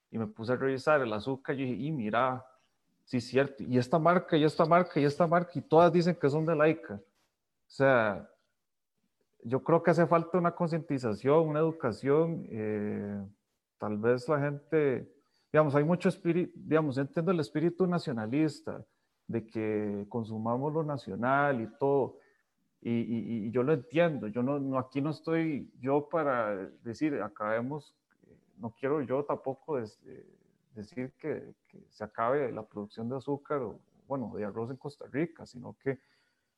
y 0.10 0.18
me 0.18 0.26
puse 0.26 0.54
a 0.54 0.56
revisar 0.56 1.02
el 1.02 1.14
azúcar, 1.14 1.56
yo 1.56 1.66
dije, 1.66 1.82
y 1.82 1.92
mira, 1.92 2.44
sí, 3.08 3.22
cierto, 3.22 3.64
y 3.64 3.78
esta 3.78 3.98
marca, 3.98 4.36
y 4.36 4.44
esta 4.44 4.66
marca, 4.66 5.00
y 5.00 5.06
esta 5.06 5.26
marca, 5.26 5.52
y 5.56 5.62
todas 5.62 5.92
dicen 5.94 6.16
que 6.16 6.30
son 6.30 6.46
de 6.46 6.56
Laika. 6.56 6.96
O 6.96 7.70
sea, 7.70 8.30
yo 9.44 9.64
creo 9.64 9.82
que 9.82 9.92
hace 9.92 10.06
falta 10.06 10.38
una 10.38 10.52
concientización, 10.52 11.48
una 11.48 11.60
educación, 11.60 12.46
eh, 12.50 13.26
tal 13.78 13.98
vez 13.98 14.28
la 14.28 14.40
gente, 14.40 15.10
digamos, 15.54 15.74
hay 15.76 15.86
mucho 15.86 16.10
espíritu, 16.10 16.52
digamos, 16.56 16.98
entiendo 16.98 17.32
el 17.32 17.40
espíritu 17.40 17.88
nacionalista, 17.88 18.84
de 19.26 19.46
que 19.48 20.06
consumamos 20.10 20.74
lo 20.74 20.84
nacional 20.84 21.62
y 21.62 21.68
todo, 21.78 22.18
y, 22.82 23.50
yo 23.52 23.64
lo 23.64 23.74
entiendo, 23.74 24.28
yo 24.28 24.44
no, 24.44 24.60
no, 24.60 24.78
aquí 24.80 25.02
no 25.02 25.12
estoy 25.12 25.72
yo 25.80 26.10
para 26.10 26.56
decir, 26.84 27.22
acabemos, 27.22 27.96
no 28.58 28.72
quiero 28.72 29.02
yo 29.02 29.24
tampoco 29.24 29.80
este, 29.80 30.26
decir 30.76 31.14
que, 31.20 31.54
se 31.90 32.04
acabe 32.04 32.52
la 32.52 32.64
producción 32.64 33.10
de 33.10 33.18
azúcar 33.18 33.62
o, 33.62 33.80
bueno, 34.08 34.32
de 34.36 34.46
arroz 34.46 34.70
en 34.70 34.78
Costa 34.78 35.06
Rica, 35.12 35.46
sino 35.46 35.76
que, 35.78 36.00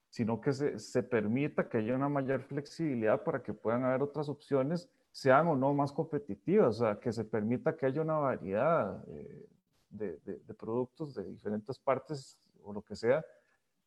sino 0.09 0.39
que 0.39 0.53
se, 0.53 0.79
se, 0.79 1.03
permita 1.03 1.67
que 1.67 1.77
haya 1.77 1.95
una 1.95 2.09
mayor 2.09 2.41
flexibilidad 2.41 3.23
para 3.23 3.41
que 3.41 3.53
puedan 3.53 3.83
haber 3.83 4.01
otras 4.01 4.29
opciones, 4.29 4.89
sean 5.11 5.47
o 5.47 5.55
no 5.55 5.73
más 5.73 5.91
competitivas, 5.91 6.81
o 6.81 6.85
sea, 6.85 6.99
que 6.99 7.11
se 7.11 7.25
permita 7.25 7.75
que 7.75 7.85
haya 7.85 8.01
una 8.01 8.17
variedad 8.17 9.03
eh, 9.07 9.47
de, 9.89 10.19
de, 10.19 10.53
productos 10.53 11.15
de 11.15 11.23
diferentes 11.25 11.79
partes 11.79 12.37
o 12.63 12.71
lo 12.71 12.81
que 12.81 12.95
sea, 12.95 13.25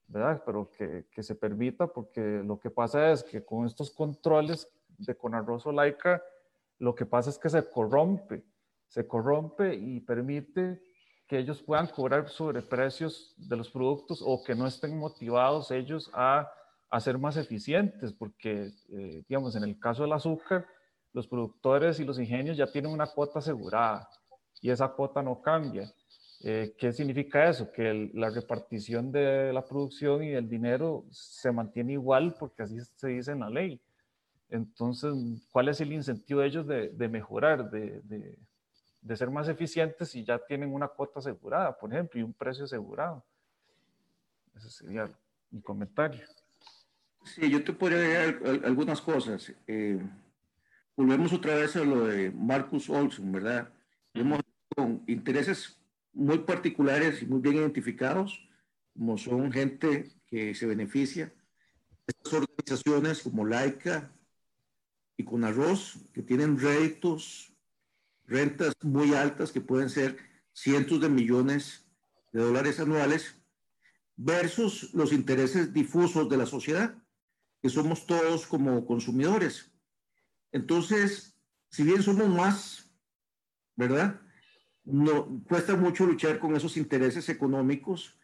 ¿verdad? 0.08 0.42
Pero 0.44 0.68
que, 0.70 1.06
que, 1.10 1.22
se 1.22 1.34
permita, 1.34 1.86
porque 1.86 2.42
lo 2.44 2.58
que 2.58 2.70
pasa 2.70 3.12
es 3.12 3.22
que 3.22 3.44
con 3.44 3.66
estos 3.66 3.90
controles 3.90 4.68
de 4.98 5.14
con 5.14 5.34
arroz 5.34 5.66
o 5.66 5.72
laica, 5.72 6.22
lo 6.78 6.94
que 6.94 7.06
pasa 7.06 7.30
es 7.30 7.38
que 7.38 7.48
se 7.48 7.68
corrompe 7.70 8.44
se 8.92 9.06
corrompe 9.06 9.74
y 9.74 10.00
permite 10.00 10.82
que 11.26 11.38
ellos 11.38 11.62
puedan 11.62 11.86
cobrar 11.86 12.28
sobre 12.28 12.62
precios 12.62 13.34
de 13.36 13.56
los 13.56 13.70
productos 13.70 14.22
o 14.24 14.42
que 14.42 14.54
no 14.54 14.66
estén 14.66 14.98
motivados 14.98 15.70
ellos 15.70 16.10
a, 16.12 16.50
a 16.90 17.00
ser 17.00 17.18
más 17.18 17.36
eficientes, 17.36 18.12
porque, 18.12 18.72
eh, 18.90 19.22
digamos, 19.28 19.56
en 19.56 19.64
el 19.64 19.78
caso 19.78 20.02
del 20.02 20.12
azúcar, 20.12 20.66
los 21.12 21.26
productores 21.26 22.00
y 22.00 22.04
los 22.04 22.18
ingenios 22.18 22.56
ya 22.56 22.66
tienen 22.66 22.92
una 22.92 23.06
cuota 23.06 23.38
asegurada 23.38 24.08
y 24.60 24.70
esa 24.70 24.88
cuota 24.88 25.22
no 25.22 25.40
cambia. 25.40 25.92
Eh, 26.44 26.74
¿Qué 26.76 26.92
significa 26.92 27.48
eso? 27.48 27.70
Que 27.70 28.10
la 28.14 28.30
repartición 28.30 29.12
de 29.12 29.52
la 29.52 29.64
producción 29.64 30.24
y 30.24 30.30
del 30.30 30.48
dinero 30.48 31.04
se 31.10 31.52
mantiene 31.52 31.92
igual 31.92 32.34
porque 32.38 32.64
así 32.64 32.78
se 32.96 33.08
dice 33.08 33.32
en 33.32 33.40
la 33.40 33.50
ley. 33.50 33.80
Entonces, 34.48 35.14
¿cuál 35.50 35.68
es 35.68 35.80
el 35.80 35.92
incentivo 35.92 36.40
de 36.40 36.46
ellos 36.46 36.66
de, 36.66 36.88
de 36.90 37.08
mejorar, 37.08 37.70
de, 37.70 38.38
de 39.02 39.16
ser 39.16 39.30
más 39.30 39.48
eficientes 39.48 40.14
y 40.14 40.24
ya 40.24 40.38
tienen 40.38 40.72
una 40.72 40.88
cuota 40.88 41.18
asegurada, 41.18 41.76
por 41.76 41.92
ejemplo, 41.92 42.20
y 42.20 42.22
un 42.22 42.32
precio 42.32 42.64
asegurado. 42.64 43.24
Ese 44.56 44.70
sería 44.70 45.10
mi 45.50 45.60
comentario. 45.60 46.24
Sí, 47.24 47.50
yo 47.50 47.62
te 47.62 47.72
podría 47.72 47.98
agregar 47.98 48.64
algunas 48.64 49.00
cosas. 49.00 49.52
Eh, 49.66 50.00
volvemos 50.96 51.32
otra 51.32 51.54
vez 51.56 51.74
a 51.76 51.84
lo 51.84 52.06
de 52.06 52.30
Marcus 52.30 52.88
Olson, 52.88 53.30
¿verdad? 53.32 53.68
Hemos 54.14 54.40
con 54.74 55.02
intereses 55.06 55.78
muy 56.12 56.38
particulares 56.38 57.22
y 57.22 57.26
muy 57.26 57.40
bien 57.40 57.56
identificados, 57.56 58.48
como 58.92 59.18
son 59.18 59.50
gente 59.52 60.10
que 60.26 60.54
se 60.54 60.66
beneficia. 60.66 61.32
Estas 62.06 62.32
organizaciones 62.34 63.22
como 63.22 63.44
Laica 63.44 64.12
y 65.16 65.24
con 65.24 65.44
Arroz, 65.44 65.98
que 66.12 66.22
tienen 66.22 66.58
réditos 66.58 67.51
rentas 68.26 68.74
muy 68.82 69.14
altas 69.14 69.52
que 69.52 69.60
pueden 69.60 69.90
ser 69.90 70.18
cientos 70.52 71.00
de 71.00 71.08
millones 71.08 71.86
de 72.32 72.42
dólares 72.42 72.80
anuales, 72.80 73.36
versus 74.16 74.92
los 74.94 75.12
intereses 75.12 75.72
difusos 75.72 76.28
de 76.28 76.36
la 76.36 76.46
sociedad, 76.46 76.94
que 77.60 77.68
somos 77.68 78.06
todos 78.06 78.46
como 78.46 78.86
consumidores. 78.86 79.70
Entonces, 80.50 81.36
si 81.70 81.82
bien 81.82 82.02
somos 82.02 82.28
más, 82.28 82.90
¿verdad? 83.76 84.20
No, 84.84 85.42
cuesta 85.48 85.76
mucho 85.76 86.06
luchar 86.06 86.38
con 86.38 86.54
esos 86.56 86.76
intereses 86.76 87.28
económicos 87.28 88.18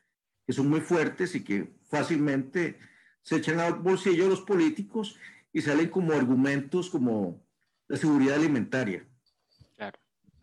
que 0.47 0.53
son 0.53 0.69
muy 0.69 0.81
fuertes 0.81 1.35
y 1.35 1.45
que 1.45 1.75
fácilmente 1.89 2.79
se 3.23 3.37
echan 3.37 3.61
al 3.61 3.75
bolsillo 3.75 4.29
los 4.29 4.41
políticos 4.41 5.17
y 5.53 5.61
salen 5.61 5.89
como 5.89 6.13
argumentos 6.13 6.91
como 6.91 7.47
la 7.87 7.97
seguridad 7.97 8.37
alimentaria. 8.37 9.07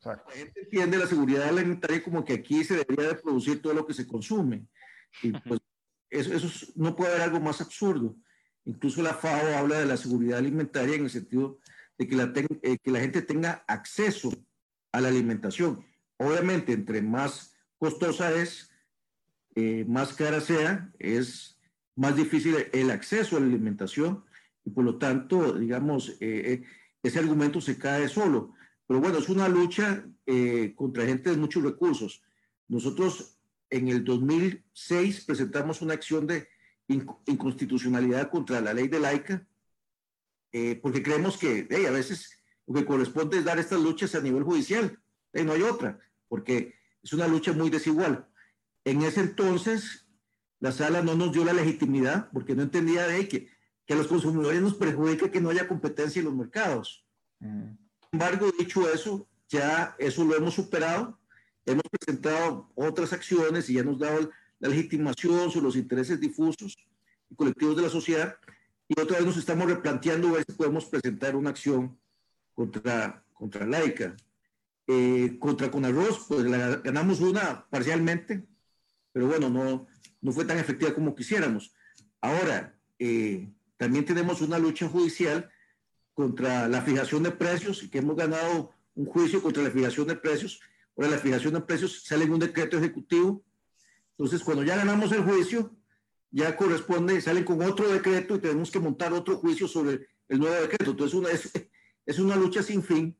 La 0.05 0.23
gente 0.31 0.61
entiende 0.61 0.97
la 0.97 1.07
seguridad 1.07 1.49
alimentaria 1.49 2.03
como 2.03 2.23
que 2.23 2.33
aquí 2.33 2.63
se 2.63 2.75
debería 2.75 3.09
de 3.09 3.15
producir 3.15 3.61
todo 3.61 3.73
lo 3.73 3.85
que 3.85 3.93
se 3.93 4.07
consume. 4.07 4.67
Y 5.23 5.31
pues 5.31 5.59
eso, 6.09 6.33
eso 6.33 6.71
no 6.75 6.95
puede 6.95 7.11
haber 7.11 7.23
algo 7.23 7.39
más 7.39 7.61
absurdo. 7.61 8.15
Incluso 8.65 9.01
la 9.01 9.13
FAO 9.13 9.57
habla 9.57 9.79
de 9.79 9.85
la 9.85 9.97
seguridad 9.97 10.39
alimentaria 10.39 10.95
en 10.95 11.03
el 11.03 11.09
sentido 11.09 11.59
de 11.97 12.07
que 12.07 12.15
la, 12.15 12.31
eh, 12.61 12.77
que 12.77 12.91
la 12.91 12.99
gente 12.99 13.21
tenga 13.21 13.63
acceso 13.67 14.31
a 14.91 15.01
la 15.01 15.09
alimentación. 15.09 15.85
Obviamente, 16.17 16.73
entre 16.73 17.01
más 17.01 17.55
costosa 17.77 18.33
es, 18.33 18.71
eh, 19.55 19.85
más 19.87 20.13
cara 20.13 20.41
sea, 20.41 20.91
es 20.99 21.59
más 21.95 22.15
difícil 22.15 22.55
el 22.73 22.91
acceso 22.91 23.37
a 23.37 23.39
la 23.39 23.45
alimentación 23.45 24.25
y 24.65 24.71
por 24.71 24.83
lo 24.83 24.97
tanto, 24.97 25.53
digamos, 25.53 26.17
eh, 26.19 26.63
ese 27.03 27.19
argumento 27.19 27.61
se 27.61 27.77
cae 27.77 28.09
solo. 28.09 28.53
Pero 28.87 28.99
bueno, 28.99 29.17
es 29.17 29.29
una 29.29 29.47
lucha 29.49 30.05
eh, 30.25 30.73
contra 30.75 31.05
gente 31.05 31.31
de 31.31 31.37
muchos 31.37 31.63
recursos. 31.63 32.21
Nosotros 32.67 33.37
en 33.69 33.87
el 33.87 34.03
2006 34.03 35.25
presentamos 35.25 35.81
una 35.81 35.95
acción 35.95 36.27
de 36.27 36.47
inconstitucionalidad 36.87 38.29
contra 38.29 38.61
la 38.61 38.73
ley 38.73 38.87
de 38.87 38.99
laica, 38.99 39.47
eh, 40.51 40.79
porque 40.81 41.01
creemos 41.01 41.37
que 41.37 41.67
a 41.87 41.91
veces 41.91 42.39
lo 42.67 42.75
que 42.75 42.85
corresponde 42.85 43.39
es 43.39 43.45
dar 43.45 43.57
estas 43.57 43.81
luchas 43.81 44.13
a 44.13 44.21
nivel 44.21 44.43
judicial. 44.43 44.99
no 45.33 45.51
hay 45.51 45.63
otra, 45.63 45.99
porque 46.27 46.75
es 47.01 47.11
una 47.13 47.27
lucha 47.27 47.53
muy 47.53 47.69
desigual. 47.69 48.27
En 48.83 49.01
ese 49.01 49.21
entonces, 49.21 50.07
la 50.59 50.71
sala 50.71 51.01
no 51.01 51.15
nos 51.15 51.31
dio 51.31 51.43
la 51.43 51.53
legitimidad 51.53 52.29
porque 52.31 52.55
no 52.55 52.61
entendía 52.61 53.07
de 53.07 53.27
que, 53.27 53.49
que 53.85 53.93
a 53.93 53.97
los 53.97 54.07
consumidores 54.07 54.61
nos 54.61 54.75
perjudica 54.75 55.31
que 55.31 55.41
no 55.41 55.49
haya 55.49 55.67
competencia 55.67 56.19
en 56.19 56.25
los 56.25 56.35
mercados. 56.35 57.03
Mm 57.39 57.84
embargo, 58.15 58.51
dicho 58.57 58.89
eso, 58.89 59.27
ya 59.49 59.95
eso 59.99 60.23
lo 60.23 60.35
hemos 60.35 60.53
superado. 60.53 61.19
Hemos 61.65 61.83
presentado 61.91 62.71
otras 62.75 63.11
acciones 63.13 63.69
y 63.69 63.73
ya 63.73 63.83
nos 63.83 63.99
dado 63.99 64.31
la 64.59 64.69
legitimación 64.69 65.51
sobre 65.51 65.65
los 65.65 65.75
intereses 65.75 66.19
difusos 66.19 66.77
y 67.29 67.35
colectivos 67.35 67.75
de 67.75 67.81
la 67.81 67.89
sociedad. 67.89 68.37
Y 68.87 68.99
otra 68.99 69.17
vez 69.17 69.25
nos 69.25 69.37
estamos 69.37 69.67
replanteando 69.67 70.31
ver 70.31 70.45
si 70.47 70.53
podemos 70.53 70.85
presentar 70.85 71.35
una 71.35 71.49
acción 71.49 71.97
contra, 72.53 73.23
contra 73.33 73.65
laica. 73.65 74.15
Eh, 74.87 75.37
contra 75.39 75.71
Conarroz, 75.71 76.25
pues 76.27 76.45
la 76.45 76.75
ganamos 76.75 77.19
una 77.19 77.65
parcialmente, 77.71 78.45
pero 79.11 79.25
bueno, 79.25 79.49
no, 79.49 79.87
no 80.21 80.31
fue 80.31 80.45
tan 80.45 80.59
efectiva 80.59 80.93
como 80.93 81.15
quisiéramos. 81.15 81.73
Ahora, 82.21 82.77
eh, 82.99 83.49
también 83.77 84.05
tenemos 84.05 84.41
una 84.41 84.59
lucha 84.59 84.87
judicial 84.87 85.49
contra 86.15 86.67
la 86.67 86.81
fijación 86.81 87.21
de 87.21 87.31
precios 87.31 87.83
y 87.83 87.89
que 87.89 87.99
hemos 87.99 88.15
ganado 88.15 88.71
un 88.95 89.05
juicio 89.05 89.43
contra 89.43 89.61
la 89.61 89.69
fijación 89.69 90.07
de 90.07 90.15
precios. 90.15 90.61
Ahora 90.95 91.11
la 91.11 91.17
fijación 91.19 91.53
de 91.53 91.61
precios 91.61 92.03
sale 92.03 92.23
en 92.23 92.33
un 92.33 92.39
decreto 92.39 92.77
ejecutivo. 92.77 93.43
Entonces, 94.17 94.41
cuando 94.41 94.63
ya 94.63 94.77
ganamos 94.77 95.11
el 95.11 95.21
juicio, 95.21 95.75
ya 96.31 96.55
corresponde, 96.55 97.19
salen 97.21 97.43
con 97.43 97.61
otro 97.61 97.87
decreto 97.89 98.35
y 98.35 98.39
tenemos 98.39 98.71
que 98.71 98.79
montar 98.79 99.11
otro 99.11 99.35
juicio 99.35 99.67
sobre 99.67 100.07
el 100.29 100.39
nuevo 100.39 100.55
decreto. 100.55 100.91
Entonces, 100.91 101.13
una, 101.13 101.29
es, 101.29 101.51
es 102.05 102.19
una 102.19 102.37
lucha 102.37 102.63
sin 102.63 102.81
fin. 102.81 103.15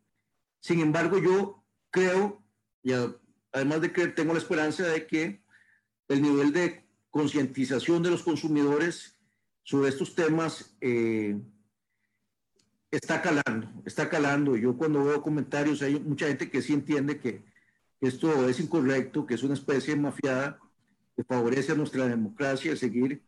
Sin 0.62 0.80
embargo, 0.80 1.20
yo 1.20 1.64
creo, 1.92 2.42
y 2.82 2.94
además 3.52 3.82
de 3.82 3.92
que 3.92 4.08
tengo 4.08 4.34
la 4.34 4.40
esperanza 4.40 4.88
de 4.88 5.06
que 5.06 5.44
el 6.08 6.22
nivel 6.22 6.54
de 6.54 6.88
concientización 7.10 8.02
de 8.04 8.12
los 8.12 8.24
consumidores 8.24 9.18
sobre 9.64 9.90
estos 9.90 10.16
temas 10.16 10.78
eh, 10.80 11.38
está 12.98 13.22
calando, 13.22 13.68
está 13.86 14.10
calando. 14.10 14.56
Yo 14.56 14.78
cuando 14.78 15.04
veo 15.04 15.22
comentarios 15.22 15.82
hay 15.82 16.00
mucha 16.00 16.28
gente 16.28 16.50
que 16.50 16.62
sí 16.62 16.74
entiende 16.74 17.20
que 17.20 17.44
esto 18.02 18.48
es 18.50 18.60
incorrecto, 18.60 19.26
que 19.26 19.36
es 19.36 19.44
una 19.44 19.54
especie 19.54 19.96
de 19.96 20.02
mafiada 20.02 20.60
que 21.16 21.24
favorece 21.24 21.72
a 21.72 21.76
nuestra 21.76 22.08
democracia 22.08 22.76
seguir 22.76 23.24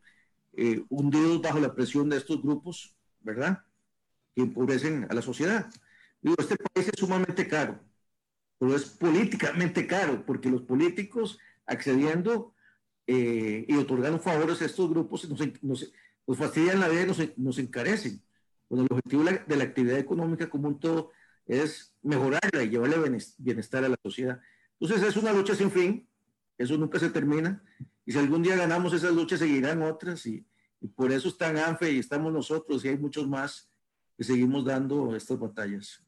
eh, 0.54 0.84
hundidos 0.90 1.42
bajo 1.42 1.60
la 1.60 1.74
presión 1.74 2.10
de 2.10 2.18
estos 2.18 2.42
grupos, 2.42 2.96
¿verdad? 3.22 3.64
Que 4.36 4.44
empobrecen 4.44 5.08
a 5.10 5.14
la 5.14 5.22
sociedad. 5.22 5.70
Digo, 6.22 6.36
este 6.40 6.58
país 6.58 6.88
es 6.88 7.00
sumamente 7.00 7.48
caro, 7.48 7.80
pero 8.60 8.76
es 8.76 8.86
políticamente 8.86 9.88
caro, 9.88 10.26
porque 10.26 10.50
los 10.50 10.64
políticos 10.64 11.40
accediendo 11.66 12.54
eh, 13.06 13.66
y 13.68 13.76
otorgando 13.78 14.20
favores 14.20 14.62
a 14.62 14.66
estos 14.66 14.90
grupos 14.90 15.30
nos, 15.30 15.40
nos, 15.62 15.94
nos 16.26 16.38
fastidian 16.38 16.80
la 16.80 16.90
vida 16.90 17.04
y 17.04 17.08
nos, 17.08 17.38
nos 17.38 17.60
encarecen. 17.60 18.22
Bueno, 18.70 18.86
el 18.86 18.94
objetivo 18.98 19.24
de 19.24 19.56
la, 19.56 19.64
actividad 19.64 19.98
económica 19.98 20.50
como 20.50 20.68
un 20.68 20.80
todo 20.80 21.12
es 21.46 21.94
mejorarla 22.02 22.64
y 22.64 22.70
llevarle 22.70 23.20
bienestar 23.38 23.84
a 23.84 23.90
la 23.90 23.98
sociedad. 24.04 24.40
Entonces 24.80 25.08
es 25.08 25.18
una 25.18 25.34
lucha 25.34 25.56
sin 25.56 25.72
fin, 25.72 26.08
eso 26.58 26.78
nunca 26.78 27.00
se 27.00 27.10
termina, 27.10 27.64
y 28.06 28.12
si 28.12 28.18
algún 28.18 28.44
día 28.44 28.56
ganamos 28.56 28.94
esas 28.94 29.14
luchas 29.14 29.40
seguirán 29.40 29.82
otras, 29.82 30.26
y, 30.26 30.46
por 30.96 31.12
eso 31.12 31.30
están 31.30 31.58
ANFE 31.58 31.92
y 31.92 32.00
estamos 32.00 32.32
nosotros, 32.32 32.86
y 32.86 32.90
hay 32.90 32.98
muchos 32.98 33.28
más 33.28 33.72
que 34.16 34.24
seguimos 34.24 34.64
dando 34.64 35.16
estas 35.16 35.40
batallas. 35.40 36.04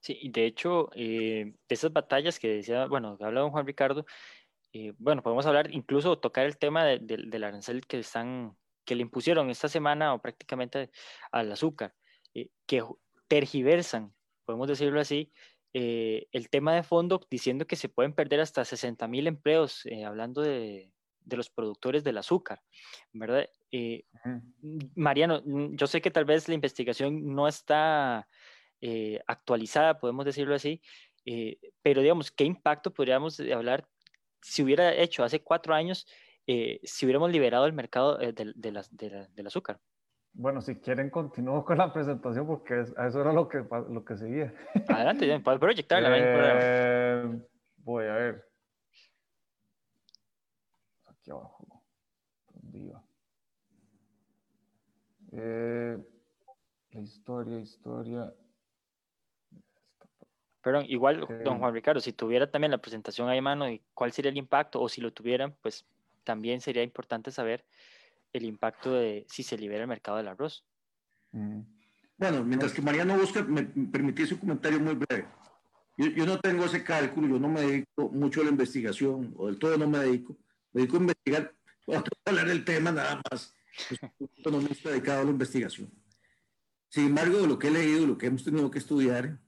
Sí, 0.00 0.18
y 0.20 0.30
de 0.30 0.46
hecho, 0.46 0.90
eh, 0.94 1.54
esas 1.68 1.92
batallas 1.92 2.38
que 2.38 2.48
decía, 2.48 2.86
bueno, 2.86 3.16
que 3.16 3.24
habla 3.24 3.48
Juan 3.48 3.66
Ricardo, 3.66 4.06
eh, 4.72 4.92
bueno, 4.98 5.22
podemos 5.22 5.46
hablar, 5.46 5.72
incluso 5.72 6.18
tocar 6.18 6.46
el 6.46 6.56
tema 6.56 6.84
del 6.84 7.44
arancel 7.44 7.86
que 7.86 7.98
están 7.98 8.56
que 8.90 8.96
le 8.96 9.02
impusieron 9.02 9.48
esta 9.50 9.68
semana 9.68 10.14
o 10.14 10.18
prácticamente 10.20 10.90
al 11.30 11.52
azúcar, 11.52 11.94
eh, 12.34 12.48
que 12.66 12.82
tergiversan, 13.28 14.12
podemos 14.44 14.66
decirlo 14.66 15.00
así, 15.00 15.30
eh, 15.72 16.26
el 16.32 16.50
tema 16.50 16.74
de 16.74 16.82
fondo 16.82 17.20
diciendo 17.30 17.68
que 17.68 17.76
se 17.76 17.88
pueden 17.88 18.12
perder 18.12 18.40
hasta 18.40 18.64
60 18.64 19.06
mil 19.06 19.28
empleos, 19.28 19.86
eh, 19.86 20.04
hablando 20.04 20.42
de, 20.42 20.90
de, 21.20 21.36
los 21.36 21.50
productores 21.50 22.02
del 22.02 22.18
azúcar, 22.18 22.62
¿verdad? 23.12 23.48
Mariano, 24.96 25.40
mm, 25.44 25.76
yo 25.76 25.86
sé 25.86 26.00
que 26.00 26.10
tal 26.10 26.24
vez 26.24 26.48
la 26.48 26.56
investigación 26.56 27.32
no 27.32 27.46
está 27.46 28.26
actualizada, 29.28 30.00
podemos 30.00 30.24
decirlo 30.24 30.56
así, 30.56 30.82
pero 31.80 32.00
digamos, 32.00 32.32
¿qué 32.32 32.42
impacto 32.42 32.92
podríamos 32.92 33.38
hablar 33.38 33.86
si 34.42 34.64
hubiera 34.64 34.92
hecho 34.96 35.22
hace 35.22 35.44
cuatro 35.44 35.74
años 35.74 36.08
eh, 36.46 36.80
si 36.82 37.06
hubiéramos 37.06 37.30
liberado 37.30 37.66
el 37.66 37.72
mercado 37.72 38.20
eh, 38.20 38.32
de, 38.32 38.52
del 38.56 39.46
azúcar. 39.46 39.78
Bueno, 40.32 40.60
si 40.60 40.76
quieren 40.76 41.10
continúo 41.10 41.64
con 41.64 41.78
la 41.78 41.92
presentación 41.92 42.46
porque 42.46 42.80
eso 42.80 43.20
era 43.20 43.32
lo 43.32 43.48
que, 43.48 43.64
lo 43.88 44.04
que 44.04 44.16
seguía. 44.16 44.54
Adelante, 44.88 45.40
puedes 45.40 45.60
proyectarla. 45.60 46.10
Eh, 46.12 47.40
voy 47.78 48.04
a 48.06 48.14
ver. 48.14 48.48
Aquí 51.06 51.30
abajo. 51.30 51.82
la 56.92 57.00
historia, 57.00 57.58
historia. 57.58 58.32
Perdón, 60.62 60.84
igual, 60.88 61.26
don 61.44 61.58
Juan 61.58 61.72
Ricardo, 61.72 62.00
si 62.00 62.12
tuviera 62.12 62.50
también 62.50 62.70
la 62.70 62.78
presentación 62.78 63.28
ahí 63.28 63.40
mano, 63.40 63.66
¿cuál 63.94 64.12
sería 64.12 64.30
el 64.30 64.36
impacto? 64.36 64.80
O 64.80 64.88
si 64.88 65.00
lo 65.00 65.12
tuvieran, 65.12 65.56
pues 65.62 65.86
también 66.24 66.60
sería 66.60 66.82
importante 66.82 67.30
saber 67.30 67.64
el 68.32 68.44
impacto 68.44 68.94
de 68.94 69.26
si 69.28 69.42
se 69.42 69.58
libera 69.58 69.82
el 69.82 69.88
mercado 69.88 70.16
del 70.18 70.28
arroz. 70.28 70.64
Mm. 71.32 71.60
Bueno, 72.16 72.44
mientras 72.44 72.72
que 72.72 72.82
Mariano 72.82 73.16
busca, 73.16 73.42
me 73.42 73.62
permitís 73.64 74.30
un 74.32 74.38
comentario 74.38 74.78
muy 74.78 74.94
breve. 74.94 75.26
Yo, 75.96 76.24
no 76.24 76.38
tengo 76.38 76.64
ese 76.64 76.82
cálculo, 76.84 77.28
yo 77.28 77.38
no 77.38 77.48
me 77.48 77.62
dedico 77.62 78.08
mucho 78.10 78.40
a 78.40 78.44
la 78.44 78.50
investigación, 78.50 79.34
o 79.36 79.46
del 79.46 79.58
todo 79.58 79.76
no 79.76 79.88
me 79.88 79.98
dedico. 79.98 80.36
Me 80.72 80.82
dedico 80.82 80.96
a 80.96 81.00
investigar, 81.00 81.54
a 81.88 82.04
hablar 82.26 82.46
del 82.46 82.64
tema 82.64 82.92
nada 82.92 83.20
más. 83.30 83.54
no 84.44 84.60
me 84.60 84.70
estoy 84.70 84.92
dedicado 84.92 85.22
a 85.22 85.24
la 85.24 85.30
investigación. 85.30 85.90
Sin 86.88 87.06
embargo, 87.06 87.38
de 87.38 87.46
lo 87.46 87.58
que 87.58 87.68
he 87.68 87.70
leído, 87.70 88.06
lo 88.06 88.18
que 88.18 88.26
hemos 88.26 88.44
tenido 88.44 88.70
que 88.70 88.78
estudiar, 88.78 89.38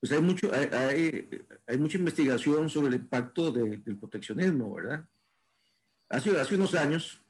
pues 0.00 0.12
hay, 0.12 0.20
mucho, 0.20 0.50
hay, 0.52 1.28
hay, 1.66 1.78
mucha 1.78 1.98
investigación 1.98 2.68
sobre 2.70 2.88
el 2.88 2.94
impacto 2.94 3.50
del 3.50 3.82
proteccionismo, 3.98 4.74
¿verdad? 4.74 5.08
Hace, 6.08 6.38
hace 6.38 6.54
unos 6.54 6.74
años 6.74 7.20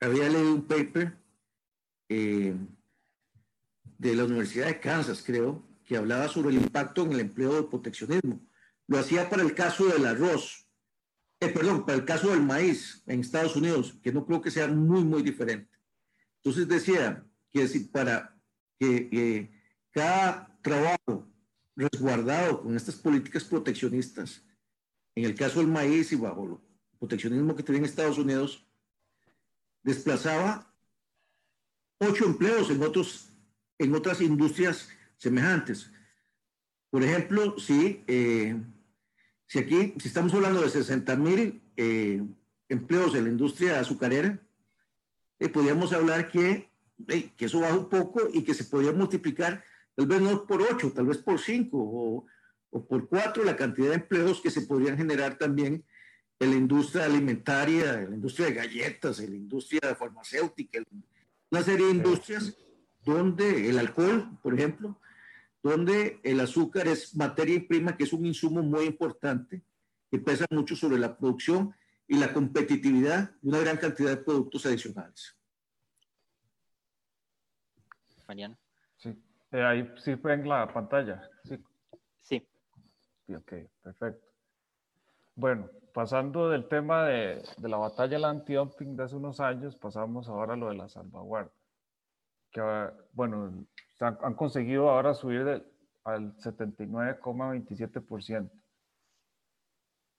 había 0.00 0.28
leído 0.28 0.54
un 0.54 0.66
paper 0.66 1.16
eh, 2.08 2.54
de 3.98 4.16
la 4.16 4.24
Universidad 4.24 4.66
de 4.66 4.80
Kansas, 4.80 5.22
creo, 5.24 5.62
que 5.84 5.96
hablaba 5.96 6.28
sobre 6.28 6.50
el 6.50 6.62
impacto 6.62 7.02
en 7.02 7.12
el 7.12 7.20
empleo 7.20 7.54
del 7.54 7.66
proteccionismo. 7.66 8.40
Lo 8.88 8.98
hacía 8.98 9.30
para 9.30 9.42
el 9.42 9.54
caso 9.54 9.86
del 9.86 10.06
arroz, 10.06 10.66
eh, 11.40 11.48
perdón, 11.48 11.86
para 11.86 11.98
el 11.98 12.04
caso 12.04 12.30
del 12.30 12.42
maíz 12.42 13.02
en 13.06 13.20
Estados 13.20 13.54
Unidos, 13.56 13.96
que 14.02 14.12
no 14.12 14.26
creo 14.26 14.40
que 14.40 14.50
sea 14.50 14.66
muy, 14.68 15.04
muy 15.04 15.22
diferente. 15.22 15.70
Entonces 16.38 16.66
decía 16.66 17.24
que 17.52 17.68
si 17.68 17.80
para 17.80 18.36
que 18.78 19.52
cada 19.92 20.58
trabajo 20.62 21.28
resguardado 21.76 22.62
con 22.62 22.76
estas 22.76 22.96
políticas 22.96 23.44
proteccionistas, 23.44 24.42
en 25.14 25.24
el 25.24 25.34
caso 25.34 25.60
del 25.60 25.68
maíz 25.68 26.12
y 26.12 26.16
bajo 26.16 26.60
proteccionismo 27.02 27.56
que 27.56 27.64
tenía 27.64 27.80
en 27.80 27.84
Estados 27.86 28.16
Unidos, 28.16 28.64
desplazaba 29.82 30.72
ocho 31.98 32.24
empleos 32.26 32.70
en, 32.70 32.80
otros, 32.80 33.28
en 33.76 33.92
otras 33.92 34.20
industrias 34.20 34.88
semejantes. 35.16 35.90
Por 36.90 37.02
ejemplo, 37.02 37.58
si, 37.58 38.04
eh, 38.06 38.56
si 39.48 39.58
aquí, 39.58 39.94
si 39.98 40.06
estamos 40.06 40.32
hablando 40.32 40.60
de 40.60 40.70
60 40.70 41.16
mil 41.16 41.60
eh, 41.76 42.22
empleos 42.68 43.16
en 43.16 43.24
la 43.24 43.30
industria 43.30 43.80
azucarera, 43.80 44.38
eh, 45.40 45.48
podríamos 45.48 45.92
hablar 45.92 46.30
que, 46.30 46.70
que 47.36 47.44
eso 47.46 47.58
baja 47.58 47.78
un 47.78 47.88
poco 47.88 48.28
y 48.32 48.44
que 48.44 48.54
se 48.54 48.62
podría 48.62 48.92
multiplicar, 48.92 49.64
tal 49.96 50.06
vez 50.06 50.20
no 50.20 50.46
por 50.46 50.62
ocho, 50.62 50.92
tal 50.92 51.06
vez 51.06 51.18
por 51.18 51.40
cinco 51.40 51.78
o, 51.78 52.26
o 52.70 52.86
por 52.86 53.08
cuatro 53.08 53.42
la 53.42 53.56
cantidad 53.56 53.88
de 53.88 53.96
empleos 53.96 54.40
que 54.40 54.52
se 54.52 54.62
podrían 54.62 54.96
generar 54.96 55.36
también 55.36 55.84
en 56.42 56.50
la 56.50 56.56
industria 56.56 57.04
alimentaria, 57.04 58.00
en 58.00 58.10
la 58.10 58.16
industria 58.16 58.48
de 58.48 58.54
galletas, 58.54 59.20
en 59.20 59.30
la 59.30 59.36
industria 59.36 59.94
farmacéutica, 59.94 60.82
una 61.52 61.62
serie 61.62 61.86
de 61.86 61.92
industrias 61.92 62.56
donde 63.04 63.70
el 63.70 63.78
alcohol, 63.78 64.28
por 64.42 64.52
ejemplo, 64.52 64.98
donde 65.62 66.18
el 66.24 66.40
azúcar 66.40 66.88
es 66.88 67.14
materia 67.14 67.64
prima, 67.68 67.96
que 67.96 68.02
es 68.02 68.12
un 68.12 68.26
insumo 68.26 68.60
muy 68.60 68.86
importante, 68.86 69.62
que 70.10 70.18
pesa 70.18 70.44
mucho 70.50 70.74
sobre 70.74 70.98
la 70.98 71.16
producción 71.16 71.72
y 72.08 72.16
la 72.16 72.32
competitividad 72.32 73.30
de 73.40 73.48
una 73.48 73.60
gran 73.60 73.76
cantidad 73.76 74.10
de 74.10 74.16
productos 74.16 74.66
adicionales. 74.66 75.36
Mariano. 78.26 78.58
Sí, 78.96 79.10
eh, 79.52 79.62
ahí 79.62 79.88
sí 80.02 80.14
ven 80.16 80.48
la 80.48 80.72
pantalla. 80.72 81.22
Sí. 81.44 81.56
Sí. 82.20 82.48
Ok, 83.32 83.52
perfecto. 83.80 84.31
Bueno, 85.34 85.70
pasando 85.94 86.50
del 86.50 86.68
tema 86.68 87.04
de, 87.04 87.42
la 87.58 87.78
batalla 87.78 88.16
del 88.16 88.24
anti-dumping 88.24 88.96
de 88.96 89.04
hace 89.04 89.14
unos 89.16 89.40
años, 89.40 89.76
pasamos 89.76 90.28
ahora 90.28 90.54
a 90.54 90.56
lo 90.56 90.68
de 90.68 90.76
la 90.76 90.88
salvaguarda. 90.88 91.52
Que, 92.50 92.60
bueno, 93.12 93.66
han, 94.00 94.34
conseguido 94.34 94.88
ahora 94.90 95.14
subir 95.14 95.64
al 96.04 96.36
79,27%. 96.36 98.50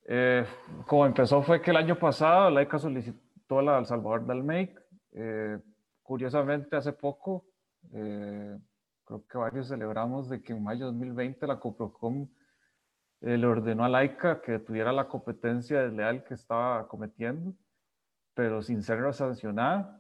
Eh, 0.06 0.46
como 0.86 1.06
empezó 1.06 1.42
fue 1.44 1.62
que 1.62 1.72
el 1.72 1.78
año 1.78 1.98
pasado 1.98 2.50
la 2.50 2.62
ICA 2.64 2.78
solicitó 2.80 3.62
la 3.62 3.86
salvaguarda 3.86 4.34
del 4.34 4.44
MEIC. 4.44 4.78
Eh, 5.12 5.60
curiosamente, 6.02 6.76
hace 6.76 6.92
poco, 6.92 7.46
eh, 7.94 8.58
creo 9.06 9.28
que 9.28 9.38
varios 9.38 9.68
celebramos 9.68 10.28
de 10.30 10.42
que 10.42 10.54
en 10.54 10.64
mayo 10.64 10.86
de 10.86 10.94
2020 10.94 11.46
la 11.46 11.60
Coprocom 11.60 12.28
le 13.24 13.48
ordenó 13.48 13.86
a 13.86 13.90
Laika 13.90 14.42
que 14.42 14.60
tuviera 14.60 14.92
la 14.92 15.08
competencia 15.08 15.82
desleal 15.82 16.26
que 16.26 16.34
estaba 16.34 16.88
cometiendo, 16.90 17.54
pero 18.34 18.62
sin 18.62 18.84
ser 18.84 19.14
sancionada. 19.14 20.00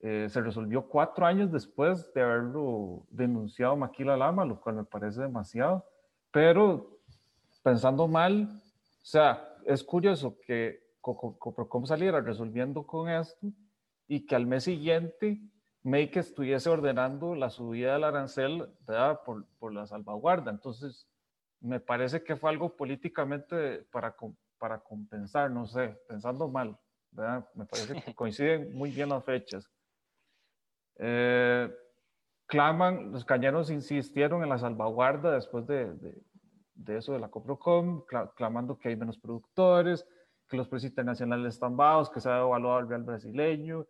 Eh, 0.00 0.28
se 0.30 0.40
resolvió 0.40 0.88
cuatro 0.88 1.26
años 1.26 1.52
después 1.52 2.12
de 2.14 2.22
haberlo 2.22 3.06
denunciado 3.10 3.76
Maquila 3.76 4.16
Lama, 4.16 4.44
lo 4.44 4.60
cual 4.60 4.76
me 4.76 4.84
parece 4.84 5.20
demasiado. 5.20 5.84
Pero 6.30 6.98
pensando 7.62 8.08
mal, 8.08 8.48
o 8.50 9.04
sea, 9.04 9.56
es 9.66 9.84
curioso 9.84 10.38
que 10.46 10.80
Coprocom 11.00 11.84
saliera 11.84 12.20
resolviendo 12.20 12.86
con 12.86 13.08
esto 13.08 13.48
y 14.08 14.24
que 14.26 14.34
al 14.34 14.46
mes 14.46 14.64
siguiente 14.64 15.40
Make 15.82 16.18
estuviese 16.18 16.68
ordenando 16.68 17.34
la 17.34 17.48
subida 17.48 17.92
del 17.92 18.04
arancel 18.04 18.68
por, 19.24 19.46
por 19.58 19.72
la 19.72 19.86
salvaguarda. 19.86 20.50
Entonces, 20.50 21.06
me 21.60 21.80
parece 21.80 22.22
que 22.22 22.36
fue 22.36 22.50
algo 22.50 22.76
políticamente 22.76 23.84
para, 23.90 24.14
para 24.58 24.78
compensar, 24.80 25.50
no 25.50 25.66
sé, 25.66 25.98
pensando 26.08 26.48
mal, 26.48 26.78
Me 27.54 27.64
parece 27.66 28.02
que 28.02 28.14
coinciden 28.14 28.74
muy 28.74 28.90
bien 28.90 29.08
las 29.08 29.24
fechas. 29.24 29.70
Eh, 30.98 31.70
claman, 32.46 33.12
los 33.12 33.24
cañeros 33.24 33.70
insistieron 33.70 34.42
en 34.42 34.48
la 34.48 34.58
salvaguarda 34.58 35.32
después 35.32 35.66
de, 35.66 35.92
de, 36.74 36.96
eso 36.96 37.12
de 37.12 37.18
la 37.18 37.28
Coprocom, 37.28 38.04
clamando 38.34 38.78
que 38.78 38.88
hay 38.88 38.96
menos 38.96 39.18
productores, 39.18 40.06
que 40.48 40.56
los 40.56 40.68
precios 40.68 40.90
internacionales 40.90 41.54
están 41.54 41.76
bajos, 41.76 42.10
que 42.10 42.20
se 42.20 42.30
ha 42.30 42.40
evaluado 42.40 42.80
el 42.80 42.88
real 42.88 43.02
brasileño. 43.02 43.86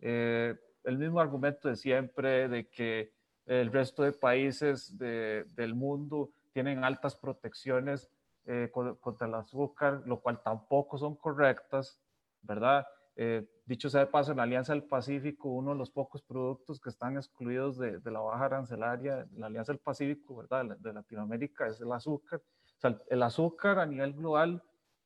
Eh, 0.00 0.54
el 0.84 0.98
mismo 0.98 1.20
argumento 1.20 1.68
de 1.68 1.76
siempre 1.76 2.48
de 2.48 2.68
que 2.68 3.12
el 3.46 3.72
resto 3.72 4.02
de 4.02 4.12
países 4.12 4.96
del 4.98 5.74
mundo 5.74 6.30
tienen 6.58 6.82
altas 6.82 7.14
protecciones 7.14 8.10
eh, 8.44 8.68
contra 8.72 9.28
el 9.28 9.34
azúcar, 9.34 10.02
lo 10.06 10.20
cual 10.20 10.42
tampoco 10.42 10.98
son 10.98 11.14
correctas, 11.14 12.02
¿verdad? 12.42 12.84
Eh, 13.14 13.48
dicho 13.64 13.88
sea 13.88 14.00
de 14.00 14.06
paso, 14.08 14.32
en 14.32 14.38
la 14.38 14.42
Alianza 14.42 14.72
del 14.72 14.82
Pacífico, 14.82 15.50
uno 15.50 15.70
de 15.70 15.78
los 15.78 15.92
pocos 15.92 16.20
productos 16.20 16.80
que 16.80 16.88
están 16.88 17.16
excluidos 17.16 17.78
de, 17.78 18.00
la 18.10 18.18
baja 18.18 18.46
arancelaria, 18.46 19.24
la 19.36 19.46
Alianza 19.46 19.70
del 19.70 19.78
Pacífico, 19.78 20.34
¿verdad? 20.34 20.76
De, 20.80 20.92
Latinoamérica, 20.92 21.68
es 21.68 21.80
el 21.80 21.92
azúcar. 21.92 22.40
O 22.40 22.80
sea, 22.80 23.00
el, 23.08 23.22
azúcar 23.22 23.78
a 23.78 23.86
nivel 23.86 24.14
global 24.14 24.60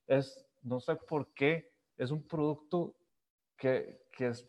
es, 0.07 0.49
no 0.63 0.81
sé 0.81 0.97
por 0.97 1.35
qué, 1.35 1.71
es 1.99 2.11
un 2.11 2.27
producto 2.27 2.97
que, 3.59 4.07
que 4.11 4.29
es 4.29 4.43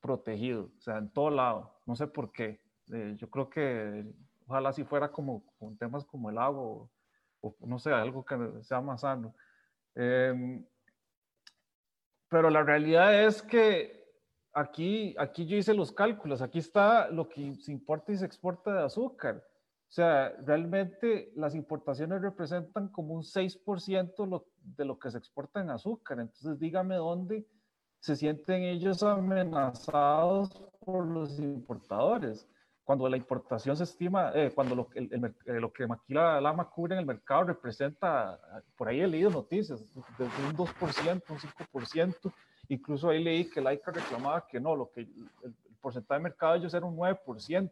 protegido, 0.00 0.70
o 0.78 0.80
sea, 0.80 0.96
en 0.96 1.12
todo 1.12 1.28
lado, 1.28 1.78
no 1.84 1.94
sé 1.94 2.06
por 2.06 2.32
qué. 2.32 2.62
Eh, 2.90 3.16
yo 3.18 3.28
creo 3.28 3.50
que 3.50 4.06
ojalá 4.48 4.72
si 4.72 4.82
fuera 4.82 5.12
como 5.12 5.44
con 5.58 5.76
temas 5.76 6.04
como 6.04 6.30
el 6.30 6.38
agua 6.38 6.88
o, 7.40 7.54
no 7.60 7.78
sé, 7.78 7.92
algo 7.92 8.24
que 8.24 8.36
sea 8.62 8.80
más 8.80 9.02
sano. 9.02 9.34
Em, 9.94 10.64
pero 12.28 12.50
la 12.50 12.62
realidad 12.62 13.24
es 13.24 13.42
que 13.42 14.04
aquí, 14.52 15.14
aquí 15.18 15.46
yo 15.46 15.56
hice 15.56 15.74
los 15.74 15.92
cálculos, 15.92 16.42
aquí 16.42 16.58
está 16.58 17.08
lo 17.10 17.28
que 17.28 17.54
se 17.56 17.72
importa 17.72 18.12
y 18.12 18.16
se 18.16 18.26
exporta 18.26 18.72
de 18.72 18.84
azúcar. 18.84 19.36
O 19.36 19.90
sea, 19.90 20.30
realmente 20.44 21.32
las 21.36 21.54
importaciones 21.54 22.20
representan 22.20 22.88
como 22.88 23.14
un 23.14 23.22
6% 23.22 24.44
de 24.60 24.84
lo 24.84 24.98
que 24.98 25.10
se 25.10 25.18
exporta 25.18 25.60
en 25.60 25.70
azúcar. 25.70 26.20
Entonces, 26.20 26.58
dígame 26.58 26.96
dónde 26.96 27.46
se 28.00 28.16
sienten 28.16 28.62
ellos 28.62 29.02
amenazados 29.02 30.50
por 30.84 31.06
los 31.06 31.38
importadores 31.38 32.48
cuando 32.88 33.06
la 33.06 33.18
importación 33.18 33.76
se 33.76 33.84
estima, 33.84 34.32
eh, 34.34 34.50
cuando 34.54 34.74
lo, 34.74 34.88
el, 34.94 35.12
eh, 35.44 35.60
lo 35.60 35.70
que 35.70 35.86
Maquila 35.86 36.40
Lama 36.40 36.70
cubre 36.70 36.94
en 36.94 37.00
el 37.00 37.04
mercado 37.04 37.44
representa, 37.44 38.40
por 38.78 38.88
ahí 38.88 39.02
he 39.02 39.06
leído 39.06 39.28
noticias, 39.28 39.84
desde 40.16 40.46
un 40.46 40.56
2%, 40.56 41.22
un 41.28 41.38
5%, 41.38 42.32
incluso 42.70 43.10
ahí 43.10 43.22
leí 43.22 43.44
que 43.44 43.60
Laika 43.60 43.90
reclamaba 43.90 44.46
que 44.46 44.58
no, 44.58 44.74
lo 44.74 44.90
que 44.90 45.02
el, 45.02 45.54
porcentaje 45.82 46.18
de 46.18 46.22
mercado 46.22 46.54
de 46.54 46.60
ellos 46.60 46.72
era 46.72 46.86
un 46.86 46.96
9%. 46.96 47.70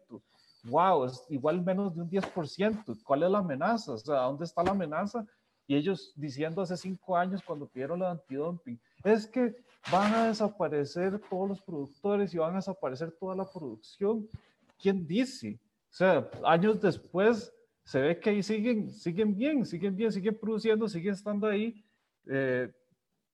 ¡Wow! 0.65 1.05
Es 1.05 1.25
igual 1.29 1.63
menos 1.63 1.95
de 1.95 2.01
un 2.03 2.11
10%. 2.11 3.03
¿Cuál 3.03 3.23
es 3.23 3.31
la 3.31 3.39
amenaza? 3.39 3.93
O 3.93 3.97
sea, 3.97 4.17
¿dónde 4.17 4.45
está 4.45 4.61
la 4.61 4.69
amenaza? 4.69 5.25
Y 5.65 5.75
ellos 5.75 6.13
diciendo 6.15 6.61
hace 6.61 6.77
cinco 6.77 7.17
años 7.17 7.41
cuando 7.43 7.65
pidieron 7.65 8.01
la 8.01 8.11
antidumping, 8.11 8.79
es 9.03 9.25
que 9.25 9.55
van 9.91 10.13
a 10.13 10.27
desaparecer 10.27 11.19
todos 11.27 11.49
los 11.49 11.61
productores 11.61 12.35
y 12.35 12.37
van 12.37 12.53
a 12.53 12.57
desaparecer 12.57 13.11
toda 13.19 13.35
la 13.35 13.45
producción 13.45 14.29
¿quién 14.77 15.05
dice? 15.05 15.59
O 15.89 15.93
sea, 15.93 16.29
años 16.45 16.79
después 16.81 17.53
se 17.83 18.01
ve 18.01 18.19
que 18.19 18.29
ahí 18.29 18.43
siguen, 18.43 18.89
siguen 18.91 19.35
bien, 19.35 19.65
siguen 19.65 19.95
bien, 19.95 20.11
siguen 20.11 20.37
produciendo, 20.37 20.87
siguen 20.87 21.13
estando 21.13 21.47
ahí. 21.47 21.83
Eh, 22.25 22.71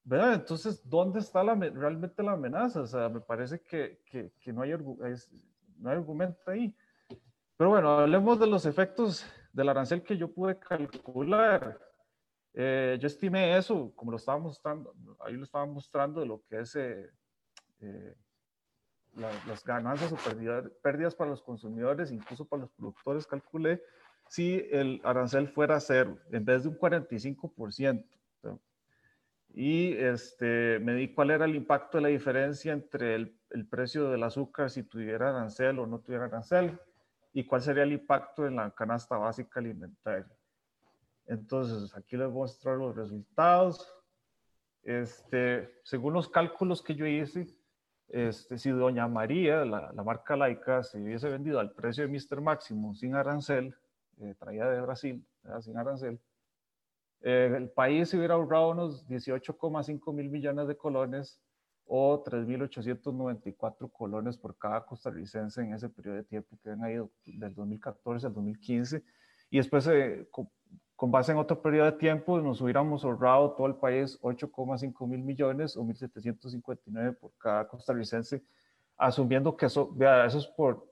¿verdad? 0.04 0.36
Entonces, 0.36 0.88
¿dónde 0.88 1.20
está 1.20 1.44
la, 1.44 1.56
realmente 1.56 2.22
la 2.22 2.34
amenaza? 2.34 2.82
O 2.82 2.88
sea, 2.88 3.10
me 3.10 3.22
parece 3.22 3.62
que, 3.62 4.02
que, 4.06 4.32
que 4.40 4.54
no, 4.54 4.62
hay, 4.62 4.72
no 4.72 5.90
hay 5.90 5.96
argumento 5.96 6.52
ahí. 6.52 6.76
Pero 7.58 7.70
bueno, 7.70 8.00
hablemos 8.00 8.40
de 8.40 8.48
los 8.48 8.66
efectos 8.66 9.26
del 9.52 9.70
arancel 9.70 10.04
que 10.04 10.18
yo 10.18 10.32
pude 10.32 10.58
calcular. 10.60 11.80
Eh, 12.54 12.98
yo 13.00 13.08
estimé 13.08 13.58
eso, 13.58 13.92
como 13.96 14.12
lo 14.12 14.18
estaba 14.18 14.38
mostrando, 14.38 14.94
ahí 15.20 15.34
lo 15.34 15.44
estaba 15.44 15.66
mostrando 15.66 16.20
de 16.20 16.26
lo 16.28 16.44
que 16.44 16.60
es 16.60 16.76
eh, 16.76 17.10
eh 17.80 18.16
las 19.16 19.64
ganancias 19.64 20.12
o 20.12 20.18
pérdidas, 20.82 21.16
para 21.16 21.30
los 21.30 21.42
consumidores, 21.42 22.12
incluso 22.12 22.46
para 22.46 22.64
los 22.64 22.72
productores, 22.72 23.28
calculé 23.28 23.84
si 24.28 24.68
el 24.72 25.02
arancel 25.04 25.50
fuera 25.50 25.80
cero 25.80 26.18
en 26.32 26.46
vez 26.46 26.64
de 26.64 26.70
un 26.70 26.78
45%. 26.78 28.06
Y 29.56 29.94
este, 29.94 30.80
me 30.80 30.96
di 30.96 31.14
cuál 31.14 31.30
era 31.30 31.46
el 31.46 31.56
impacto 31.56 31.98
de 31.98 32.02
la 32.02 32.08
diferencia 32.08 32.74
entre 32.74 33.14
el, 33.14 33.40
el, 33.52 33.68
precio 33.68 34.10
del 34.10 34.24
azúcar 34.24 34.72
si 34.72 34.82
tuviera 34.82 35.30
arancel 35.30 35.78
o 35.78 35.86
no 35.86 36.00
tuviera 36.00 36.26
arancel 36.26 36.80
y 37.34 37.46
cuál 37.46 37.62
sería 37.62 37.84
el 37.84 37.92
impacto 37.92 38.48
en 38.48 38.56
la 38.56 38.72
canasta 38.72 39.16
básica 39.16 39.60
alimentaria. 39.60 40.26
Entonces, 41.28 41.96
aquí 41.96 42.18
les 42.18 42.30
muestro 42.30 42.76
los 42.76 42.96
resultados. 42.96 43.94
Este, 44.84 45.80
según 45.84 46.14
los 46.14 46.30
cálculos 46.30 46.82
que 46.82 46.96
yo 46.96 47.06
hice, 47.06 47.48
este, 48.10 48.58
si 48.58 48.70
Doña 48.70 49.08
María, 49.08 49.66
la, 49.66 49.92
marca 50.04 50.36
laica, 50.36 50.84
se 50.84 51.02
hubiese 51.02 51.30
vendido 51.30 51.60
al 51.60 51.72
precio 51.72 52.08
de 52.08 52.12
Mr. 52.12 52.42
Máximo 52.42 52.94
sin 52.94 53.16
arancel, 53.16 53.76
eh, 54.20 54.36
traída 54.38 54.70
de 54.70 54.82
Brasil, 54.82 55.26
sin 55.62 55.78
arancel, 55.78 56.20
eh, 57.24 57.54
el 57.56 57.70
país 57.70 58.10
se 58.10 58.18
hubiera 58.18 58.34
ahorrado 58.34 58.72
unos 58.72 59.08
18,5 59.08 60.14
mil 60.14 60.30
millones 60.30 60.68
de 60.68 60.76
colones 60.76 61.40
o 61.86 62.22
3.894 62.22 63.90
colones 63.92 64.38
por 64.38 64.58
cada 64.58 64.86
costarricense 64.86 65.62
en 65.62 65.74
ese 65.74 65.88
periodo 65.90 66.18
de 66.18 66.24
tiempo 66.24 66.58
que 66.62 66.70
han 66.70 66.90
ido 66.90 67.10
del 67.26 67.56
2014 67.56 68.28
al 68.28 68.34
2015. 68.34 69.04
Y 69.50 69.58
después, 69.58 69.88
eh, 69.88 70.28
con 71.04 71.12
base 71.12 71.34
en 71.34 71.38
otro 71.38 71.62
periodo 71.62 71.92
de 71.92 71.98
tiempo, 71.98 72.40
nos 72.40 72.62
hubiéramos 72.62 73.04
ahorrado 73.04 73.52
todo 73.56 73.68
el 73.68 73.76
país 73.76 74.18
8,5 74.22 75.06
mil 75.06 75.22
millones 75.22 75.76
o 75.76 75.84
1.759 75.84 77.18
por 77.18 77.34
cada 77.38 77.68
costarricense, 77.68 78.42
asumiendo 78.96 79.58
que 79.58 79.66
eso, 79.66 79.92
vea, 79.94 80.26
eso 80.26 80.38
es 80.38 80.48
por, 80.48 80.90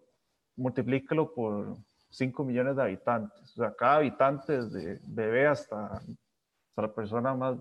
multiplícalo 0.58 1.34
por 1.34 1.78
5 2.10 2.44
millones 2.44 2.76
de 2.76 2.82
habitantes. 2.82 3.42
O 3.42 3.64
sea, 3.64 3.74
cada 3.74 3.96
habitante, 3.96 4.62
desde 4.62 5.00
bebé 5.08 5.48
hasta, 5.48 5.86
hasta 5.96 6.82
la 6.82 6.94
persona 6.94 7.34
más, 7.34 7.58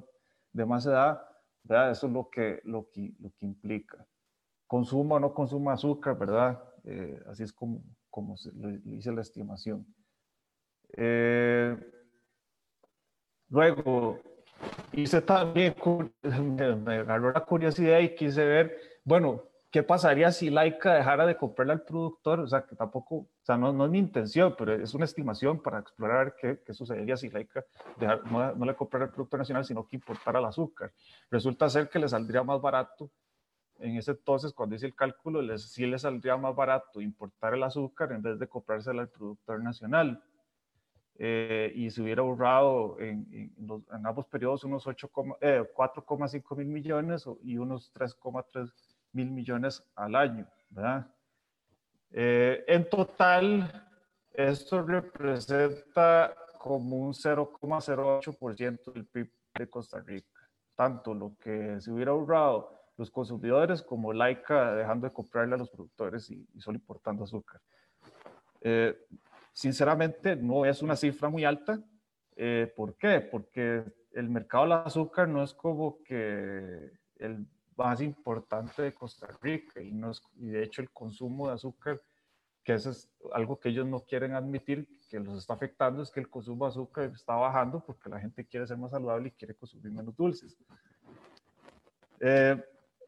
de 0.52 0.66
más 0.66 0.84
edad, 0.86 1.22
¿verdad? 1.62 1.92
eso 1.92 2.08
es 2.08 2.12
lo 2.12 2.28
que, 2.28 2.62
lo 2.64 2.90
que, 2.90 3.14
lo 3.20 3.30
que 3.38 3.46
implica. 3.46 4.04
Consuma 4.66 5.14
o 5.14 5.20
no 5.20 5.32
consuma 5.32 5.74
azúcar, 5.74 6.18
¿verdad? 6.18 6.60
Eh, 6.82 7.22
así 7.28 7.44
es 7.44 7.52
como, 7.52 7.80
como 8.10 8.36
se, 8.36 8.50
le, 8.54 8.80
hice 8.86 9.12
la 9.12 9.20
estimación. 9.20 9.86
Eh, 10.96 11.78
Luego, 13.50 14.20
hice 14.92 15.20
también, 15.22 15.74
me, 16.22 16.94
agarró 16.94 17.32
la 17.32 17.44
curiosidad 17.44 17.98
y 17.98 18.14
quise 18.14 18.44
ver, 18.44 18.78
bueno, 19.04 19.42
¿qué 19.70 19.82
pasaría 19.82 20.30
si 20.30 20.50
Laika 20.50 20.94
dejara 20.94 21.26
de 21.26 21.36
comprarle 21.36 21.72
al 21.72 21.82
productor? 21.82 22.40
O 22.40 22.46
sea, 22.46 22.64
que 22.64 22.76
tampoco, 22.76 23.16
o 23.16 23.28
sea, 23.42 23.56
no, 23.56 23.72
no 23.72 23.86
es 23.86 23.90
mi 23.90 23.98
intención, 23.98 24.54
pero 24.56 24.74
es 24.74 24.94
una 24.94 25.04
estimación 25.04 25.60
para 25.60 25.80
explorar 25.80 26.36
qué, 26.40 26.60
qué 26.64 26.72
sucedería 26.72 27.16
si 27.16 27.28
Laika 27.28 27.64
no, 28.30 28.54
no, 28.54 28.64
le 28.64 28.74
comprara 28.76 29.06
al 29.06 29.12
productor 29.12 29.40
nacional, 29.40 29.64
sino 29.64 29.86
que 29.86 29.96
importara 29.96 30.38
el 30.38 30.44
azúcar. 30.44 30.92
Resulta 31.30 31.68
ser 31.68 31.88
que 31.88 31.98
le 31.98 32.08
saldría 32.08 32.44
más 32.44 32.60
barato, 32.60 33.10
en 33.80 33.96
ese 33.96 34.12
entonces, 34.12 34.52
cuando 34.52 34.76
hice 34.76 34.86
el 34.86 34.94
cálculo, 34.94 35.40
les, 35.40 35.72
sí 35.72 35.86
le 35.86 35.98
saldría 35.98 36.36
más 36.36 36.54
barato 36.54 37.00
importar 37.00 37.54
el 37.54 37.62
azúcar 37.62 38.12
en 38.12 38.22
vez 38.22 38.38
de 38.38 38.46
comprárselo 38.46 39.00
al 39.00 39.08
productor 39.08 39.62
nacional. 39.62 40.22
Eh, 41.22 41.70
y 41.74 41.90
se 41.90 42.00
hubiera 42.00 42.22
ahorrado 42.22 42.98
en, 42.98 43.26
en, 43.30 44.06
ambos 44.06 44.24
periodos 44.24 44.64
unos 44.64 44.86
4,5 44.86 46.32
eh, 46.32 46.56
mil 46.56 46.68
millones 46.68 47.26
y 47.42 47.58
unos 47.58 47.92
3,3 47.92 48.72
mil 49.12 49.30
millones 49.30 49.84
al 49.96 50.14
año, 50.14 50.46
¿verdad? 50.70 51.06
Eh, 52.10 52.64
en 52.66 52.88
total, 52.88 53.86
esto 54.32 54.80
representa 54.80 56.34
como 56.58 56.96
un 56.96 57.12
0,08% 57.12 58.90
del 58.90 59.04
PIB 59.04 59.30
de 59.58 59.68
Costa 59.68 60.00
Rica, 60.00 60.40
tanto 60.74 61.12
lo 61.12 61.36
que 61.38 61.82
se 61.82 61.92
hubiera 61.92 62.12
ahorrado 62.12 62.80
los 62.96 63.10
consumidores 63.10 63.82
como 63.82 64.14
Laika 64.14 64.74
dejando 64.74 65.06
de 65.06 65.12
comprarle 65.12 65.56
a 65.56 65.58
los 65.58 65.68
productores 65.68 66.30
y, 66.30 66.48
y 66.54 66.60
solo 66.62 66.78
importando 66.78 67.24
azúcar. 67.24 67.60
Eh, 68.62 69.06
Sinceramente, 69.60 70.36
no 70.36 70.64
es 70.64 70.80
una 70.80 70.96
cifra 70.96 71.28
muy 71.28 71.44
alta. 71.44 71.78
Eh, 72.34 72.72
¿Por 72.74 72.96
qué? 72.96 73.20
Porque 73.20 73.84
el 74.12 74.30
mercado 74.30 74.64
del 74.64 74.72
azúcar 74.72 75.28
no 75.28 75.42
es 75.42 75.52
como 75.52 76.02
que 76.02 76.90
el 77.16 77.46
más 77.76 78.00
importante 78.00 78.80
de 78.80 78.94
Costa 78.94 79.26
Rica 79.42 79.82
y, 79.82 79.92
no 79.92 80.12
y 80.36 80.46
de 80.46 80.62
hecho 80.62 80.80
el 80.80 80.90
consumo 80.90 81.48
de 81.48 81.56
azúcar, 81.56 82.00
que 82.64 82.72
es 82.72 83.10
algo 83.34 83.60
que 83.60 83.68
ellos 83.68 83.86
no 83.86 84.00
quieren 84.00 84.32
admitir, 84.32 84.88
que 85.10 85.20
los 85.20 85.36
está 85.36 85.52
afectando, 85.52 86.02
es 86.02 86.10
que 86.10 86.20
el 86.20 86.30
consumo 86.30 86.64
de 86.64 86.70
azúcar 86.70 87.12
está 87.14 87.34
bajando 87.34 87.84
porque 87.84 88.08
la 88.08 88.18
gente 88.18 88.46
quiere 88.46 88.66
ser 88.66 88.78
más 88.78 88.92
saludable 88.92 89.28
y 89.28 89.32
quiere 89.32 89.54
consumir 89.54 89.92
menos 89.92 90.16
dulces. 90.16 90.56
Eh, 92.18 92.56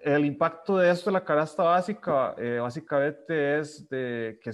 el 0.03 0.25
impacto 0.25 0.79
de 0.79 0.91
esto 0.91 1.11
en 1.11 1.15
la 1.15 1.25
canasta 1.25 1.63
básica, 1.63 2.35
eh, 2.37 2.59
básicamente 2.61 3.59
es 3.59 3.89
de 3.89 4.41
que 4.43 4.51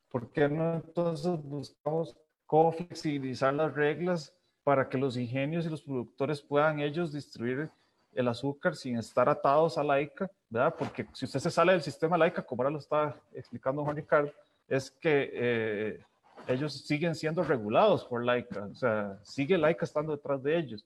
¿Por 0.09 0.31
qué 0.31 0.49
no 0.49 0.75
entonces 0.75 1.43
buscamos 1.43 2.17
cómo 2.47 2.73
flexibilizar 2.73 3.53
las 3.53 3.75
reglas 3.75 4.33
para 4.63 4.89
que 4.89 4.99
los 4.99 5.17
ingenios 5.17 5.67
y 5.67 5.71
los 5.71 5.83
productores 5.83 6.41
puedan 6.41 6.79
ellos 6.81 7.13
distribuir 7.13 7.71
el 8.17 8.29
azúcar 8.29 8.75
sin 8.75 8.99
estar 8.99 9.29
atados 9.29 9.79
a 9.79 9.85
la 9.85 10.01
ICA, 10.01 10.31
¿verdad? 10.49 10.75
Porque 10.77 11.07
si 11.13 11.27
usted 11.27 11.41
se 11.41 11.51
sale 11.51 11.73
del 11.73 11.83
sistema 11.83 12.17
laica, 12.17 12.43
como 12.43 12.63
ahora 12.63 12.73
lo 12.73 12.79
está 12.79 13.15
explicando 13.35 13.85
Juan 13.85 13.97
Ricardo, 13.97 14.33
es 14.67 14.91
que 14.91 15.31
eh, 15.33 16.05
ellos 16.49 16.73
siguen 16.87 17.15
siendo 17.15 17.43
regulados 17.43 18.05
por 18.05 18.25
laica, 18.25 18.65
o 18.65 18.75
sea, 18.75 19.19
sigue 19.23 19.59
laica 19.59 19.85
estando 19.85 20.13
detrás 20.13 20.43
de 20.43 20.57
ellos. 20.57 20.85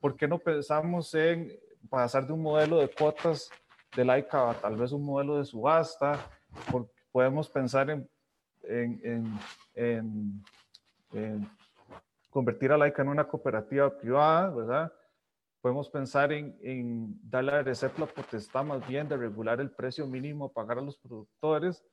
¿Por 0.00 0.16
qué 0.16 0.26
no 0.26 0.38
pensamos 0.38 1.14
en 1.14 1.52
pasar 1.88 2.26
de 2.26 2.32
un 2.32 2.42
modelo 2.42 2.78
de 2.78 2.88
cuotas 2.88 3.50
de 3.94 4.04
laica 4.04 4.50
a 4.50 4.54
tal 4.54 4.76
vez 4.76 4.90
un 4.92 5.04
modelo 5.04 5.38
de 5.38 5.44
subasta? 5.44 6.18
Porque 6.70 6.90
podemos 7.12 7.48
pensar 7.48 7.88
en, 7.90 8.08
en, 8.64 9.38
en 9.74 11.48
convertir 12.30 12.72
a 12.72 12.78
Laica 12.78 13.02
en 13.02 13.08
una 13.08 13.28
cooperativa 13.28 13.90
privada, 13.90 14.50
¿verdad? 14.50 14.92
Podemos 15.62 15.88
pensar 15.88 16.32
en, 16.32 16.58
en 16.60 17.20
darle 17.22 17.52
a 17.52 17.62
RECEP 17.62 17.96
la 17.96 18.06
potestad 18.06 18.64
más 18.64 18.86
bien 18.86 19.08
de 19.08 19.16
regular 19.16 19.60
el 19.60 19.70
precio 19.70 20.04
mínimo 20.08 20.46
a 20.46 20.52
pagar 20.52 20.78
a 20.78 20.82
los 20.82 20.96
productores 20.96 21.84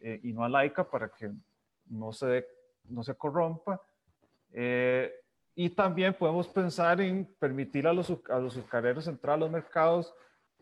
eh, 0.00 0.18
y 0.22 0.32
no 0.32 0.42
a 0.42 0.48
Laica 0.48 0.82
para 0.82 1.10
que 1.10 1.30
no 1.90 2.10
se, 2.14 2.46
no 2.88 3.02
se 3.02 3.14
corrompa. 3.14 3.82
Eh, 4.50 5.12
y 5.54 5.68
también 5.68 6.14
podemos 6.14 6.48
pensar 6.48 7.02
en 7.02 7.26
permitir 7.38 7.86
a 7.86 7.92
los, 7.92 8.10
a 8.30 8.38
los 8.38 8.56
azucareros 8.56 9.06
entrar 9.06 9.34
a 9.34 9.40
los 9.40 9.50
mercados 9.50 10.14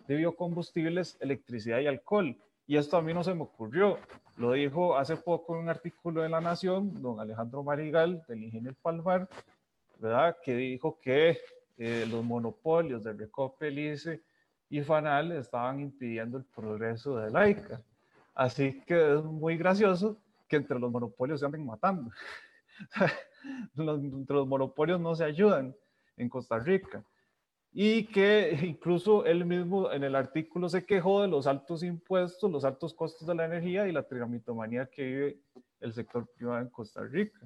de 0.08 0.16
biocombustibles, 0.16 1.16
electricidad 1.20 1.78
y 1.78 1.86
alcohol. 1.86 2.36
Y 2.66 2.76
esto 2.76 2.96
a 2.96 3.02
mí 3.02 3.14
no 3.14 3.22
se 3.22 3.32
me 3.32 3.42
ocurrió. 3.42 3.96
Lo 4.36 4.50
dijo 4.52 4.96
hace 4.96 5.16
poco 5.16 5.54
en 5.54 5.62
un 5.62 5.68
artículo 5.68 6.22
de 6.22 6.28
La 6.28 6.40
Nación, 6.40 7.00
don 7.00 7.20
Alejandro 7.20 7.62
Marigal, 7.62 8.24
del 8.26 8.42
Ingenio 8.42 8.74
Palmar, 8.82 9.28
¿verdad? 10.00 10.36
Que 10.42 10.56
dijo 10.56 10.98
que 11.00 11.38
eh, 11.80 12.04
los 12.06 12.22
monopolios 12.22 13.02
de 13.02 13.14
Recope, 13.14 13.70
Lice 13.70 14.22
y 14.68 14.82
Fanal 14.82 15.32
estaban 15.32 15.80
impidiendo 15.80 16.36
el 16.36 16.44
progreso 16.44 17.16
de 17.16 17.30
la 17.30 17.48
ICA. 17.48 17.82
Así 18.34 18.82
que 18.82 19.14
es 19.14 19.24
muy 19.24 19.56
gracioso 19.56 20.20
que 20.46 20.56
entre 20.56 20.78
los 20.78 20.92
monopolios 20.92 21.40
se 21.40 21.46
anden 21.46 21.64
matando. 21.64 22.10
entre 23.78 24.36
los 24.36 24.46
monopolios 24.46 25.00
no 25.00 25.14
se 25.14 25.24
ayudan 25.24 25.74
en 26.18 26.28
Costa 26.28 26.58
Rica 26.58 27.02
y 27.72 28.04
que 28.08 28.58
incluso 28.62 29.24
él 29.24 29.46
mismo 29.46 29.90
en 29.90 30.04
el 30.04 30.14
artículo 30.14 30.68
se 30.68 30.84
quejó 30.84 31.22
de 31.22 31.28
los 31.28 31.46
altos 31.46 31.82
impuestos, 31.82 32.50
los 32.50 32.66
altos 32.66 32.92
costos 32.92 33.26
de 33.26 33.34
la 33.34 33.46
energía 33.46 33.88
y 33.88 33.92
la 33.92 34.02
tramitomanía 34.02 34.84
que 34.84 35.02
vive 35.02 35.40
el 35.80 35.94
sector 35.94 36.26
privado 36.36 36.60
en 36.60 36.68
Costa 36.68 37.02
Rica, 37.04 37.40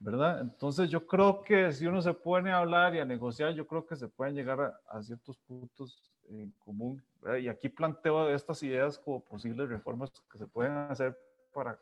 ¿verdad? 0.00 0.40
Entonces 0.40 0.90
yo 0.90 1.06
creo 1.06 1.42
que 1.42 1.72
si 1.72 1.86
uno 1.86 2.02
se 2.02 2.12
pone 2.12 2.50
a 2.50 2.58
hablar 2.58 2.94
y 2.94 2.98
a 2.98 3.04
negociar, 3.04 3.54
yo 3.54 3.66
creo 3.66 3.86
que 3.86 3.96
se 3.96 4.08
pueden 4.08 4.34
llegar 4.34 4.80
a, 4.88 5.02
ciertos 5.02 5.38
puntos 5.38 6.10
en 6.28 6.50
común, 6.58 7.02
¿verdad? 7.20 7.38
Y 7.38 7.48
aquí 7.48 7.68
planteo 7.68 8.28
estas 8.30 8.62
ideas 8.62 8.98
como 8.98 9.22
posibles 9.22 9.68
reformas 9.68 10.10
que 10.30 10.38
se 10.38 10.46
pueden 10.46 10.72
hacer 10.72 11.16
para 11.52 11.78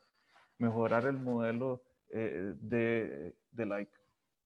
mejorar 0.59 1.07
el 1.07 1.17
modelo 1.17 1.83
eh, 2.11 2.55
de, 2.61 3.35
de 3.53 3.67
la 3.67 3.87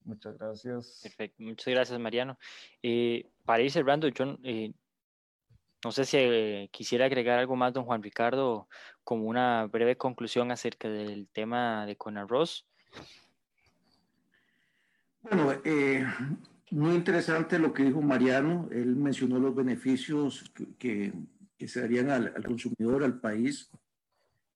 Muchas 0.05 0.37
gracias. 0.37 1.01
Perfecto, 1.03 1.43
muchas 1.43 1.73
gracias 1.73 1.99
Mariano. 1.99 2.39
Eh, 2.83 3.31
para 3.45 3.63
ir 3.63 3.71
cerrando, 3.71 4.09
yo 4.09 4.37
eh, 4.43 4.73
no 5.85 5.93
sé 5.93 6.05
si 6.05 6.17
eh, 6.19 6.69
quisiera 6.73 7.07
agregar 7.07 7.39
algo 7.39 7.57
más, 7.57 7.73
don 7.73 7.85
Juan 7.85 8.03
Ricardo, 8.03 8.69
como 9.05 9.25
una 9.25 9.67
breve 9.67 9.97
conclusión 9.97 10.51
acerca 10.51 10.89
del 10.89 11.29
tema 11.29 11.87
de 11.87 11.97
Conarroz. 11.97 12.67
Bueno, 15.23 15.53
muy 16.71 16.95
interesante 16.95 17.59
lo 17.59 17.73
que 17.73 17.85
dijo 17.85 18.03
Mariano. 18.03 18.69
Él 18.71 18.97
mencionó 18.97 19.39
los 19.39 19.55
beneficios 19.55 20.51
que, 20.79 21.13
que, 21.57 21.69
se 21.69 21.81
darían 21.81 22.11
al, 22.11 22.33
al, 22.35 22.45
consumidor, 22.45 23.05
al 23.05 23.21
país. 23.21 23.71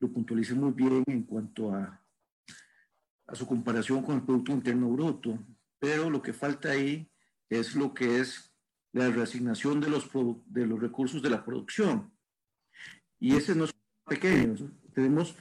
Lo 0.00 0.12
puntualiza 0.12 0.54
muy 0.54 0.72
bien 0.72 1.04
en 1.06 1.22
cuanto 1.22 1.72
a 1.72 2.02
a 3.26 3.34
su 3.34 3.46
comparación 3.46 4.02
con 4.02 4.16
el 4.16 4.22
Producto 4.22 4.52
Interno 4.52 4.88
Bruto, 4.88 5.38
pero 5.78 6.10
lo 6.10 6.22
que 6.22 6.32
falta 6.32 6.70
ahí 6.70 7.10
es 7.48 7.74
lo 7.74 7.92
que 7.92 8.20
es 8.20 8.52
la 8.92 9.10
reasignación 9.10 9.80
de 9.80 9.90
los, 9.90 10.08
de 10.46 10.66
los 10.66 10.80
recursos 10.80 11.22
de 11.22 11.30
la 11.30 11.44
producción. 11.44 12.12
Y 13.18 13.34
ese 13.34 13.54
no 13.54 13.64
es 13.64 13.74
pequeño. 14.04 14.54
Tenemos 14.94 15.36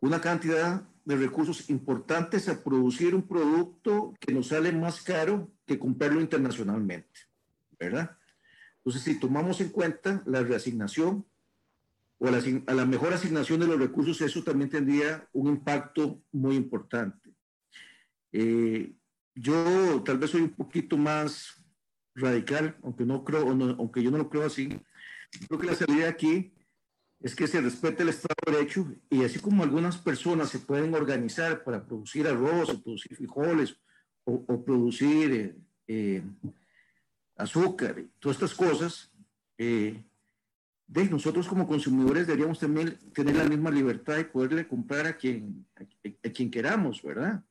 una 0.00 0.20
cantidad 0.20 0.82
de 1.04 1.16
recursos 1.16 1.68
importantes 1.70 2.48
a 2.48 2.62
producir 2.62 3.14
un 3.14 3.22
producto 3.22 4.14
que 4.20 4.32
nos 4.32 4.48
sale 4.48 4.72
más 4.72 5.02
caro 5.02 5.50
que 5.66 5.78
comprarlo 5.78 6.20
internacionalmente, 6.20 7.20
¿verdad? 7.78 8.16
Entonces, 8.78 9.02
si 9.02 9.18
tomamos 9.18 9.60
en 9.60 9.70
cuenta 9.70 10.22
la 10.26 10.42
reasignación, 10.42 11.24
o 12.18 12.28
a 12.28 12.74
la, 12.74 12.86
mejor 12.86 13.12
asignación 13.12 13.60
de 13.60 13.66
los 13.66 13.80
recursos, 13.80 14.20
eso 14.20 14.44
también 14.44 14.70
tendría 14.70 15.28
un 15.32 15.48
impacto 15.48 16.22
muy 16.30 16.54
importante. 16.54 17.30
Eh, 18.30 18.92
yo 19.34 20.02
tal 20.04 20.18
vez 20.18 20.30
soy 20.30 20.42
un 20.42 20.50
poquito 20.50 20.96
más 20.96 21.64
radical, 22.14 22.76
aunque, 22.84 23.04
no 23.04 23.24
creo, 23.24 23.48
aunque 23.50 24.02
yo 24.04 24.12
no 24.12 24.18
lo 24.18 24.30
creo 24.30 24.44
así. 24.44 24.68
Creo 25.48 25.58
que 25.58 25.66
la 25.66 25.74
salida 25.74 26.08
aquí 26.08 26.52
es 27.22 27.34
que 27.34 27.46
se 27.46 27.60
respete 27.60 28.02
el 28.02 28.08
Estado 28.08 28.34
de 28.46 28.52
Derecho 28.52 28.86
y 29.08 29.24
así 29.24 29.38
como 29.38 29.62
algunas 29.62 29.96
personas 29.98 30.50
se 30.50 30.58
pueden 30.58 30.94
organizar 30.94 31.62
para 31.64 31.84
producir 31.84 32.26
arroz 32.26 32.70
o 32.70 32.82
producir 32.82 33.16
frijoles 33.16 33.76
o, 34.24 34.64
producir 34.64 35.32
eh, 35.32 35.56
eh, 35.88 36.22
azúcar, 37.36 38.04
todas 38.20 38.36
estas 38.36 38.54
cosas, 38.54 39.10
de 40.92 41.08
nosotros 41.08 41.48
como 41.48 41.66
consumidores 41.66 42.26
deberíamos 42.26 42.58
también 42.58 42.98
tener 43.14 43.36
la 43.36 43.44
misma 43.44 43.70
libertad 43.70 44.16
de 44.16 44.26
poderle 44.26 44.68
comprar 44.68 45.06
a 45.06 45.16
quien, 45.16 45.64
a, 45.74 46.28
quien 46.30 46.50
queramos, 46.50 47.02
¿verdad? 47.02 47.42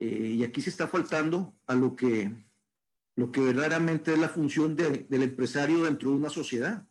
Eh, 0.00 0.36
y 0.38 0.44
aquí 0.44 0.62
se 0.62 0.70
está 0.70 0.88
faltando 0.88 1.54
a 1.66 1.74
lo 1.74 1.94
que, 1.94 2.32
lo 3.16 3.30
que 3.30 3.42
verdaderamente 3.42 4.14
es 4.14 4.18
la 4.18 4.30
función 4.30 4.74
del 4.76 5.22
empresario 5.22 5.84
dentro 5.84 6.10
de 6.10 6.16
una 6.16 6.30
sociedad. 6.30 6.86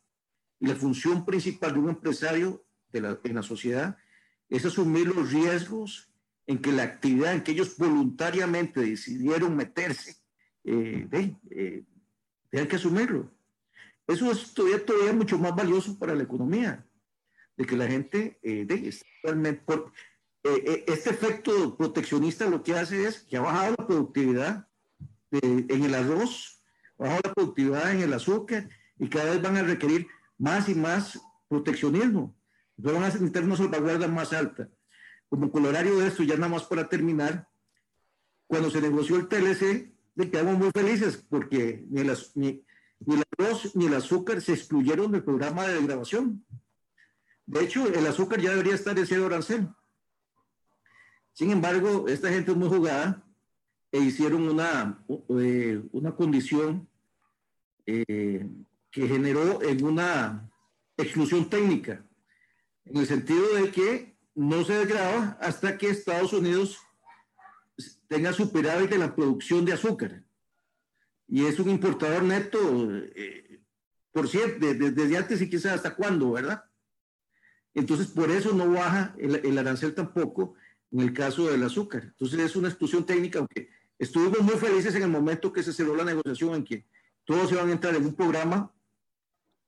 Y 0.62 0.68
la 0.68 0.76
función 0.76 1.26
principal 1.26 1.74
de 1.74 1.80
un 1.80 1.90
empresario 1.90 2.64
de 2.94 3.02
la, 3.02 3.20
en 3.24 3.36
la 3.36 3.44
sociedad 3.44 3.98
es 4.48 4.64
asumir 4.66 5.08
los 5.08 5.32
riesgos 5.34 6.12
en 6.46 6.62
que 6.62 6.72
la 6.72 6.84
actividad 6.84 7.34
en 7.34 7.42
que 7.42 7.52
ellos 7.52 7.78
voluntariamente 7.78 8.82
decidieron 8.82 9.56
meterse, 9.56 10.18
eh, 10.64 11.08
eh, 11.50 11.84
tengan 12.50 12.68
que 12.68 12.76
asumirlo. 12.76 13.32
Eso 14.08 14.32
es 14.32 14.54
todavía, 14.54 14.86
todavía 14.86 15.14
mucho 15.14 15.40
más 15.40 15.56
valioso 15.56 15.98
para 15.98 16.14
la 16.14 16.24
economía, 16.24 16.86
de 17.58 17.66
que 17.66 17.78
la 17.78 17.88
gente, 17.88 18.40
eh, 18.44 18.66
de, 18.66 19.54
por, 19.54 19.92
este 20.44 21.12
efecto 21.12 21.78
proteccionista 21.78 22.50
lo 22.50 22.64
que 22.64 22.74
hace 22.74 23.08
es 23.08 23.20
que 23.22 23.38
ha 23.38 23.42
bajado 23.42 23.76
la 23.78 23.88
productividad 23.88 24.68
en 25.32 25.84
el 25.84 25.96
arroz, 25.96 26.64
ha 26.98 27.04
bajado 27.04 27.22
la 27.24 27.34
productividad 27.34 27.92
en 27.92 28.02
el 28.02 28.14
azúcar 28.14 28.68
y 28.98 29.08
cada 29.08 29.32
vez 29.32 29.42
van 29.42 29.58
a 29.58 29.64
requerir 29.64 30.08
más 30.42 30.68
y 30.68 30.76
más 30.76 31.22
proteccionismo. 31.48 32.36
Van 32.76 32.96
a 32.96 33.08
necesitar 33.08 33.44
una 33.44 33.56
salvaguarda 33.56 34.08
más 34.08 34.34
alta. 34.34 34.68
Como 35.30 35.52
colorario 35.52 36.00
de 36.00 36.08
esto, 36.08 36.24
ya 36.24 36.36
nada 36.36 36.50
más 36.50 36.64
para 36.64 36.90
terminar, 36.90 37.48
cuando 38.48 38.72
se 38.72 38.82
negoció 38.82 39.18
el 39.18 39.28
TLC, 39.28 39.94
quedamos 40.32 40.58
muy 40.58 40.72
felices 40.72 41.24
porque 41.30 41.86
ni, 41.90 42.04
las, 42.04 42.36
ni, 42.36 42.64
ni 43.00 43.16
el 43.16 43.24
arroz 43.38 43.76
ni 43.76 43.86
el 43.86 43.94
azúcar 43.94 44.42
se 44.42 44.54
excluyeron 44.54 45.12
del 45.12 45.24
programa 45.24 45.68
de 45.68 45.82
grabación. 45.84 46.44
De 47.46 47.64
hecho, 47.64 47.86
el 47.88 48.06
azúcar 48.08 48.42
ya 48.42 48.50
debería 48.52 48.76
estar 48.76 48.98
en 48.98 49.06
cero 49.06 49.28
arancel. 49.28 49.70
Sin 51.34 51.52
embargo, 51.52 52.08
esta 52.08 52.30
gente 52.30 52.52
es 52.52 52.58
muy 52.58 52.68
jugada 52.68 53.24
e 53.92 54.00
hicieron 54.00 54.50
una, 54.50 55.04
eh, 55.40 55.82
una 55.92 56.16
condición 56.16 56.88
eh, 57.86 58.48
que 58.92 59.08
generó 59.08 59.62
en 59.62 59.84
una 59.84 60.52
exclusión 60.98 61.50
técnica, 61.50 62.06
en 62.86 62.98
el 62.98 63.08
sentido 63.08 63.56
de 63.56 63.72
que 63.72 64.18
no 64.36 64.64
se 64.64 64.74
desgraba 64.74 65.38
hasta 65.40 65.78
que 65.78 65.90
Estados 65.90 66.34
Unidos 66.34 66.78
tenga 68.08 68.34
superávit 68.34 68.90
de 68.90 68.98
la 68.98 69.16
producción 69.16 69.66
de 69.66 69.74
azúcar. 69.74 70.24
Y 71.28 71.46
es 71.46 71.60
un 71.60 71.70
importador 71.70 72.24
neto, 72.24 72.60
eh, 73.16 73.62
por 74.12 74.28
cierto, 74.28 74.60
desde, 74.60 75.18
antes 75.18 75.42
y 75.42 75.50
quizás 75.50 75.74
hasta 75.74 75.96
cuándo, 75.96 76.34
¿verdad? 76.34 76.66
Entonces, 77.74 78.08
por 78.08 78.30
eso 78.30 78.52
no 78.54 78.70
baja 78.70 79.16
el, 79.18 79.36
el, 79.36 79.58
arancel 79.58 79.96
tampoco 79.96 80.56
en 80.92 81.00
el 81.00 81.14
caso 81.14 81.50
del 81.50 81.64
azúcar. 81.64 82.04
Entonces, 82.04 82.40
es 82.40 82.56
una 82.58 82.68
exclusión 82.68 83.06
técnica, 83.06 83.40
aunque 83.40 83.70
estuvimos 83.98 84.42
muy 84.42 84.56
felices 84.56 84.94
en 84.96 85.04
el 85.04 85.10
momento 85.10 85.54
que 85.54 85.64
se 85.64 85.72
cerró 85.72 85.96
la 85.96 86.04
negociación 86.04 86.56
en 86.56 86.66
que 86.66 86.86
todos 87.24 87.50
se 87.50 87.56
van 87.56 87.70
a 87.70 87.72
entrar 87.72 87.96
en 87.96 88.06
un 88.06 88.16
programa 88.16 88.74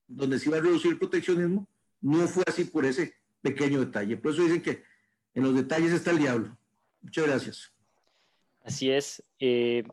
donde 0.06 0.38
se 0.38 0.48
iba 0.48 0.58
a 0.58 0.60
reducir 0.60 0.92
el 0.92 0.98
proteccionismo, 0.98 1.66
no 2.00 2.26
fue 2.26 2.44
así 2.46 2.64
por 2.64 2.84
ese 2.84 3.14
pequeño 3.40 3.80
detalle. 3.80 4.16
Por 4.16 4.32
eso 4.32 4.42
dicen 4.42 4.62
que 4.62 4.82
en 5.34 5.42
los 5.42 5.54
detalles 5.54 5.92
está 5.92 6.10
el 6.10 6.18
diablo. 6.18 6.56
Muchas 7.02 7.26
gracias. 7.26 7.72
Así 8.62 8.90
es. 8.90 9.22
Eh, 9.38 9.84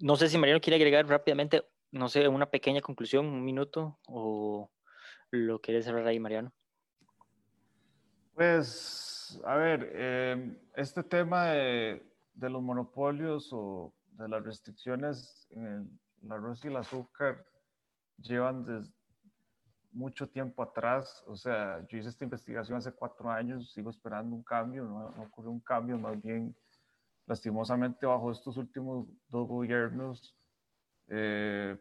no 0.00 0.16
sé 0.16 0.28
si 0.28 0.38
Mariano 0.38 0.60
quiere 0.60 0.76
agregar 0.76 1.06
rápidamente, 1.06 1.64
no 1.90 2.08
sé, 2.08 2.28
una 2.28 2.50
pequeña 2.50 2.80
conclusión, 2.80 3.26
un 3.26 3.44
minuto, 3.44 3.98
o 4.06 4.70
lo 5.30 5.60
quiere 5.60 5.82
cerrar 5.82 6.06
ahí, 6.06 6.20
Mariano. 6.20 6.52
Pues, 8.34 9.40
a 9.44 9.56
ver, 9.56 9.90
eh, 9.94 10.58
este 10.74 11.02
tema 11.04 11.46
de, 11.46 12.02
de, 12.34 12.50
los 12.50 12.62
monopolios 12.62 13.48
o 13.52 13.94
de 14.12 14.28
las 14.28 14.44
restricciones 14.44 15.46
en 15.50 15.98
el 16.22 16.32
arroz 16.32 16.64
y 16.64 16.68
el 16.68 16.76
azúcar 16.76 17.46
llevan 18.18 18.64
desde 18.64 18.92
mucho 19.92 20.28
tiempo 20.28 20.62
atrás, 20.62 21.22
o 21.26 21.36
sea, 21.36 21.86
yo 21.88 21.98
hice 21.98 22.08
esta 22.08 22.24
investigación 22.24 22.78
hace 22.78 22.92
cuatro 22.92 23.30
años, 23.30 23.72
sigo 23.72 23.90
esperando 23.90 24.34
un 24.34 24.42
cambio, 24.42 24.84
no, 24.84 25.10
no 25.10 25.22
ocurrió 25.22 25.50
un 25.50 25.60
cambio, 25.60 25.98
más 25.98 26.20
bien, 26.20 26.54
lastimosamente, 27.26 28.04
bajo 28.04 28.30
estos 28.32 28.56
últimos 28.56 29.06
dos 29.28 29.46
gobiernos, 29.46 30.36
eh, 31.08 31.76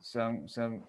se, 0.00 0.20
han, 0.20 0.48
se, 0.48 0.62
han, 0.62 0.84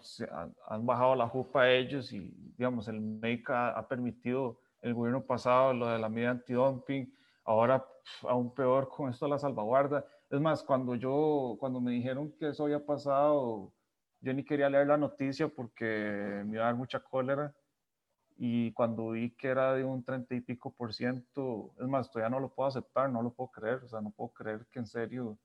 han, 0.67 0.85
bajado 0.85 1.15
la 1.15 1.27
jupa 1.27 1.63
a 1.63 1.71
ellos 1.71 2.11
y, 2.11 2.33
digamos, 2.57 2.87
el 2.87 2.99
MEIC 2.99 3.49
ha, 3.49 3.87
permitido 3.87 4.59
el 4.81 4.93
gobierno 4.93 5.23
pasado 5.23 5.73
lo 5.73 5.87
de 5.87 5.99
la 5.99 6.09
medida 6.09 6.31
antidumping, 6.31 7.13
ahora 7.45 7.85
aún 8.23 8.53
peor 8.53 8.89
con 8.89 9.09
esto 9.09 9.25
de 9.25 9.31
la 9.31 9.39
salvaguarda. 9.39 10.05
Es 10.29 10.41
más, 10.41 10.63
cuando 10.63 10.95
yo, 10.95 11.55
cuando 11.59 11.79
me 11.79 11.91
dijeron 11.91 12.31
que 12.39 12.49
eso 12.49 12.65
había 12.65 12.83
pasado, 12.83 13.71
yo 14.23 14.33
ni 14.33 14.45
quería 14.45 14.69
leer 14.69 14.87
la 14.87 14.97
noticia 14.97 15.49
porque 15.49 16.43
me 16.45 16.55
iba 16.55 16.63
a 16.63 16.67
dar 16.67 16.75
mucha 16.75 17.01
cólera. 17.01 17.53
Y 18.37 18.71
cuando 18.71 19.11
vi 19.11 19.31
que 19.31 19.49
era 19.49 19.73
de 19.73 19.83
un 19.83 20.03
30 20.03 20.33
y 20.35 20.41
pico 20.41 20.73
por 20.73 20.93
ciento, 20.93 21.73
es 21.77 21.87
más, 21.87 22.09
todavía 22.09 22.29
no 22.29 22.39
lo 22.39 22.49
puedo 22.49 22.69
aceptar, 22.69 23.09
no 23.09 23.21
lo 23.21 23.33
puedo 23.33 23.51
creer. 23.51 23.83
O 23.83 23.87
sea, 23.89 23.99
no 23.99 24.11
puedo 24.11 24.29
creer 24.29 24.65
que 24.71 24.79
en 24.79 24.87
serio 24.87 25.37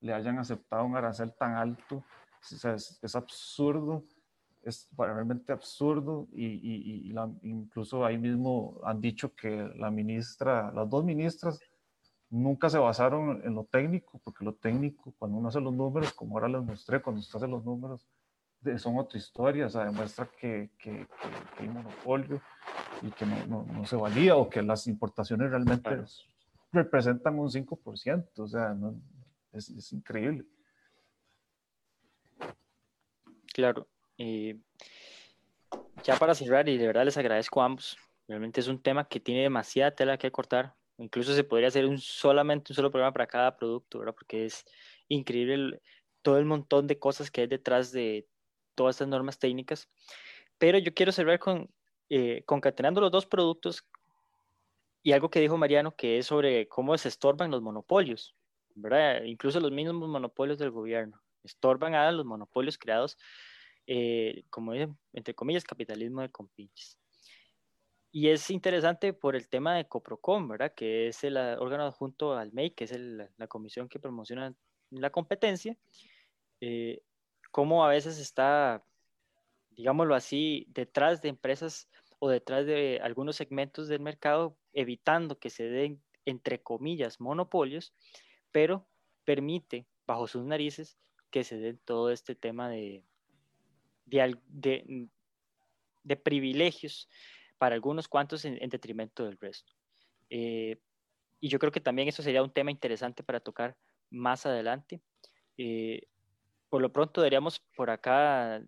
le 0.00 0.12
hayan 0.12 0.38
aceptado 0.38 0.84
un 0.84 0.96
arancel 0.96 1.32
tan 1.34 1.54
alto. 1.54 1.98
O 1.98 2.04
sea, 2.42 2.74
es, 2.74 3.14
absurdo, 3.14 4.04
es 4.62 4.88
realmente 4.98 5.52
absurdo. 5.52 6.26
Y, 6.32 6.46
y, 6.46 7.08
y 7.08 7.12
la, 7.12 7.30
incluso 7.42 8.04
ahí 8.04 8.18
mismo 8.18 8.80
han 8.82 9.00
dicho 9.00 9.36
que 9.36 9.70
la 9.76 9.90
ministra, 9.92 10.72
las 10.72 10.90
dos 10.90 11.04
ministras, 11.04 11.60
nunca 12.30 12.68
se 12.68 12.78
basaron 12.78 13.40
en 13.44 13.54
lo 13.54 13.64
técnico, 13.64 14.20
porque 14.24 14.44
lo 14.44 14.54
técnico, 14.54 15.14
cuando 15.18 15.38
uno 15.38 15.48
hace 15.48 15.60
los 15.60 15.72
números, 15.72 16.12
como 16.12 16.36
ahora 16.36 16.48
les 16.48 16.62
mostré, 16.62 17.00
cuando 17.00 17.20
usted 17.20 17.36
hace 17.36 17.48
los 17.48 17.64
números, 17.64 18.06
son 18.78 18.98
otra 18.98 19.18
historia, 19.18 19.66
o 19.66 19.70
sea, 19.70 19.84
demuestra 19.84 20.28
que, 20.38 20.70
que, 20.78 21.06
hay 21.58 21.68
monopolio 21.68 22.40
y 23.02 23.10
que 23.10 23.26
no, 23.26 23.46
no, 23.46 23.62
no, 23.72 23.84
se 23.84 23.96
valía 23.96 24.36
o 24.36 24.48
que 24.48 24.62
las 24.62 24.86
importaciones 24.86 25.50
realmente 25.50 26.02
representan 26.72 27.38
un 27.38 27.48
5%, 27.50 28.28
o 28.36 28.46
sea, 28.46 28.76
es, 29.52 29.70
es, 29.70 29.92
increíble. 29.92 30.44
Claro. 33.52 33.88
Eh, 34.18 34.58
ya 36.02 36.16
para 36.16 36.34
cerrar, 36.34 36.68
y 36.68 36.76
de 36.76 36.86
verdad 36.86 37.04
les 37.04 37.16
agradezco 37.16 37.62
a 37.62 37.66
ambos, 37.66 37.96
realmente 38.28 38.60
es 38.60 38.68
un 38.68 38.82
tema 38.82 39.08
que 39.08 39.20
tiene 39.20 39.42
demasiada 39.42 39.90
tela 39.90 40.18
que 40.18 40.30
cortar, 40.30 40.74
incluso 40.98 41.34
se 41.34 41.44
podría 41.44 41.68
hacer 41.68 41.86
un 41.86 41.98
solamente 41.98 42.72
un 42.72 42.76
solo 42.76 42.90
programa 42.90 43.12
para 43.12 43.26
cada 43.26 43.56
producto, 43.56 43.98
¿verdad? 43.98 44.14
Porque 44.14 44.46
es 44.46 44.64
increíble 45.08 45.80
todo 46.22 46.38
el 46.38 46.44
montón 46.44 46.86
de 46.86 46.98
cosas 46.98 47.30
que 47.30 47.42
hay 47.42 47.46
detrás 47.46 47.92
de 47.92 48.26
todas 48.76 48.94
estas 48.96 49.08
normas 49.08 49.40
técnicas. 49.40 49.88
Pero 50.58 50.78
yo 50.78 50.94
quiero 50.94 51.10
cerrar 51.10 51.40
con, 51.40 51.68
eh, 52.08 52.44
concatenando 52.46 53.00
los 53.00 53.10
dos 53.10 53.26
productos 53.26 53.84
y 55.02 55.12
algo 55.12 55.30
que 55.30 55.40
dijo 55.40 55.56
Mariano, 55.56 55.94
que 55.94 56.18
es 56.18 56.26
sobre 56.26 56.68
cómo 56.68 56.96
se 56.98 57.08
estorban 57.08 57.50
los 57.50 57.62
monopolios, 57.62 58.34
¿verdad? 58.74 59.22
Incluso 59.24 59.60
los 59.60 59.72
mismos 59.72 60.08
monopolios 60.08 60.58
del 60.58 60.70
gobierno. 60.70 61.20
Estorban 61.44 61.94
a 61.94 62.10
los 62.10 62.24
monopolios 62.24 62.76
creados, 62.76 63.16
eh, 63.86 64.44
como 64.50 64.72
dicen, 64.72 64.98
entre 65.12 65.34
comillas, 65.34 65.64
capitalismo 65.64 66.22
de 66.22 66.30
compinches. 66.30 66.98
Y 68.10 68.30
es 68.30 68.50
interesante 68.50 69.12
por 69.12 69.36
el 69.36 69.48
tema 69.48 69.76
de 69.76 69.86
Coprocom, 69.86 70.48
¿verdad? 70.48 70.72
Que 70.74 71.08
es 71.08 71.22
el 71.22 71.36
órgano 71.36 71.92
junto 71.92 72.34
al 72.34 72.52
MEI, 72.52 72.70
que 72.70 72.84
es 72.84 72.98
la 72.98 73.46
comisión 73.46 73.88
que 73.88 74.00
promociona 74.00 74.54
la 74.90 75.10
competencia. 75.10 75.76
Eh, 76.60 77.02
cómo 77.56 77.82
a 77.82 77.88
veces 77.88 78.18
está, 78.18 78.84
digámoslo 79.70 80.14
así, 80.14 80.66
detrás 80.68 81.22
de 81.22 81.30
empresas 81.30 81.88
o 82.18 82.28
detrás 82.28 82.66
de 82.66 83.00
algunos 83.02 83.36
segmentos 83.36 83.88
del 83.88 84.00
mercado, 84.00 84.58
evitando 84.74 85.38
que 85.38 85.48
se 85.48 85.64
den, 85.64 86.02
entre 86.26 86.62
comillas, 86.62 87.18
monopolios, 87.18 87.94
pero 88.52 88.86
permite, 89.24 89.86
bajo 90.06 90.26
sus 90.26 90.44
narices, 90.44 90.98
que 91.30 91.44
se 91.44 91.56
den 91.56 91.80
todo 91.82 92.10
este 92.10 92.34
tema 92.34 92.68
de, 92.68 93.02
de, 94.04 95.08
privilegios 96.22 97.08
para 97.56 97.74
algunos 97.74 98.06
cuantos 98.06 98.44
en, 98.44 98.68
detrimento 98.68 99.24
del 99.24 99.38
resto. 99.38 99.72
Eh, 100.28 100.78
y 101.40 101.48
yo 101.48 101.58
creo 101.58 101.72
que 101.72 101.80
también 101.80 102.08
eso 102.08 102.22
sería 102.22 102.42
un 102.42 102.52
tema 102.52 102.70
interesante 102.70 103.22
para 103.22 103.40
tocar 103.40 103.78
más 104.10 104.44
adelante. 104.44 105.00
Eh, 105.56 106.02
por 106.68 106.82
lo 106.82 106.92
pronto 106.92 107.20
deberíamos 107.20 107.60
por 107.74 107.90
acá 107.90 108.62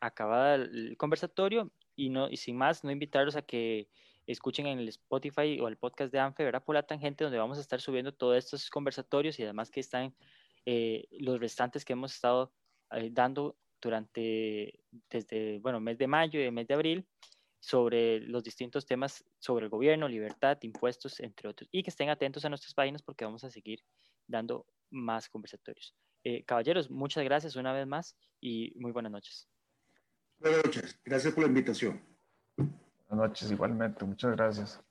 acabar 0.00 0.60
el 0.60 0.96
conversatorio 0.96 1.70
y, 1.94 2.10
no, 2.10 2.28
y 2.28 2.36
sin 2.36 2.56
más, 2.56 2.84
no 2.84 2.90
invitarlos 2.90 3.36
a 3.36 3.42
que 3.42 3.88
escuchen 4.26 4.66
en 4.66 4.78
el 4.78 4.88
Spotify 4.88 5.58
o 5.60 5.68
el 5.68 5.76
podcast 5.76 6.12
de 6.12 6.18
ANFE, 6.18 6.44
¿verdad? 6.44 6.64
Por 6.64 6.74
la 6.74 6.82
tangente, 6.84 7.24
donde 7.24 7.38
vamos 7.38 7.58
a 7.58 7.60
estar 7.60 7.80
subiendo 7.80 8.12
todos 8.12 8.36
estos 8.36 8.70
conversatorios 8.70 9.38
y 9.38 9.42
además 9.42 9.70
que 9.70 9.80
están 9.80 10.14
eh, 10.64 11.06
los 11.10 11.40
restantes 11.40 11.84
que 11.84 11.92
hemos 11.92 12.14
estado 12.14 12.52
eh, 12.92 13.10
dando 13.12 13.56
durante, 13.80 14.80
desde, 15.10 15.58
bueno, 15.58 15.80
mes 15.80 15.98
de 15.98 16.06
mayo 16.06 16.40
y 16.40 16.50
mes 16.50 16.68
de 16.68 16.74
abril, 16.74 17.06
sobre 17.58 18.20
los 18.20 18.42
distintos 18.42 18.86
temas 18.86 19.24
sobre 19.38 19.66
el 19.66 19.70
gobierno, 19.70 20.08
libertad, 20.08 20.58
impuestos, 20.62 21.20
entre 21.20 21.48
otros. 21.48 21.68
Y 21.70 21.82
que 21.84 21.90
estén 21.90 22.08
atentos 22.08 22.44
a 22.44 22.48
nuestras 22.48 22.74
páginas 22.74 23.02
porque 23.02 23.24
vamos 23.24 23.44
a 23.44 23.50
seguir 23.50 23.84
dando 24.26 24.66
más 24.90 25.28
conversatorios. 25.28 25.94
Eh, 26.24 26.44
caballeros, 26.44 26.90
muchas 26.90 27.24
gracias 27.24 27.56
una 27.56 27.72
vez 27.72 27.86
más 27.86 28.16
y 28.40 28.72
muy 28.76 28.92
buenas 28.92 29.12
noches. 29.12 29.48
Buenas 30.38 30.64
noches, 30.64 31.00
gracias 31.04 31.34
por 31.34 31.44
la 31.44 31.48
invitación. 31.48 32.00
Buenas 32.56 33.28
noches, 33.28 33.50
igualmente, 33.50 34.04
muchas 34.04 34.32
gracias. 34.32 34.82